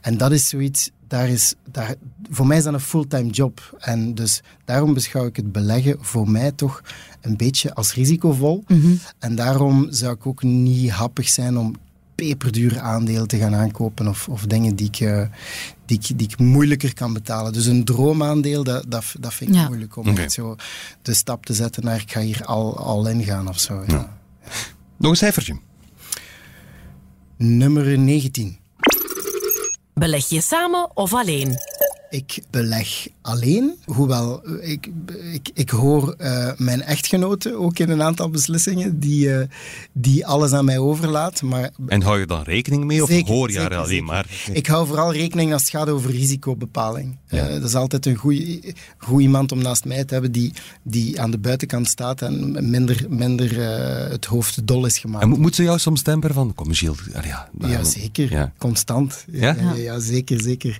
En 0.01 0.17
dat 0.17 0.31
is 0.31 0.49
zoiets, 0.49 0.91
daar 1.07 1.29
is, 1.29 1.53
daar, 1.71 1.95
voor 2.29 2.47
mij 2.47 2.57
is 2.57 2.63
dat 2.63 2.73
een 2.73 2.79
fulltime 2.79 3.29
job. 3.29 3.77
En 3.79 4.15
dus 4.15 4.41
daarom 4.65 4.93
beschouw 4.93 5.25
ik 5.25 5.35
het 5.35 5.51
beleggen 5.51 5.97
voor 5.99 6.29
mij 6.29 6.51
toch 6.51 6.81
een 7.21 7.37
beetje 7.37 7.73
als 7.73 7.93
risicovol. 7.93 8.63
Mhm. 8.67 8.93
En 9.19 9.35
daarom 9.35 9.87
zou 9.89 10.13
ik 10.13 10.25
ook 10.25 10.43
niet 10.43 10.89
happig 10.89 11.29
zijn 11.29 11.57
om 11.57 11.75
peperdure 12.15 12.79
aandelen 12.79 13.27
te 13.27 13.37
gaan 13.37 13.55
aankopen 13.55 14.07
of, 14.07 14.29
of 14.29 14.45
dingen 14.45 14.75
die 14.75 14.87
ik, 14.87 14.99
uh, 14.99 15.27
die, 15.85 15.99
ik, 15.99 16.17
die 16.17 16.27
ik 16.29 16.39
moeilijker 16.39 16.93
kan 16.93 17.13
betalen. 17.13 17.53
Dus 17.53 17.65
een 17.65 17.83
droomaandeel, 17.83 18.63
dat, 18.63 18.85
dat, 18.87 19.15
dat 19.19 19.33
vind 19.33 19.49
ik 19.49 19.55
ja. 19.55 19.67
moeilijk 19.67 19.95
om 19.95 20.07
okay. 20.09 20.29
zo 20.29 20.55
de 21.01 21.13
stap 21.13 21.45
te 21.45 21.53
zetten 21.53 21.83
naar 21.83 22.01
ik 22.01 22.11
ga 22.11 22.19
hier 22.19 22.45
al, 22.45 22.77
al 22.77 23.07
in 23.07 23.23
gaan 23.23 23.47
of 23.47 23.59
zo. 23.59 23.83
Ja. 23.87 23.93
Ja. 23.93 24.17
Nog 24.97 25.11
een 25.11 25.17
cijfertje. 25.17 25.59
Nummer 27.37 27.99
19. 27.99 28.57
Beleg 29.95 30.29
je 30.29 30.41
samen 30.41 30.89
of 30.93 31.13
alleen? 31.13 31.57
Ik 32.15 32.39
beleg 32.49 33.07
alleen, 33.21 33.75
hoewel 33.85 34.41
ik, 34.61 34.89
ik, 35.33 35.49
ik 35.53 35.69
hoor 35.69 36.15
uh, 36.17 36.51
mijn 36.57 36.81
echtgenote 36.81 37.55
ook 37.55 37.79
in 37.79 37.89
een 37.89 38.01
aantal 38.01 38.29
beslissingen 38.29 38.99
die, 38.99 39.27
uh, 39.27 39.39
die 39.91 40.25
alles 40.25 40.51
aan 40.51 40.65
mij 40.65 40.77
overlaat. 40.77 41.41
Maar 41.41 41.69
en 41.87 42.01
hou 42.01 42.19
je 42.19 42.25
dan 42.25 42.43
rekening 42.43 42.83
mee 42.83 43.03
of 43.03 43.09
zeker, 43.09 43.33
hoor 43.33 43.47
je 43.47 43.53
zeker, 43.53 43.71
er 43.71 43.77
alleen 43.77 43.89
zeker. 43.89 44.05
maar? 44.05 44.25
Ik 44.51 44.67
hou 44.67 44.87
vooral 44.87 45.13
rekening 45.13 45.53
als 45.53 45.61
het 45.61 45.71
gaat 45.71 45.89
over 45.89 46.11
risicobepaling. 46.11 47.17
Ja. 47.27 47.47
Uh, 47.47 47.53
dat 47.53 47.63
is 47.63 47.75
altijd 47.75 48.05
een 48.05 48.15
goed 48.97 49.21
iemand 49.21 49.51
om 49.51 49.61
naast 49.61 49.85
mij 49.85 50.03
te 50.03 50.13
hebben 50.13 50.31
die, 50.31 50.53
die 50.83 51.21
aan 51.21 51.31
de 51.31 51.37
buitenkant 51.37 51.87
staat 51.87 52.21
en 52.21 52.69
minder, 52.69 53.05
minder 53.09 53.59
het 54.09 54.25
hoofd 54.25 54.67
dol 54.67 54.85
is 54.85 54.97
gemaakt. 54.97 55.23
En 55.23 55.29
moet, 55.29 55.39
moet 55.39 55.55
ze 55.55 55.63
jou 55.63 55.79
soms 55.79 56.01
temperen 56.01 56.35
van, 56.35 56.53
kom 56.53 56.73
Gilles, 56.73 56.99
ja, 57.13 57.49
ja, 57.59 57.83
zeker. 57.83 58.31
Ja. 58.31 58.53
Constant. 58.57 59.25
Ja? 59.31 59.55
Ja, 59.59 59.73
ja, 59.73 59.99
zeker, 59.99 60.41
zeker. 60.41 60.79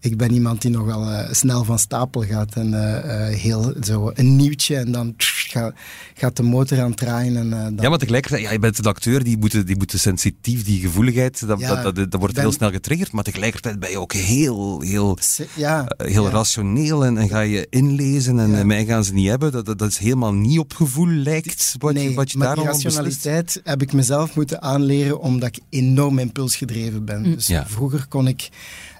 Ik 0.00 0.16
ben 0.16 0.32
iemand 0.32 0.62
die 0.62 0.70
nogal 0.76 1.12
uh, 1.12 1.32
snel 1.32 1.64
van 1.64 1.78
stapel 1.78 2.22
gaat 2.22 2.54
en 2.54 2.72
uh, 2.72 3.04
uh, 3.04 3.36
heel 3.36 3.74
zo 3.80 4.10
een 4.14 4.36
nieuwtje 4.36 4.76
en 4.76 4.92
dan 4.92 5.14
gaat, 5.16 5.74
gaat 6.14 6.36
de 6.36 6.42
motor 6.42 6.80
aan 6.80 6.88
het 6.88 6.96
draaien. 6.96 7.36
En, 7.36 7.50
dan... 7.50 7.76
Ja, 7.80 7.88
maar 7.88 7.98
tegelijkertijd, 7.98 8.42
ja, 8.42 8.52
je 8.52 8.58
bent 8.58 8.78
een 8.78 8.84
acteur, 8.84 9.24
die 9.24 9.38
moet, 9.38 9.66
die 9.66 9.76
moet 9.76 9.92
sensitief, 9.96 10.64
die 10.64 10.80
gevoeligheid, 10.80 11.46
dat, 11.46 11.60
ja, 11.60 11.82
dat, 11.82 11.94
dat, 11.94 12.10
dat 12.10 12.20
wordt 12.20 12.34
ben... 12.34 12.42
heel 12.42 12.52
snel 12.52 12.70
getriggerd, 12.70 13.12
maar 13.12 13.24
tegelijkertijd 13.24 13.78
ben 13.78 13.90
je 13.90 13.98
ook 13.98 14.12
heel, 14.12 14.80
heel, 14.80 15.18
ja, 15.54 15.84
heel 15.96 16.24
ja. 16.24 16.30
rationeel 16.30 17.04
en, 17.04 17.18
en, 17.18 17.28
ga 17.28 17.40
je 17.40 17.66
inlezen 17.70 18.38
en 18.38 18.50
ja. 18.50 18.64
mij 18.64 18.84
gaan 18.84 19.04
ze 19.04 19.12
niet 19.12 19.28
hebben. 19.28 19.52
Dat, 19.52 19.78
dat, 19.78 19.82
is 19.82 19.98
helemaal 19.98 20.34
niet 20.34 20.58
op 20.58 20.72
gevoel 20.72 21.08
lijkt 21.08 21.74
wat, 21.78 21.94
nee, 21.94 22.08
je, 22.08 22.14
wat 22.14 22.32
je 22.32 22.38
maar 22.38 22.46
daarom 22.46 22.66
rationaliteit 22.66 23.60
heb 23.64 23.82
ik 23.82 23.92
mezelf 23.92 24.34
moeten 24.34 24.62
aanleren 24.62 25.20
omdat 25.20 25.48
ik 25.48 25.58
enorm 25.68 26.18
impulsgedreven 26.18 27.04
ben. 27.04 27.22
Mm. 27.22 27.34
Dus 27.34 27.50
vroeger 27.66 28.06
kon 28.08 28.28
ik 28.28 28.48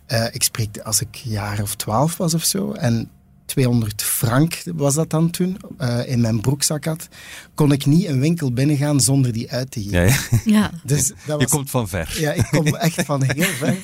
uh, 0.09 0.25
ik 0.31 0.43
spreek 0.43 0.79
als 0.79 1.01
ik 1.01 1.15
jaar 1.15 1.63
of 1.63 1.75
twaalf 1.75 2.17
was 2.17 2.35
of 2.35 2.45
zo. 2.45 2.73
En 2.73 3.11
200 3.47 4.03
frank 4.03 4.63
was 4.75 4.95
dat 4.95 5.11
dan 5.11 5.31
toen, 5.31 5.57
uh, 5.81 6.09
in 6.09 6.21
mijn 6.21 6.41
broekzak 6.41 6.85
had, 6.85 7.09
kon 7.55 7.73
ik 7.73 7.87
niet 7.87 8.07
een 8.07 8.21
winkel 8.21 8.53
binnengaan 8.53 9.01
zonder 9.01 9.33
die 9.33 9.51
uit 9.51 9.71
te 9.71 9.83
geven. 9.83 9.99
Ja, 9.99 10.03
ja. 10.05 10.41
ja. 10.45 10.71
Dus 10.85 11.07
dat 11.09 11.17
was, 11.27 11.41
Je 11.41 11.49
komt 11.49 11.71
van 11.71 11.89
ver. 11.89 12.17
Ja, 12.21 12.33
ik 12.33 12.47
kom 12.51 12.67
echt 12.67 13.05
van 13.05 13.23
heel 13.23 13.45
ver. 13.45 13.77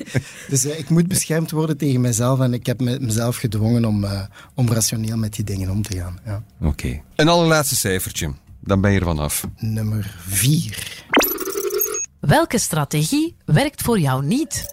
Dus 0.49 0.65
uh, 0.65 0.79
ik 0.79 0.89
moet 0.89 1.09
beschermd 1.09 1.51
worden 1.51 1.77
tegen 1.77 2.01
mezelf 2.01 2.41
en 2.41 2.55
ik 2.55 2.67
heb 2.67 2.81
me, 2.81 2.99
mezelf 3.01 3.37
gedwongen 3.37 3.85
om, 3.85 4.05
uh, 4.05 4.23
om 4.55 4.73
rationeel 4.73 5.17
met 5.17 5.35
die 5.35 5.45
dingen 5.45 5.71
om 5.71 5.83
te 5.83 5.97
gaan. 5.97 6.19
Ja. 6.25 6.43
Oké. 6.61 6.69
Okay. 6.69 7.03
Een 7.17 7.29
allerlaatste 7.29 7.77
cijfertje, 7.77 8.33
dan 8.61 8.81
ben 8.81 8.93
je 8.93 8.99
er 8.99 9.05
vanaf. 9.05 9.47
Nummer 9.57 10.17
4. 10.27 11.05
Welke 12.21 12.59
strategie 12.59 13.37
werkt 13.45 13.83
voor 13.83 13.99
jou 13.99 14.25
niet? 14.25 14.67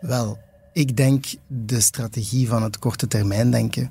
Wel, 0.00 0.38
ik 0.76 0.96
denk 0.96 1.24
de 1.46 1.80
strategie 1.80 2.48
van 2.48 2.62
het 2.62 2.78
korte 2.78 3.06
termijn 3.06 3.50
denken 3.50 3.90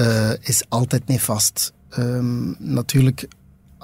uh, 0.00 0.30
is 0.40 0.64
altijd 0.68 1.06
nefast. 1.06 1.72
Um, 1.98 2.56
natuurlijk, 2.58 3.28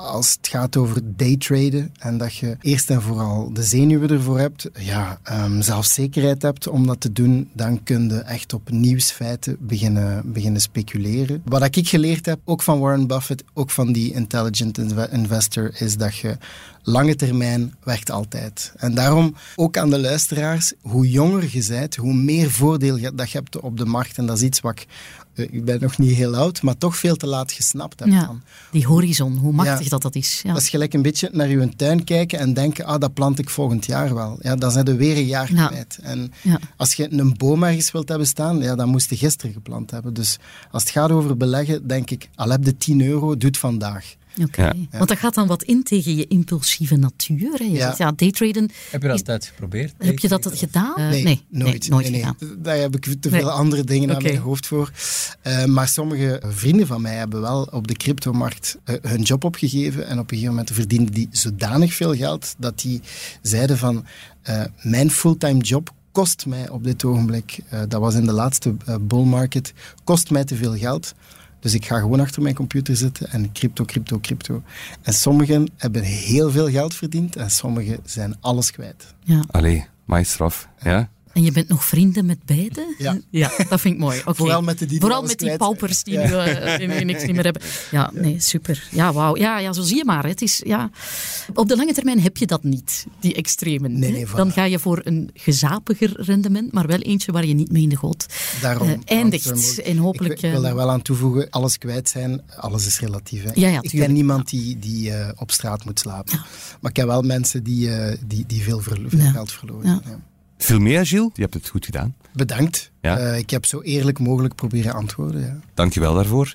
als 0.00 0.36
het 0.36 0.48
gaat 0.48 0.76
over 0.76 1.00
daytraden 1.16 1.94
en 1.98 2.18
dat 2.18 2.34
je 2.34 2.56
eerst 2.60 2.90
en 2.90 3.02
vooral 3.02 3.52
de 3.52 3.62
zenuwen 3.62 4.10
ervoor 4.10 4.38
hebt, 4.38 4.70
ja, 4.78 5.20
um, 5.32 5.62
zelfzekerheid 5.62 6.42
hebt 6.42 6.68
om 6.68 6.86
dat 6.86 7.00
te 7.00 7.12
doen, 7.12 7.50
dan 7.52 7.82
kun 7.82 8.08
je 8.08 8.18
echt 8.18 8.52
op 8.52 8.70
nieuwsfeiten 8.70 9.56
beginnen, 9.60 10.32
beginnen 10.32 10.60
speculeren. 10.60 11.42
Wat 11.44 11.76
ik 11.76 11.88
geleerd 11.88 12.26
heb, 12.26 12.40
ook 12.44 12.62
van 12.62 12.78
Warren 12.78 13.06
Buffett, 13.06 13.44
ook 13.54 13.70
van 13.70 13.92
die 13.92 14.12
intelligent 14.12 14.78
investor, 15.10 15.80
is 15.80 15.96
dat 15.96 16.16
je 16.16 16.36
lange 16.82 17.16
termijn 17.16 17.74
werkt 17.84 18.10
altijd. 18.10 18.72
En 18.76 18.94
daarom 18.94 19.34
ook 19.56 19.76
aan 19.76 19.90
de 19.90 19.98
luisteraars, 19.98 20.72
hoe 20.80 21.10
jonger 21.10 21.48
je 21.50 21.64
bent, 21.68 21.96
hoe 21.96 22.14
meer 22.14 22.50
voordeel 22.50 22.98
dat 23.14 23.30
je 23.30 23.38
hebt 23.38 23.60
op 23.60 23.76
de 23.76 23.84
markt. 23.84 24.18
En 24.18 24.26
dat 24.26 24.36
is 24.36 24.42
iets 24.42 24.60
wat 24.60 24.72
ik 24.72 24.86
ik 25.50 25.64
ben 25.64 25.80
nog 25.80 25.98
niet 25.98 26.16
heel 26.16 26.36
oud, 26.36 26.62
maar 26.62 26.76
toch 26.76 26.96
veel 26.96 27.16
te 27.16 27.26
laat 27.26 27.52
gesnapt 27.52 28.00
heb. 28.00 28.08
Ja, 28.08 28.24
van, 28.24 28.42
die 28.70 28.86
horizon, 28.86 29.36
hoe 29.36 29.52
machtig 29.52 29.88
dat 29.88 30.02
dat 30.02 30.14
is. 30.14 30.40
Ja. 30.42 30.52
Dat 30.52 30.62
is 30.62 30.68
gelijk 30.68 30.94
een 30.94 31.02
beetje 31.02 31.28
naar 31.32 31.48
uw 31.48 31.68
tuin 31.76 32.04
kijken 32.04 32.38
en 32.38 32.54
denken, 32.54 32.84
ah, 32.84 33.00
dat 33.00 33.14
plant 33.14 33.38
ik 33.38 33.50
volgend 33.50 33.86
jaar 33.86 34.14
wel. 34.14 34.38
Ja, 34.40 34.56
dan 34.56 34.70
zijn 34.70 34.84
we 34.84 34.96
weer 34.96 35.16
een 35.16 35.26
jaar 35.26 35.46
kwijt. 35.46 35.98
En 36.02 36.32
als 36.76 36.94
je 36.94 37.12
een 37.12 37.34
boom 37.36 37.62
ergens 37.62 37.90
wilt 37.90 38.08
hebben 38.08 38.26
staan, 38.26 38.58
ja, 38.58 38.74
dan 38.74 38.88
moest 38.88 39.10
je 39.10 39.16
gisteren 39.16 39.52
geplant 39.52 39.90
hebben. 39.90 40.14
Dus 40.14 40.38
als 40.70 40.82
het 40.82 40.92
gaat 40.92 41.10
over 41.10 41.36
beleggen, 41.36 41.86
denk 41.86 42.10
ik, 42.10 42.28
al 42.34 42.50
heb 42.50 42.64
je 42.64 42.76
10 42.76 43.00
euro, 43.00 43.36
doe 43.36 43.48
het 43.48 43.58
vandaag. 43.58 44.18
Oké, 44.42 44.72
want 44.90 45.08
dat 45.08 45.18
gaat 45.18 45.34
dan 45.34 45.46
wat 45.46 45.62
in 45.62 45.82
tegen 45.82 46.16
je 46.16 46.26
impulsieve 46.26 46.96
natuur. 46.96 47.58
Hè? 47.58 47.64
Je 47.64 47.70
ja. 47.70 47.86
Zegt, 47.86 47.98
ja, 47.98 48.12
daytraden. 48.12 48.70
Heb 48.90 49.02
je 49.02 49.08
dat 49.08 49.16
altijd 49.16 49.46
geprobeerd? 49.46 49.94
Heb 49.98 50.18
je 50.18 50.28
dat 50.28 50.50
gedaan? 50.52 50.94
Uh, 51.00 51.08
nee, 51.10 51.44
nooit. 51.48 51.88
nooit 51.88 52.06
gedaan. 52.06 52.36
Daar 52.58 52.76
heb 52.76 52.96
ik 52.96 53.16
te 53.20 53.28
veel 53.28 53.50
andere 53.50 53.84
dingen 53.84 54.14
aan 54.14 54.22
mijn 54.22 54.38
hoofd 54.38 54.66
voor. 54.66 54.90
Uh, 55.46 55.64
maar 55.64 55.88
sommige 55.88 56.42
vrienden 56.46 56.86
van 56.86 57.00
mij 57.00 57.14
hebben 57.14 57.40
wel 57.40 57.62
op 57.62 57.86
de 57.86 57.94
cryptomarkt 57.94 58.78
uh, 58.84 58.96
hun 59.02 59.22
job 59.22 59.44
opgegeven 59.44 60.06
en 60.06 60.18
op 60.18 60.22
een 60.22 60.36
gegeven 60.36 60.54
moment 60.54 60.70
verdienden 60.72 61.14
die 61.14 61.28
zodanig 61.30 61.94
veel 61.94 62.14
geld 62.14 62.54
dat 62.58 62.80
die 62.80 63.00
zeiden 63.42 63.78
van 63.78 64.04
mijn 64.82 65.10
fulltime 65.10 65.60
job 65.60 65.92
kost 66.12 66.46
mij 66.46 66.68
op 66.68 66.84
dit 66.84 67.04
ogenblik, 67.04 67.58
dat 67.88 68.00
was 68.00 68.14
in 68.14 68.26
de 68.26 68.32
laatste 68.32 68.76
bull 69.00 69.24
market, 69.24 69.72
kost 70.04 70.30
mij 70.30 70.44
te 70.44 70.56
veel 70.56 70.76
geld. 70.76 71.14
Dus 71.60 71.74
ik 71.74 71.86
ga 71.86 71.98
gewoon 71.98 72.20
achter 72.20 72.42
mijn 72.42 72.54
computer 72.54 72.96
zitten 72.96 73.30
en 73.30 73.52
crypto, 73.52 73.84
crypto, 73.84 74.18
crypto. 74.18 74.62
En 75.02 75.12
sommigen 75.12 75.70
hebben 75.76 76.02
heel 76.02 76.50
veel 76.50 76.68
geld 76.68 76.94
verdiend 76.94 77.36
en 77.36 77.50
sommigen 77.50 77.98
zijn 78.04 78.36
alles 78.40 78.70
kwijt. 78.70 79.14
Ja. 79.24 79.44
Allee, 79.50 79.86
maaistraf. 80.04 80.68
Ja? 80.82 81.10
En 81.32 81.42
je 81.42 81.52
bent 81.52 81.68
nog 81.68 81.84
vrienden 81.84 82.26
met 82.26 82.38
beide? 82.44 82.94
Ja. 82.98 83.18
ja 83.30 83.50
dat 83.68 83.80
vind 83.80 83.94
ik 83.94 84.00
mooi. 84.00 84.18
Okay. 84.18 84.34
Vooral 84.34 84.62
met, 84.62 84.78
de 84.78 84.86
die 84.86 85.00
Vooral 85.00 85.22
met 85.22 85.38
die 85.38 85.56
paupers 85.56 86.02
die 86.02 86.18
nu, 86.18 86.24
uh, 86.24 87.00
niks 87.04 87.26
meer 87.26 87.44
hebben. 87.44 87.62
Ja, 87.90 88.10
nee, 88.14 88.40
super. 88.40 88.88
Ja, 88.90 89.12
wauw. 89.12 89.36
Ja, 89.36 89.58
ja, 89.58 89.72
zo 89.72 89.82
zie 89.82 89.96
je 89.96 90.04
maar. 90.04 90.26
Het 90.26 90.42
is, 90.42 90.62
ja. 90.64 90.90
Op 91.54 91.68
de 91.68 91.76
lange 91.76 91.92
termijn 91.92 92.20
heb 92.20 92.36
je 92.36 92.46
dat 92.46 92.62
niet, 92.62 93.06
die 93.20 93.34
extremen. 93.34 93.98
Nee, 93.98 94.12
nee, 94.12 94.26
Dan 94.34 94.52
ga 94.52 94.64
je 94.64 94.78
voor 94.78 95.00
een 95.04 95.30
gezapiger 95.34 96.12
rendement, 96.16 96.72
maar 96.72 96.86
wel 96.86 96.98
eentje 96.98 97.32
waar 97.32 97.46
je 97.46 97.54
niet 97.54 97.72
mee 97.72 97.82
in 97.82 97.88
de 97.88 97.96
goot 97.96 98.26
Daarom, 98.60 98.88
uh, 98.88 98.96
eindigt. 99.04 99.80
En 99.80 99.96
hopelijk, 99.96 100.42
ik 100.42 100.50
wil 100.50 100.62
daar 100.62 100.74
wel 100.74 100.90
aan 100.90 101.02
toevoegen, 101.02 101.50
alles 101.50 101.78
kwijt 101.78 102.08
zijn, 102.08 102.42
alles 102.56 102.86
is 102.86 103.00
relatief. 103.00 103.42
Hè. 103.42 103.50
Ja, 103.54 103.68
ja, 103.68 103.82
ik 103.82 103.90
ken 103.90 104.12
niemand 104.12 104.48
die, 104.48 104.78
die 104.78 105.10
uh, 105.10 105.28
op 105.36 105.50
straat 105.50 105.84
moet 105.84 105.98
slapen. 105.98 106.38
Maar 106.80 106.90
ik 106.90 106.92
ken 106.92 107.06
wel 107.06 107.22
mensen 107.22 107.62
die, 107.62 107.90
die, 108.26 108.44
die 108.46 108.62
veel, 108.62 108.80
veel 108.80 109.08
geld 109.32 109.52
verloren. 109.52 110.02
Veel 110.64 110.78
meer, 110.78 111.06
Gilles. 111.06 111.30
Je 111.34 111.42
hebt 111.42 111.54
het 111.54 111.68
goed 111.68 111.84
gedaan. 111.84 112.14
Bedankt. 112.32 112.90
Ja. 113.00 113.18
Uh, 113.20 113.38
ik 113.38 113.50
heb 113.50 113.66
zo 113.66 113.80
eerlijk 113.80 114.18
mogelijk 114.18 114.54
proberen 114.54 114.92
antwoorden. 114.92 115.40
Ja. 115.40 115.58
Dankjewel 115.74 116.14
daarvoor. 116.14 116.54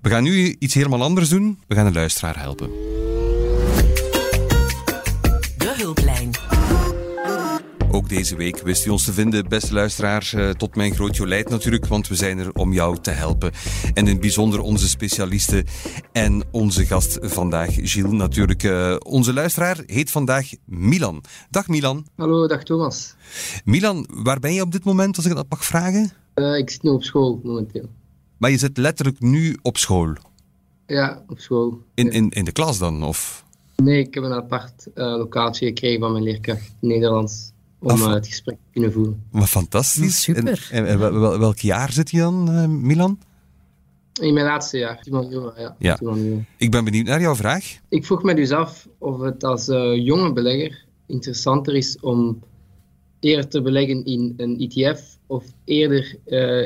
We 0.00 0.08
gaan 0.08 0.22
nu 0.22 0.56
iets 0.58 0.74
helemaal 0.74 1.02
anders 1.02 1.28
doen. 1.28 1.58
We 1.66 1.74
gaan 1.74 1.86
een 1.86 1.92
luisteraar 1.92 2.38
helpen. 2.38 2.70
Ook 8.06 8.12
deze 8.12 8.36
week 8.36 8.58
wist 8.58 8.86
u 8.86 8.90
ons 8.90 9.04
te 9.04 9.12
vinden, 9.12 9.48
beste 9.48 9.74
luisteraars. 9.74 10.32
Uh, 10.32 10.50
tot 10.50 10.76
mijn 10.76 10.94
groot 10.94 11.16
jolijt 11.16 11.48
natuurlijk, 11.48 11.86
want 11.86 12.08
we 12.08 12.14
zijn 12.14 12.38
er 12.38 12.52
om 12.52 12.72
jou 12.72 12.98
te 13.00 13.10
helpen. 13.10 13.52
En 13.94 14.04
in 14.04 14.06
het 14.06 14.20
bijzonder 14.20 14.60
onze 14.60 14.88
specialisten 14.88 15.64
en 16.12 16.44
onze 16.50 16.84
gast 16.84 17.18
vandaag, 17.20 17.70
Gilles 17.74 18.12
natuurlijk. 18.12 18.62
Uh, 18.62 18.96
onze 18.98 19.32
luisteraar 19.32 19.82
heet 19.86 20.10
vandaag 20.10 20.48
Milan. 20.64 21.22
Dag 21.50 21.68
Milan. 21.68 22.06
Hallo, 22.16 22.46
dag 22.46 22.62
Thomas. 22.62 23.14
Milan, 23.64 24.08
waar 24.10 24.38
ben 24.38 24.54
je 24.54 24.62
op 24.62 24.72
dit 24.72 24.84
moment, 24.84 25.16
als 25.16 25.26
ik 25.26 25.34
dat 25.34 25.46
mag 25.48 25.64
vragen? 25.64 26.12
Uh, 26.34 26.56
ik 26.56 26.70
zit 26.70 26.82
nu 26.82 26.90
op 26.90 27.02
school 27.02 27.40
momenteel. 27.42 27.88
Maar 28.36 28.50
je 28.50 28.58
zit 28.58 28.76
letterlijk 28.76 29.20
nu 29.20 29.56
op 29.62 29.76
school? 29.76 30.12
Ja, 30.86 31.22
op 31.28 31.38
school. 31.38 31.82
In, 31.94 32.10
in, 32.10 32.30
in 32.30 32.44
de 32.44 32.52
klas 32.52 32.78
dan? 32.78 33.02
Of? 33.02 33.44
Nee, 33.76 33.98
ik 33.98 34.14
heb 34.14 34.24
een 34.24 34.32
apart 34.32 34.86
locatie 34.94 35.66
gekregen 35.66 36.00
van 36.00 36.12
mijn 36.12 36.24
leerkracht 36.24 36.74
Nederlands 36.80 37.54
om 37.78 38.00
uh, 38.00 38.12
het 38.12 38.26
gesprek 38.26 38.56
te 38.56 38.70
kunnen 38.72 38.92
voeren. 38.92 39.22
Wat 39.30 39.48
fantastisch. 39.48 40.22
super. 40.22 40.68
En, 40.70 40.86
en, 40.86 40.98
wel, 40.98 41.38
welk 41.38 41.58
jaar 41.58 41.92
zit 41.92 42.10
je 42.10 42.18
dan, 42.18 42.50
uh, 42.50 42.66
Milan? 42.66 43.18
In 44.20 44.34
mijn 44.34 44.46
laatste 44.46 44.78
jaar, 44.78 45.06
ja. 45.56 45.76
ja. 45.78 45.98
Ik 46.56 46.70
ben 46.70 46.84
benieuwd 46.84 47.06
naar 47.06 47.20
jouw 47.20 47.34
vraag. 47.34 47.78
Ik 47.88 48.06
vroeg 48.06 48.22
me 48.22 48.34
dus 48.34 48.50
af 48.50 48.88
of 48.98 49.20
het 49.20 49.44
als 49.44 49.68
uh, 49.68 50.04
jonge 50.04 50.32
belegger 50.32 50.84
interessanter 51.06 51.74
is 51.74 52.00
om 52.00 52.42
eerder 53.20 53.48
te 53.48 53.62
beleggen 53.62 54.04
in 54.04 54.34
een 54.36 54.58
ETF 54.58 55.18
of 55.26 55.44
eerder 55.64 56.16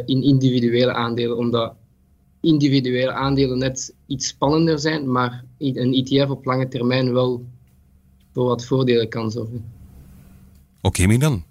in 0.06 0.22
individuele 0.22 0.92
aandelen, 0.92 1.36
omdat 1.36 1.74
individuele 2.40 3.12
aandelen 3.12 3.58
net 3.58 3.94
iets 4.06 4.26
spannender 4.26 4.78
zijn, 4.78 5.12
maar 5.12 5.44
een 5.58 5.92
ETF 5.92 6.30
op 6.30 6.44
lange 6.44 6.68
termijn 6.68 7.12
wel 7.12 7.44
voor 8.32 8.44
wat 8.44 8.64
voordelen 8.64 9.08
kan 9.08 9.30
zorgen. 9.30 9.64
Oké, 10.83 11.03
okay, 11.05 11.18
dan. 11.18 11.49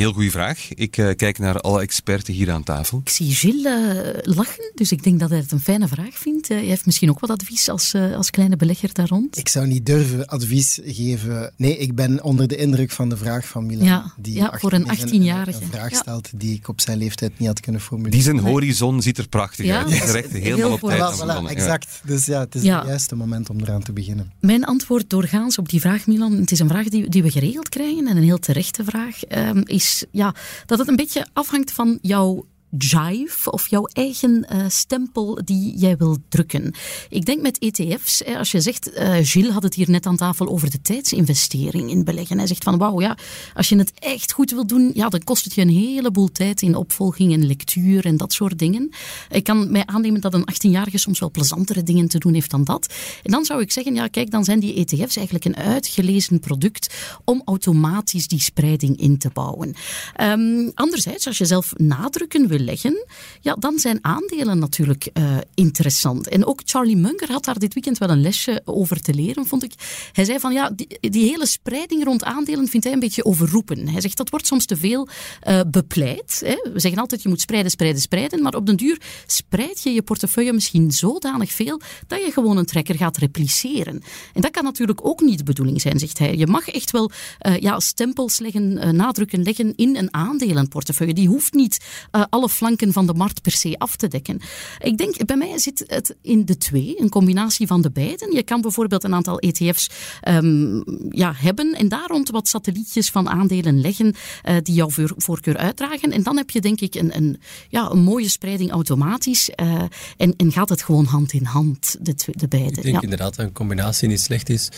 Heel 0.00 0.12
goede 0.12 0.30
vraag. 0.30 0.68
Ik 0.74 0.96
uh, 0.96 1.10
kijk 1.16 1.38
naar 1.38 1.60
alle 1.60 1.80
experten 1.80 2.34
hier 2.34 2.50
aan 2.50 2.62
tafel. 2.62 3.00
Ik 3.04 3.08
zie 3.08 3.34
Gilles 3.34 3.96
uh, 3.96 4.34
lachen, 4.34 4.72
dus 4.74 4.92
ik 4.92 5.02
denk 5.02 5.20
dat 5.20 5.30
hij 5.30 5.38
het 5.38 5.52
een 5.52 5.60
fijne 5.60 5.88
vraag 5.88 6.14
vindt. 6.18 6.50
Uh, 6.50 6.58
hij 6.58 6.66
heeft 6.66 6.86
misschien 6.86 7.10
ook 7.10 7.20
wat 7.20 7.30
advies 7.30 7.68
als, 7.68 7.94
als 7.94 8.30
kleine 8.30 8.56
belegger 8.56 8.94
daar 8.94 9.08
rond. 9.08 9.38
Ik 9.38 9.48
zou 9.48 9.66
niet 9.66 9.86
durven 9.86 10.26
advies 10.26 10.78
geven. 10.84 11.52
Nee, 11.56 11.76
ik 11.76 11.94
ben 11.94 12.22
onder 12.22 12.48
de 12.48 12.56
indruk 12.56 12.90
van 12.90 13.08
de 13.08 13.16
vraag 13.16 13.46
van 13.46 13.66
Milan. 13.66 13.86
Ja, 13.86 14.12
die 14.16 14.34
ja 14.34 14.58
voor 14.58 14.72
een 14.72 14.86
18-jarige. 14.86 15.62
Een, 15.62 15.70
vraag 15.70 15.94
stelt 15.94 16.28
die 16.34 16.54
ik 16.54 16.68
op 16.68 16.80
zijn 16.80 16.98
leeftijd 16.98 17.38
niet 17.38 17.48
had 17.48 17.60
kunnen 17.60 17.80
formuleren. 17.80 18.18
Die 18.18 18.26
zijn 18.26 18.38
horizon 18.38 19.02
ziet 19.02 19.18
er 19.18 19.28
prachtig 19.28 19.66
ja, 19.66 19.78
uit. 19.78 19.90
Is 19.90 20.12
echt 20.12 20.32
helemaal 20.32 20.72
op 20.72 20.80
tijd. 20.80 21.20
Voilà, 21.20 21.46
voilà, 21.46 21.50
exact. 21.50 22.00
Dus 22.04 22.26
ja, 22.26 22.40
het 22.40 22.54
is 22.54 22.62
het 22.62 22.86
juiste 22.86 23.16
moment 23.16 23.50
om 23.50 23.60
eraan 23.60 23.82
te 23.82 23.92
beginnen. 23.92 24.32
Mijn 24.40 24.64
antwoord 24.64 25.10
doorgaans 25.10 25.58
op 25.58 25.68
die 25.68 25.80
vraag, 25.80 26.06
Milan, 26.06 26.32
het 26.32 26.50
is 26.50 26.58
een 26.58 26.68
vraag 26.68 26.88
die, 26.88 27.08
die 27.08 27.22
we 27.22 27.30
geregeld 27.30 27.68
krijgen 27.68 28.06
en 28.06 28.16
een 28.16 28.22
heel 28.22 28.38
terechte 28.38 28.84
vraag, 28.84 29.16
um, 29.28 29.62
ja, 30.10 30.34
dat 30.66 30.78
het 30.78 30.88
een 30.88 30.96
beetje 30.96 31.26
afhangt 31.32 31.72
van 31.72 31.98
jouw 32.02 32.46
jive 32.78 33.50
of 33.50 33.68
jouw 33.68 33.84
eigen 33.92 34.46
uh, 34.52 34.64
stempel 34.68 35.40
die 35.44 35.78
jij 35.78 35.96
wil 35.96 36.16
drukken. 36.28 36.74
Ik 37.08 37.24
denk 37.24 37.42
met 37.42 37.58
ETF's, 37.58 38.22
hè, 38.24 38.38
als 38.38 38.50
je 38.50 38.60
zegt, 38.60 38.90
uh, 38.98 39.16
Gilles 39.22 39.52
had 39.52 39.62
het 39.62 39.74
hier 39.74 39.90
net 39.90 40.06
aan 40.06 40.16
tafel 40.16 40.48
over 40.48 40.70
de 40.70 40.80
tijdsinvestering 40.82 41.90
in 41.90 42.04
beleggen. 42.04 42.38
Hij 42.38 42.46
zegt 42.46 42.64
van 42.64 42.78
wauw, 42.78 43.00
ja, 43.00 43.16
als 43.54 43.68
je 43.68 43.76
het 43.76 43.92
echt 43.94 44.32
goed 44.32 44.50
wil 44.50 44.66
doen, 44.66 44.90
ja, 44.94 45.08
dan 45.08 45.24
kost 45.24 45.44
het 45.44 45.54
je 45.54 45.60
een 45.60 45.68
heleboel 45.68 46.32
tijd 46.32 46.62
in 46.62 46.74
opvolging 46.74 47.32
en 47.32 47.46
lectuur 47.46 48.04
en 48.06 48.16
dat 48.16 48.32
soort 48.32 48.58
dingen. 48.58 48.90
Ik 49.30 49.44
kan 49.44 49.70
mij 49.70 49.86
aannemen 49.86 50.20
dat 50.20 50.34
een 50.34 50.48
18-jarige 50.52 50.98
soms 50.98 51.18
wel 51.18 51.30
plezantere 51.30 51.82
dingen 51.82 52.08
te 52.08 52.18
doen 52.18 52.34
heeft 52.34 52.50
dan 52.50 52.64
dat. 52.64 52.94
En 53.22 53.32
dan 53.32 53.44
zou 53.44 53.60
ik 53.60 53.72
zeggen, 53.72 53.94
ja, 53.94 54.06
kijk, 54.06 54.30
dan 54.30 54.44
zijn 54.44 54.60
die 54.60 54.74
ETF's 54.74 55.16
eigenlijk 55.16 55.44
een 55.44 55.56
uitgelezen 55.56 56.40
product 56.40 56.94
om 57.24 57.42
automatisch 57.44 58.28
die 58.28 58.40
spreiding 58.40 59.00
in 59.00 59.18
te 59.18 59.30
bouwen. 59.32 59.74
Um, 60.20 60.70
anderzijds, 60.74 61.26
als 61.26 61.38
je 61.38 61.44
zelf 61.44 61.72
nadrukken 61.76 62.48
wil 62.48 62.59
leggen, 62.60 63.06
ja, 63.40 63.54
dan 63.54 63.78
zijn 63.78 63.98
aandelen 64.02 64.58
natuurlijk 64.58 65.08
uh, 65.14 65.36
interessant. 65.54 66.28
En 66.28 66.46
ook 66.46 66.60
Charlie 66.64 66.96
Munger 66.96 67.32
had 67.32 67.44
daar 67.44 67.58
dit 67.58 67.74
weekend 67.74 67.98
wel 67.98 68.10
een 68.10 68.20
lesje 68.20 68.62
over 68.64 69.00
te 69.00 69.14
leren, 69.14 69.46
vond 69.46 69.62
ik. 69.62 69.72
Hij 70.12 70.24
zei 70.24 70.38
van 70.38 70.52
ja, 70.52 70.70
die, 70.70 70.98
die 71.00 71.24
hele 71.24 71.46
spreiding 71.46 72.04
rond 72.04 72.24
aandelen 72.24 72.68
vindt 72.68 72.86
hij 72.86 72.94
een 72.94 73.00
beetje 73.00 73.24
overroepen. 73.24 73.88
Hij 73.88 74.00
zegt 74.00 74.16
dat 74.16 74.30
wordt 74.30 74.46
soms 74.46 74.66
te 74.66 74.76
veel 74.76 75.08
uh, 75.48 75.60
bepleit. 75.66 76.42
Hè. 76.44 76.70
We 76.72 76.80
zeggen 76.80 77.00
altijd 77.00 77.22
je 77.22 77.28
moet 77.28 77.40
spreiden, 77.40 77.70
spreiden, 77.70 78.00
spreiden, 78.00 78.42
maar 78.42 78.54
op 78.54 78.66
den 78.66 78.76
duur 78.76 79.00
spreid 79.26 79.82
je 79.82 79.90
je 79.90 80.02
portefeuille 80.02 80.52
misschien 80.52 80.92
zodanig 80.92 81.52
veel 81.52 81.80
dat 82.06 82.24
je 82.24 82.32
gewoon 82.32 82.56
een 82.56 82.66
trekker 82.66 82.94
gaat 82.94 83.16
repliceren. 83.16 84.02
En 84.32 84.40
dat 84.40 84.50
kan 84.50 84.64
natuurlijk 84.64 85.06
ook 85.06 85.20
niet 85.20 85.38
de 85.38 85.44
bedoeling 85.44 85.80
zijn, 85.80 85.98
zegt 85.98 86.18
hij. 86.18 86.36
Je 86.36 86.46
mag 86.46 86.68
echt 86.68 86.90
wel 86.90 87.10
uh, 87.46 87.58
ja, 87.58 87.80
stempels 87.80 88.38
leggen, 88.38 88.96
nadrukken 88.96 89.42
leggen 89.42 89.72
in 89.76 89.96
een 89.96 90.14
aandelenportefeuille. 90.14 91.14
Die 91.14 91.28
hoeft 91.28 91.52
niet 91.52 91.84
alle 92.10 92.48
flanken 92.50 92.92
van 92.92 93.06
de 93.06 93.14
markt 93.14 93.42
per 93.42 93.52
se 93.52 93.74
af 93.78 93.96
te 93.96 94.08
dekken. 94.08 94.40
Ik 94.78 94.98
denk, 94.98 95.26
bij 95.26 95.36
mij 95.36 95.58
zit 95.58 95.84
het 95.86 96.16
in 96.22 96.44
de 96.44 96.56
twee, 96.56 97.00
een 97.00 97.08
combinatie 97.08 97.66
van 97.66 97.82
de 97.82 97.90
beiden. 97.90 98.32
Je 98.32 98.42
kan 98.42 98.60
bijvoorbeeld 98.60 99.04
een 99.04 99.14
aantal 99.14 99.38
ETF's 99.38 99.90
um, 100.28 100.84
ja, 101.10 101.32
hebben 101.36 101.72
en 101.72 101.88
daar 101.88 102.06
rond 102.06 102.30
wat 102.30 102.48
satellietjes 102.48 103.10
van 103.10 103.28
aandelen 103.28 103.80
leggen 103.80 104.14
uh, 104.48 104.56
die 104.62 104.74
jouw 104.74 104.90
voorkeur 105.16 105.56
uitdragen. 105.56 106.12
En 106.12 106.22
dan 106.22 106.36
heb 106.36 106.50
je 106.50 106.60
denk 106.60 106.80
ik 106.80 106.94
een, 106.94 107.16
een, 107.16 107.40
ja, 107.68 107.90
een 107.90 108.02
mooie 108.02 108.28
spreiding 108.28 108.70
automatisch 108.70 109.50
uh, 109.56 109.82
en, 110.16 110.34
en 110.36 110.52
gaat 110.52 110.68
het 110.68 110.82
gewoon 110.82 111.04
hand 111.04 111.32
in 111.32 111.44
hand, 111.44 111.96
de, 112.00 112.14
de 112.26 112.48
beide. 112.48 112.76
Ik 112.76 112.82
denk 112.82 112.94
ja. 112.94 113.00
inderdaad 113.00 113.36
dat 113.36 113.46
een 113.46 113.52
combinatie 113.52 114.08
niet 114.08 114.20
slecht 114.20 114.48
is. 114.48 114.68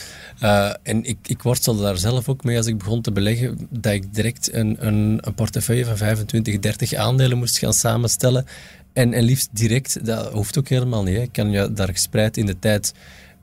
Uh, 0.42 0.72
en 0.82 1.04
ik, 1.04 1.18
ik 1.22 1.42
worstelde 1.42 1.82
daar 1.82 1.98
zelf 1.98 2.28
ook 2.28 2.44
mee 2.44 2.56
als 2.56 2.66
ik 2.66 2.78
begon 2.78 3.00
te 3.00 3.12
beleggen, 3.12 3.68
dat 3.70 3.92
ik 3.92 4.14
direct 4.14 4.52
een, 4.52 4.86
een, 4.86 5.18
een 5.20 5.34
portefeuille 5.34 5.84
van 5.84 5.96
25, 5.96 6.58
30 6.58 6.94
aandelen 6.94 7.38
moest 7.38 7.58
gaan 7.62 7.74
samenstellen. 7.74 8.46
En, 8.92 9.12
en 9.12 9.22
liefst 9.22 9.48
direct, 9.52 10.06
dat 10.06 10.32
hoeft 10.32 10.58
ook 10.58 10.68
helemaal 10.68 11.02
niet. 11.02 11.16
Hè. 11.16 11.26
Kan 11.26 11.50
je 11.50 11.72
daar 11.72 11.88
gespreid 11.88 12.36
in 12.36 12.46
de 12.46 12.58
tijd 12.58 12.94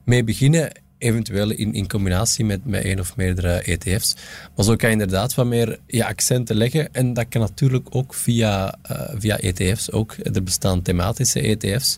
mee 0.04 0.24
beginnen. 0.24 0.72
eventueel 0.98 1.50
in, 1.50 1.72
in 1.72 1.88
combinatie 1.88 2.44
met, 2.44 2.64
met 2.64 2.84
één 2.84 3.00
of 3.00 3.16
meerdere 3.16 3.62
ETF's. 3.62 4.14
Maar 4.56 4.64
zo 4.64 4.76
kan 4.76 4.88
je 4.88 4.94
inderdaad 4.94 5.34
wat 5.34 5.46
meer 5.46 5.78
ja, 5.86 6.06
accenten 6.06 6.56
leggen. 6.56 6.94
En 6.94 7.12
dat 7.12 7.28
kan 7.28 7.40
natuurlijk 7.40 7.86
ook 7.90 8.14
via, 8.14 8.74
uh, 8.90 9.10
via 9.14 9.38
ETF's. 9.38 9.90
Ook. 9.90 10.16
Er 10.32 10.42
bestaan 10.42 10.82
thematische 10.82 11.40
ETF's. 11.40 11.96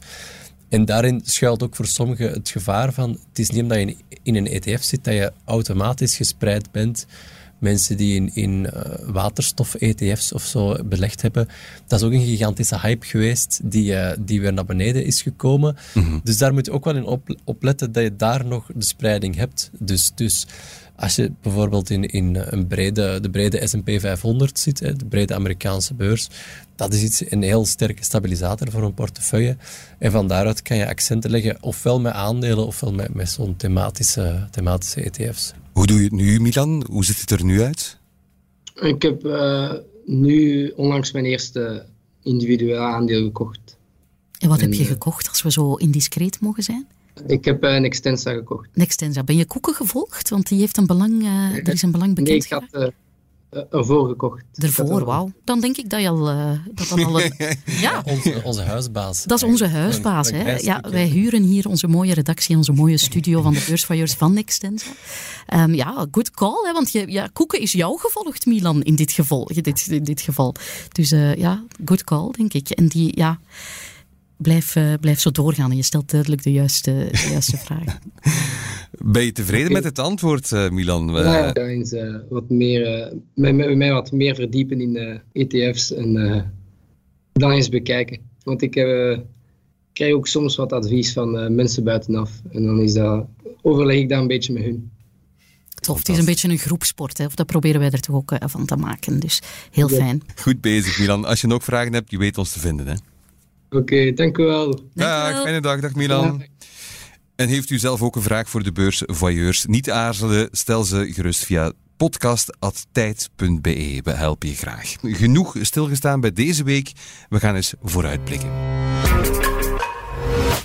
En 0.68 0.84
daarin 0.84 1.20
schuilt 1.24 1.62
ook 1.62 1.76
voor 1.76 1.86
sommigen 1.86 2.32
het 2.32 2.48
gevaar 2.48 2.92
van... 2.92 3.10
Het 3.28 3.38
is 3.38 3.50
niet 3.50 3.62
omdat 3.62 3.78
je 3.78 3.96
in 4.22 4.36
een 4.36 4.46
ETF 4.46 4.82
zit 4.82 5.04
dat 5.04 5.14
je 5.14 5.32
automatisch 5.44 6.16
gespreid 6.16 6.70
bent 6.70 7.06
mensen 7.62 7.96
die 7.96 8.14
in, 8.14 8.30
in 8.34 8.66
uh, 8.74 8.80
waterstof-ETF's 9.06 10.32
of 10.32 10.42
zo 10.42 10.76
belegd 10.84 11.22
hebben. 11.22 11.48
Dat 11.86 12.00
is 12.00 12.06
ook 12.06 12.12
een 12.12 12.26
gigantische 12.26 12.80
hype 12.80 13.06
geweest 13.06 13.60
die, 13.62 13.92
uh, 13.92 14.10
die 14.20 14.40
weer 14.40 14.52
naar 14.52 14.64
beneden 14.64 15.04
is 15.04 15.22
gekomen. 15.22 15.76
Mhm. 15.94 16.18
Dus 16.22 16.38
daar 16.38 16.52
moet 16.52 16.66
je 16.66 16.72
ook 16.72 16.84
wel 16.84 16.96
in 16.96 17.04
op, 17.04 17.36
op, 17.44 17.62
letten 17.62 17.92
dat 17.92 18.02
je 18.02 18.16
daar 18.16 18.46
nog 18.46 18.70
de 18.74 18.84
spreiding 18.84 19.36
hebt. 19.36 19.70
Dus, 19.78 20.12
dus 20.14 20.46
als 20.96 21.16
je 21.16 21.32
bijvoorbeeld 21.42 21.90
in, 21.90 22.04
in 22.04 22.36
een 22.36 22.66
brede, 22.66 23.20
de 23.20 23.30
brede 23.30 23.66
S&P 23.66 23.90
500 24.00 24.58
zit, 24.58 24.80
hè, 24.80 24.96
de 24.96 25.04
brede 25.04 25.34
Amerikaanse 25.34 25.94
beurs, 25.94 26.28
dat 26.76 26.92
is 26.94 27.02
iets, 27.02 27.30
een 27.30 27.42
heel 27.42 27.66
sterke 27.66 28.04
stabilisator 28.04 28.70
voor 28.70 28.82
een 28.82 28.94
portefeuille. 28.94 29.56
En 29.98 30.10
van 30.10 30.28
daaruit 30.28 30.62
kan 30.62 30.76
je 30.76 30.88
accenten 30.88 31.30
leggen, 31.30 31.56
ofwel 31.60 32.00
met 32.00 32.12
aandelen, 32.12 32.66
ofwel 32.66 32.92
met, 32.92 33.14
met 33.14 33.30
zo'n 33.30 33.56
thematische, 33.56 34.46
thematische 34.50 35.02
ETF's. 35.02 35.52
Hoe 35.72 35.86
doe 35.86 35.98
je 35.98 36.04
het 36.04 36.12
nu, 36.12 36.40
Milan? 36.40 36.86
Hoe 36.90 37.04
ziet 37.04 37.20
het 37.20 37.30
er 37.30 37.44
nu 37.44 37.62
uit? 37.62 37.98
Ik 38.74 39.02
heb 39.02 39.24
uh, 39.24 39.72
nu 40.04 40.68
onlangs 40.76 41.12
mijn 41.12 41.24
eerste 41.24 41.86
individuele 42.22 42.78
aandeel 42.78 43.24
gekocht. 43.24 43.76
En 44.38 44.48
wat 44.48 44.60
heb 44.60 44.72
je 44.72 44.82
eh, 44.82 44.88
gekocht, 44.88 45.28
als 45.28 45.42
we 45.42 45.50
zo 45.50 45.74
indiscreet 45.74 46.40
mogen 46.40 46.62
zijn? 46.62 46.86
Ik 47.26 47.44
heb 47.44 47.64
uh, 47.64 47.74
een 47.74 47.84
Extensa 47.84 48.32
gekocht. 48.32 48.68
Een 48.74 48.82
Extensa. 48.82 49.22
Ben 49.22 49.36
je 49.36 49.44
Koeken 49.44 49.74
gevolgd? 49.74 50.28
Want 50.28 50.48
die 50.48 50.58
heeft 50.58 50.76
een 50.76 50.86
belang, 50.86 51.22
uh, 51.22 51.56
er 51.56 51.68
is 51.68 51.82
een 51.82 51.90
belang 51.90 52.14
bekend. 52.14 52.50
Nee, 52.50 52.60
ik 52.60 52.70
had 52.72 52.82
uh, 52.82 52.88
ervoor 53.70 54.08
gekocht. 54.08 54.44
Ervoor, 54.54 55.04
wauw. 55.04 55.32
Dan 55.44 55.60
denk 55.60 55.76
ik 55.76 55.90
dat 55.90 56.00
je 56.00 56.08
al... 56.08 56.30
Uh, 56.30 56.50
dat 56.74 56.88
dan 56.88 57.04
al 57.04 57.20
een, 57.22 57.32
ja. 57.64 58.02
onze, 58.04 58.40
onze 58.44 58.62
huisbaas. 58.62 59.24
Dat 59.24 59.38
is 59.38 59.44
onze 59.44 59.66
huisbaas. 59.66 60.30
hè. 60.30 60.56
Ja, 60.56 60.84
wij 60.90 61.06
huren 61.06 61.42
hier 61.42 61.68
onze 61.68 61.86
mooie 61.86 62.14
redactie, 62.14 62.56
onze 62.56 62.72
mooie 62.72 62.98
studio 62.98 63.42
van 63.42 63.52
de 63.52 63.64
beursvailleurs 63.68 64.14
van 64.14 64.36
Extensa. 64.36 64.90
Um, 65.54 65.74
ja, 65.74 66.06
good 66.10 66.30
call. 66.30 66.64
Hè, 66.66 66.72
want 66.72 66.92
je, 66.92 67.10
ja, 67.10 67.28
Koeken 67.32 67.60
is 67.60 67.72
jou 67.72 67.98
gevolgd, 67.98 68.46
Milan, 68.46 68.82
in 68.82 68.94
dit 68.94 69.12
geval. 69.12 69.50
Dit, 69.54 69.86
in 69.86 70.04
dit 70.04 70.20
geval. 70.20 70.54
Dus 70.92 71.12
uh, 71.12 71.34
ja, 71.34 71.64
good 71.84 72.04
call, 72.04 72.30
denk 72.30 72.52
ik. 72.52 72.70
En 72.70 72.86
die, 72.86 73.16
ja 73.16 73.38
blijf, 74.42 74.76
uh, 74.76 74.94
blijf 75.00 75.20
zo 75.20 75.30
doorgaan 75.30 75.70
en 75.70 75.76
je 75.76 75.82
stelt 75.82 76.10
duidelijk 76.10 76.42
de 76.42 76.52
juiste, 76.52 77.08
de 77.10 77.28
juiste 77.30 77.56
vragen. 77.66 77.98
Ben 78.98 79.24
je 79.24 79.32
tevreden 79.32 79.72
met 79.72 79.84
het 79.84 79.98
antwoord, 79.98 80.50
uh, 80.50 80.70
Milan? 80.70 81.08
Ja, 81.08 81.52
dan 81.52 81.64
eens 81.64 81.92
uh, 81.92 82.16
wat 82.28 82.50
meer, 82.50 83.12
mij, 83.34 83.52
mij 83.52 83.92
wat 83.92 84.12
meer 84.12 84.34
verdiepen 84.34 84.80
in 84.80 85.20
ETF's 85.32 85.92
en 85.92 86.12
dan 87.32 87.50
eens 87.50 87.68
bekijken. 87.68 88.18
Want 88.42 88.62
ik 88.62 88.70
krijg 89.92 90.14
ook 90.14 90.26
soms 90.26 90.56
wat 90.56 90.72
advies 90.72 91.12
van 91.12 91.54
mensen 91.54 91.84
buitenaf 91.84 92.30
en 92.50 92.66
dan 92.66 92.80
is 92.80 92.92
dat, 92.92 93.26
overleg 93.62 93.96
ik 93.96 94.08
daar 94.08 94.20
een 94.20 94.26
beetje 94.26 94.52
met 94.52 94.62
hun. 94.62 94.90
Tof, 95.80 95.98
het 95.98 96.08
is 96.08 96.18
een 96.18 96.24
beetje 96.24 96.48
een 96.48 96.58
groepsport, 96.58 97.18
hè? 97.18 97.24
of 97.24 97.34
dat 97.34 97.46
proberen 97.46 97.80
wij 97.80 97.90
er 97.90 98.00
toch 98.00 98.16
ook 98.16 98.32
van 98.40 98.66
te 98.66 98.76
maken. 98.76 99.20
Dus 99.20 99.42
heel 99.70 99.88
fijn. 99.88 100.22
Goed 100.34 100.60
bezig, 100.60 100.98
Milan. 100.98 101.24
Als 101.24 101.40
je 101.40 101.46
nog 101.46 101.64
vragen 101.64 101.92
hebt, 101.92 102.10
je 102.10 102.18
weet 102.18 102.38
ons 102.38 102.52
te 102.52 102.58
vinden. 102.58 102.86
Hè? 102.86 102.94
Oké, 103.72 104.12
dank 104.12 104.38
u 104.38 104.44
wel. 104.44 104.80
Dag, 104.94 105.42
fijne 105.42 105.60
dag. 105.60 105.80
Dag 105.80 105.94
Milan. 105.94 106.44
En 107.36 107.48
heeft 107.48 107.70
u 107.70 107.78
zelf 107.78 108.02
ook 108.02 108.16
een 108.16 108.22
vraag 108.22 108.48
voor 108.48 108.62
de 108.62 108.72
beurs 108.72 109.02
Voyeurs? 109.06 109.66
Niet 109.66 109.90
aarzelen, 109.90 110.48
stel 110.50 110.84
ze 110.84 111.12
gerust 111.12 111.44
via 111.44 111.72
podcast.tijd.be. 111.96 114.00
We 114.02 114.10
helpen 114.10 114.48
je 114.48 114.54
graag. 114.54 114.94
Genoeg 115.00 115.56
stilgestaan 115.60 116.20
bij 116.20 116.32
deze 116.32 116.64
week. 116.64 116.92
We 117.28 117.38
gaan 117.38 117.54
eens 117.54 117.74
vooruitblikken. 117.82 118.50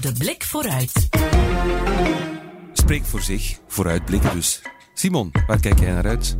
De 0.01 0.11
blik 0.17 0.43
vooruit. 0.43 0.91
Spreek 2.73 3.05
voor 3.05 3.21
zich, 3.21 3.57
vooruitblikken 3.67 4.33
dus. 4.33 4.61
Simon, 4.99 5.31
waar 5.47 5.59
kijk 5.59 5.79
jij 5.79 5.91
naar 5.91 6.07
uit? 6.07 6.37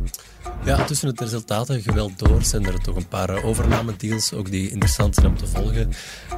Ja, 0.64 0.84
tussen 0.84 1.08
het 1.08 1.20
resultaten 1.20 1.82
geweld 1.82 2.18
door 2.18 2.42
zijn 2.42 2.66
er 2.66 2.80
toch 2.80 2.96
een 2.96 3.08
paar 3.08 3.42
overnamedeals, 3.42 4.32
ook 4.32 4.50
die 4.50 4.70
interessant 4.70 5.14
zijn 5.14 5.26
om 5.26 5.36
te 5.36 5.46
volgen. 5.46 5.92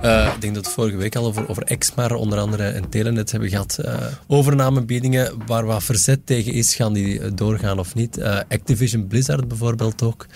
Uh, 0.04 0.32
ik 0.34 0.40
denk 0.40 0.54
dat 0.54 0.64
we 0.64 0.70
vorige 0.70 0.96
week 0.96 1.16
al 1.16 1.24
over, 1.24 1.48
over 1.48 1.62
Exmar 1.62 2.12
onder 2.12 2.38
andere 2.38 2.68
en 2.68 2.88
Telenet 2.88 3.30
hebben 3.30 3.48
gehad. 3.48 3.78
Uh, 3.80 3.94
overnamebiedingen 4.26 5.46
waar 5.46 5.64
wat 5.64 5.82
verzet 5.82 6.26
tegen 6.26 6.52
is, 6.52 6.74
gaan 6.74 6.92
die 6.92 7.34
doorgaan 7.34 7.78
of 7.78 7.94
niet. 7.94 8.22
Activision 8.48 9.06
Blizzard 9.06 9.48
bijvoorbeeld 9.48 10.02
ook. 10.02 10.26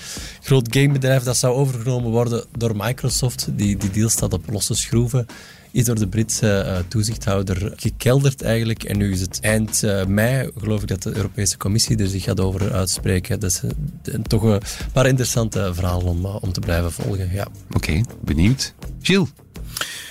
Groot 0.41 0.76
gamebedrijf 0.76 1.22
dat 1.22 1.37
zou 1.37 1.55
overgenomen 1.55 2.11
worden 2.11 2.45
door 2.59 2.76
Microsoft. 2.76 3.49
Die, 3.51 3.76
die 3.76 3.91
deal 3.91 4.09
staat 4.09 4.32
op 4.32 4.51
losse 4.51 4.74
schroeven 4.74 5.26
is 5.75 5.85
door 5.85 5.99
de 5.99 6.09
Britse 6.09 6.64
uh, 6.66 6.79
toezichthouder 6.89 7.72
gekelderd 7.77 8.43
eigenlijk. 8.43 8.85
En 8.85 8.99
nu 8.99 9.12
is 9.12 9.20
het 9.20 9.39
eind 9.41 9.83
uh, 9.83 10.05
mei, 10.05 10.51
geloof 10.59 10.83
ik, 10.83 10.89
dat 10.89 11.03
de 11.03 11.16
Europese 11.16 11.57
Commissie 11.57 11.99
er 11.99 12.09
zich 12.09 12.22
gaat 12.22 12.41
over 12.41 12.72
uitspreken. 12.72 13.41
Dat 13.41 13.51
is 13.51 13.62
uh, 13.64 14.14
toch 14.22 14.43
een 14.43 14.61
paar 14.93 15.07
interessante 15.07 15.70
verhalen 15.75 16.07
om, 16.07 16.27
om 16.27 16.53
te 16.53 16.61
blijven 16.61 16.93
volgen. 16.93 17.33
Ja. 17.33 17.47
Oké, 17.72 18.01
benieuwd. 18.20 18.75
Gilles? 19.01 19.29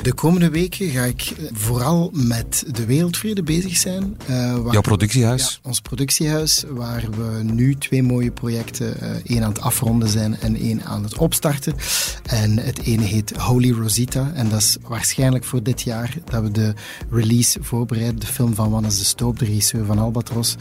De 0.01 0.13
komende 0.13 0.49
weken 0.49 0.89
ga 0.89 1.03
ik 1.03 1.33
vooral 1.53 2.09
met 2.13 2.63
de 2.71 2.85
wereldvrede 2.85 3.43
bezig 3.43 3.77
zijn. 3.77 4.17
Uh, 4.29 4.57
Jouw 4.71 4.81
productiehuis? 4.81 5.59
ja, 5.63 5.69
ons 5.69 5.81
productiehuis, 5.81 6.63
waar 6.69 7.05
we 7.09 7.43
nu 7.43 7.75
twee 7.75 8.03
mooie 8.03 8.31
projecten, 8.31 8.95
uh, 9.01 9.09
één 9.23 9.43
aan 9.43 9.49
het 9.49 9.61
afronden 9.61 10.09
zijn 10.09 10.39
en 10.39 10.55
één 10.55 10.83
aan 10.83 11.03
het 11.03 11.17
opstarten. 11.17 11.75
En 12.23 12.59
het 12.59 12.81
ene 12.81 13.03
heet 13.03 13.31
Holy 13.37 13.71
Rosita 13.71 14.31
en 14.35 14.49
dat 14.49 14.59
is 14.59 14.77
waarschijnlijk 14.87 15.43
voor 15.43 15.63
dit 15.63 15.81
jaar 15.81 16.17
dat 16.25 16.43
we 16.43 16.51
de 16.51 16.73
release 17.11 17.59
voorbereiden, 17.61 18.19
de 18.19 18.27
film 18.27 18.55
van 18.55 18.69
Wannes 18.69 18.97
de 18.97 19.05
Stoop, 19.05 19.39
de 19.39 19.45
regisseur 19.45 19.85
van 19.85 19.99
Albatros. 19.99 20.55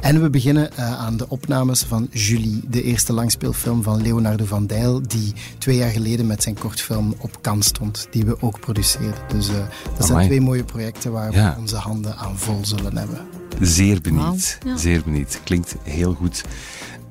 En 0.00 0.22
we 0.22 0.30
beginnen 0.30 0.70
uh, 0.78 1.00
aan 1.00 1.16
de 1.16 1.28
opnames 1.28 1.82
van 1.82 2.08
Julie, 2.12 2.60
de 2.68 2.82
eerste 2.82 3.12
langspeelfilm 3.12 3.82
van 3.82 4.02
Leonardo 4.02 4.44
van 4.44 4.66
Dijl, 4.66 5.02
die 5.02 5.32
twee 5.58 5.76
jaar 5.76 5.90
geleden 5.90 6.26
met 6.26 6.42
zijn 6.42 6.58
kortfilm 6.58 7.14
op 7.18 7.42
kant 7.42 7.64
stond, 7.64 8.08
die 8.10 8.24
we 8.24 8.40
ook 8.48 8.60
produceren. 8.60 9.14
Dus 9.28 9.48
uh, 9.48 9.54
dat 9.96 10.06
zijn 10.06 10.26
twee 10.26 10.40
mooie 10.40 10.64
projecten 10.64 11.12
waar 11.12 11.30
we 11.32 11.54
onze 11.58 11.76
handen 11.76 12.16
aan 12.16 12.38
vol 12.38 12.60
zullen 12.62 12.96
hebben. 12.96 13.26
Zeer 13.60 14.00
benieuwd. 14.00 14.58
Zeer 14.74 15.02
benieuwd. 15.02 15.40
Klinkt 15.44 15.74
heel 15.82 16.14
goed. 16.14 16.44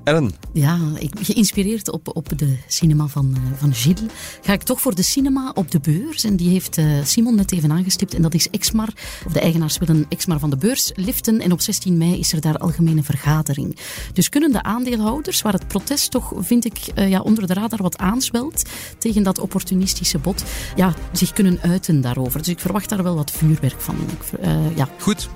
Ellen? 0.08 0.32
Ja, 0.54 0.80
ik, 1.00 1.14
geïnspireerd 1.22 1.92
op, 1.92 2.16
op 2.16 2.38
de 2.38 2.58
cinema 2.68 3.08
van, 3.08 3.36
uh, 3.38 3.58
van 3.58 3.74
Gilles, 3.74 4.02
ga 4.42 4.54
ik 4.54 4.64
toch 4.64 4.82
voor 4.82 4.96
de 4.96 5.02
cinema 5.02 5.52
op 5.54 5.72
de 5.72 5.80
beurs. 5.80 6.24
En 6.24 6.36
die 6.36 6.50
heeft 6.50 6.78
uh, 6.78 7.04
Simon 7.04 7.36
net 7.36 7.52
even 7.52 7.72
aangestipt. 7.72 8.14
En 8.14 8.22
dat 8.22 8.34
is 8.34 8.50
Exmar. 8.50 8.90
De 9.32 9.40
eigenaars 9.40 9.78
willen 9.78 10.06
Exmar 10.10 10.40
van 10.40 10.50
de 10.50 10.58
beurs 10.58 10.92
liften. 10.96 11.42
En 11.42 11.52
op 11.52 11.62
16 11.62 11.98
mei 11.98 12.20
is 12.20 12.34
er 12.34 12.42
daar 12.42 12.58
algemene 12.58 13.04
vergadering. 13.04 13.78
Dus 14.14 14.30
kunnen 14.30 14.52
de 14.52 14.64
aandeelhouders, 14.64 15.42
waar 15.42 15.54
het 15.54 15.68
protest 15.68 16.12
toch, 16.12 16.34
vind 16.38 16.66
ik, 16.66 16.78
uh, 16.96 17.10
ja, 17.10 17.20
onder 17.20 17.48
de 17.48 17.54
radar 17.54 17.82
wat 17.82 17.98
aanswelt 17.98 18.64
tegen 18.98 19.24
dat 19.24 19.40
opportunistische 19.40 20.18
bod, 20.18 20.44
ja, 20.76 20.94
zich 21.12 21.34
kunnen 21.34 21.60
uiten 21.62 22.02
daarover. 22.02 22.40
Dus 22.40 22.48
ik 22.48 22.60
verwacht 22.60 22.90
daar 22.90 23.04
wel 23.04 23.16
wat 23.16 23.32
vuurwerk 23.32 23.82
van. 23.82 23.96
Ik, 23.96 24.40
ja. 24.76 24.90
Goed. 25.00 25.30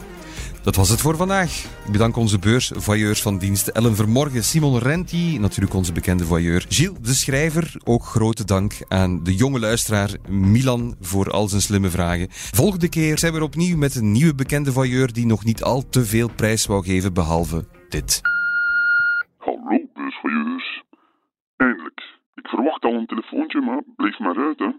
Dat 0.63 0.75
was 0.75 0.89
het 0.89 1.01
voor 1.01 1.15
vandaag. 1.15 1.51
Ik 1.85 1.91
bedank 1.91 2.15
onze 2.17 2.39
beursvoyeurs 2.39 3.21
van 3.21 3.37
dienst 3.37 3.67
Ellen 3.67 3.95
Vermorgen, 3.95 4.43
Simon 4.43 4.77
Renti, 4.77 5.39
natuurlijk 5.39 5.73
onze 5.73 5.93
bekende 5.93 6.23
voyeur 6.23 6.65
Gilles 6.69 6.99
de 7.01 7.13
Schrijver. 7.13 7.73
Ook 7.83 8.03
grote 8.03 8.45
dank 8.45 8.71
aan 8.87 9.23
de 9.23 9.35
jonge 9.35 9.59
luisteraar 9.59 10.09
Milan 10.29 10.95
voor 10.99 11.31
al 11.31 11.47
zijn 11.47 11.61
slimme 11.61 11.89
vragen. 11.89 12.27
Volgende 12.29 12.89
keer 12.89 13.17
zijn 13.17 13.31
we 13.31 13.37
er 13.37 13.43
opnieuw 13.43 13.77
met 13.77 13.95
een 13.95 14.11
nieuwe 14.11 14.35
bekende 14.35 14.71
voyeur 14.71 15.13
die 15.13 15.25
nog 15.25 15.43
niet 15.43 15.63
al 15.63 15.89
te 15.89 16.05
veel 16.05 16.29
prijs 16.35 16.65
wou 16.65 16.83
geven, 16.83 17.13
behalve 17.13 17.65
dit. 17.89 18.21
Hallo 19.37 19.79
beursvoyeurs. 19.93 20.83
Eindelijk. 21.57 22.01
Ik 22.35 22.47
verwacht 22.47 22.83
al 22.83 22.93
een 22.93 23.05
telefoontje, 23.05 23.61
maar 23.61 23.81
bleef 23.95 24.19
maar 24.19 24.37
uit 24.37 24.59
hè. 24.59 24.71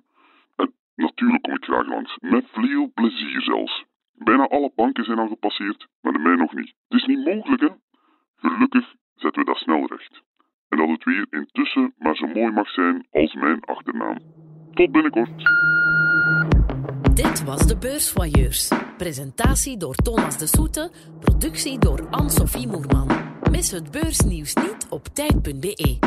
En 0.56 0.72
natuurlijk 0.96 1.42
kom 1.42 1.54
ik 1.54 1.64
graag 1.64 1.86
langs. 1.86 2.16
Met 2.20 2.44
veel 2.52 2.90
plezier 2.94 3.42
zelfs. 3.42 3.84
Bijna 4.24 4.48
alle 4.48 4.72
banken 4.74 5.04
zijn 5.04 5.18
al 5.18 5.28
gepasseerd, 5.28 5.88
maar 6.00 6.12
de 6.12 6.18
mij 6.18 6.34
nog 6.34 6.52
niet. 6.54 6.74
Het 6.88 7.00
is 7.00 7.06
niet 7.06 7.24
mogelijk, 7.24 7.60
hè? 7.60 7.68
Gelukkig 8.36 8.94
zetten 9.14 9.40
we 9.40 9.46
dat 9.46 9.56
snel 9.56 9.86
recht. 9.86 10.22
En 10.68 10.78
dat 10.78 10.88
het 10.88 11.04
weer 11.04 11.26
intussen 11.30 11.94
maar 11.98 12.16
zo 12.16 12.26
mooi 12.26 12.50
mag 12.50 12.68
zijn 12.68 13.06
als 13.10 13.34
mijn 13.34 13.64
achternaam. 13.64 14.18
Tot 14.72 14.92
binnenkort. 14.92 15.42
Dit 17.14 17.44
was 17.44 17.66
de 17.66 17.76
Beursvoyeurs. 17.78 18.72
Presentatie 18.96 19.76
door 19.76 19.94
Thomas 19.94 20.38
de 20.38 20.46
Soete, 20.46 20.90
productie 21.20 21.78
door 21.78 22.08
Anne-Sophie 22.10 22.66
Moerman. 22.66 23.08
Mis 23.50 23.70
het 23.70 23.90
beursnieuws 23.90 24.54
niet 24.54 24.86
op 24.90 25.04
tijd.be. 25.04 25.98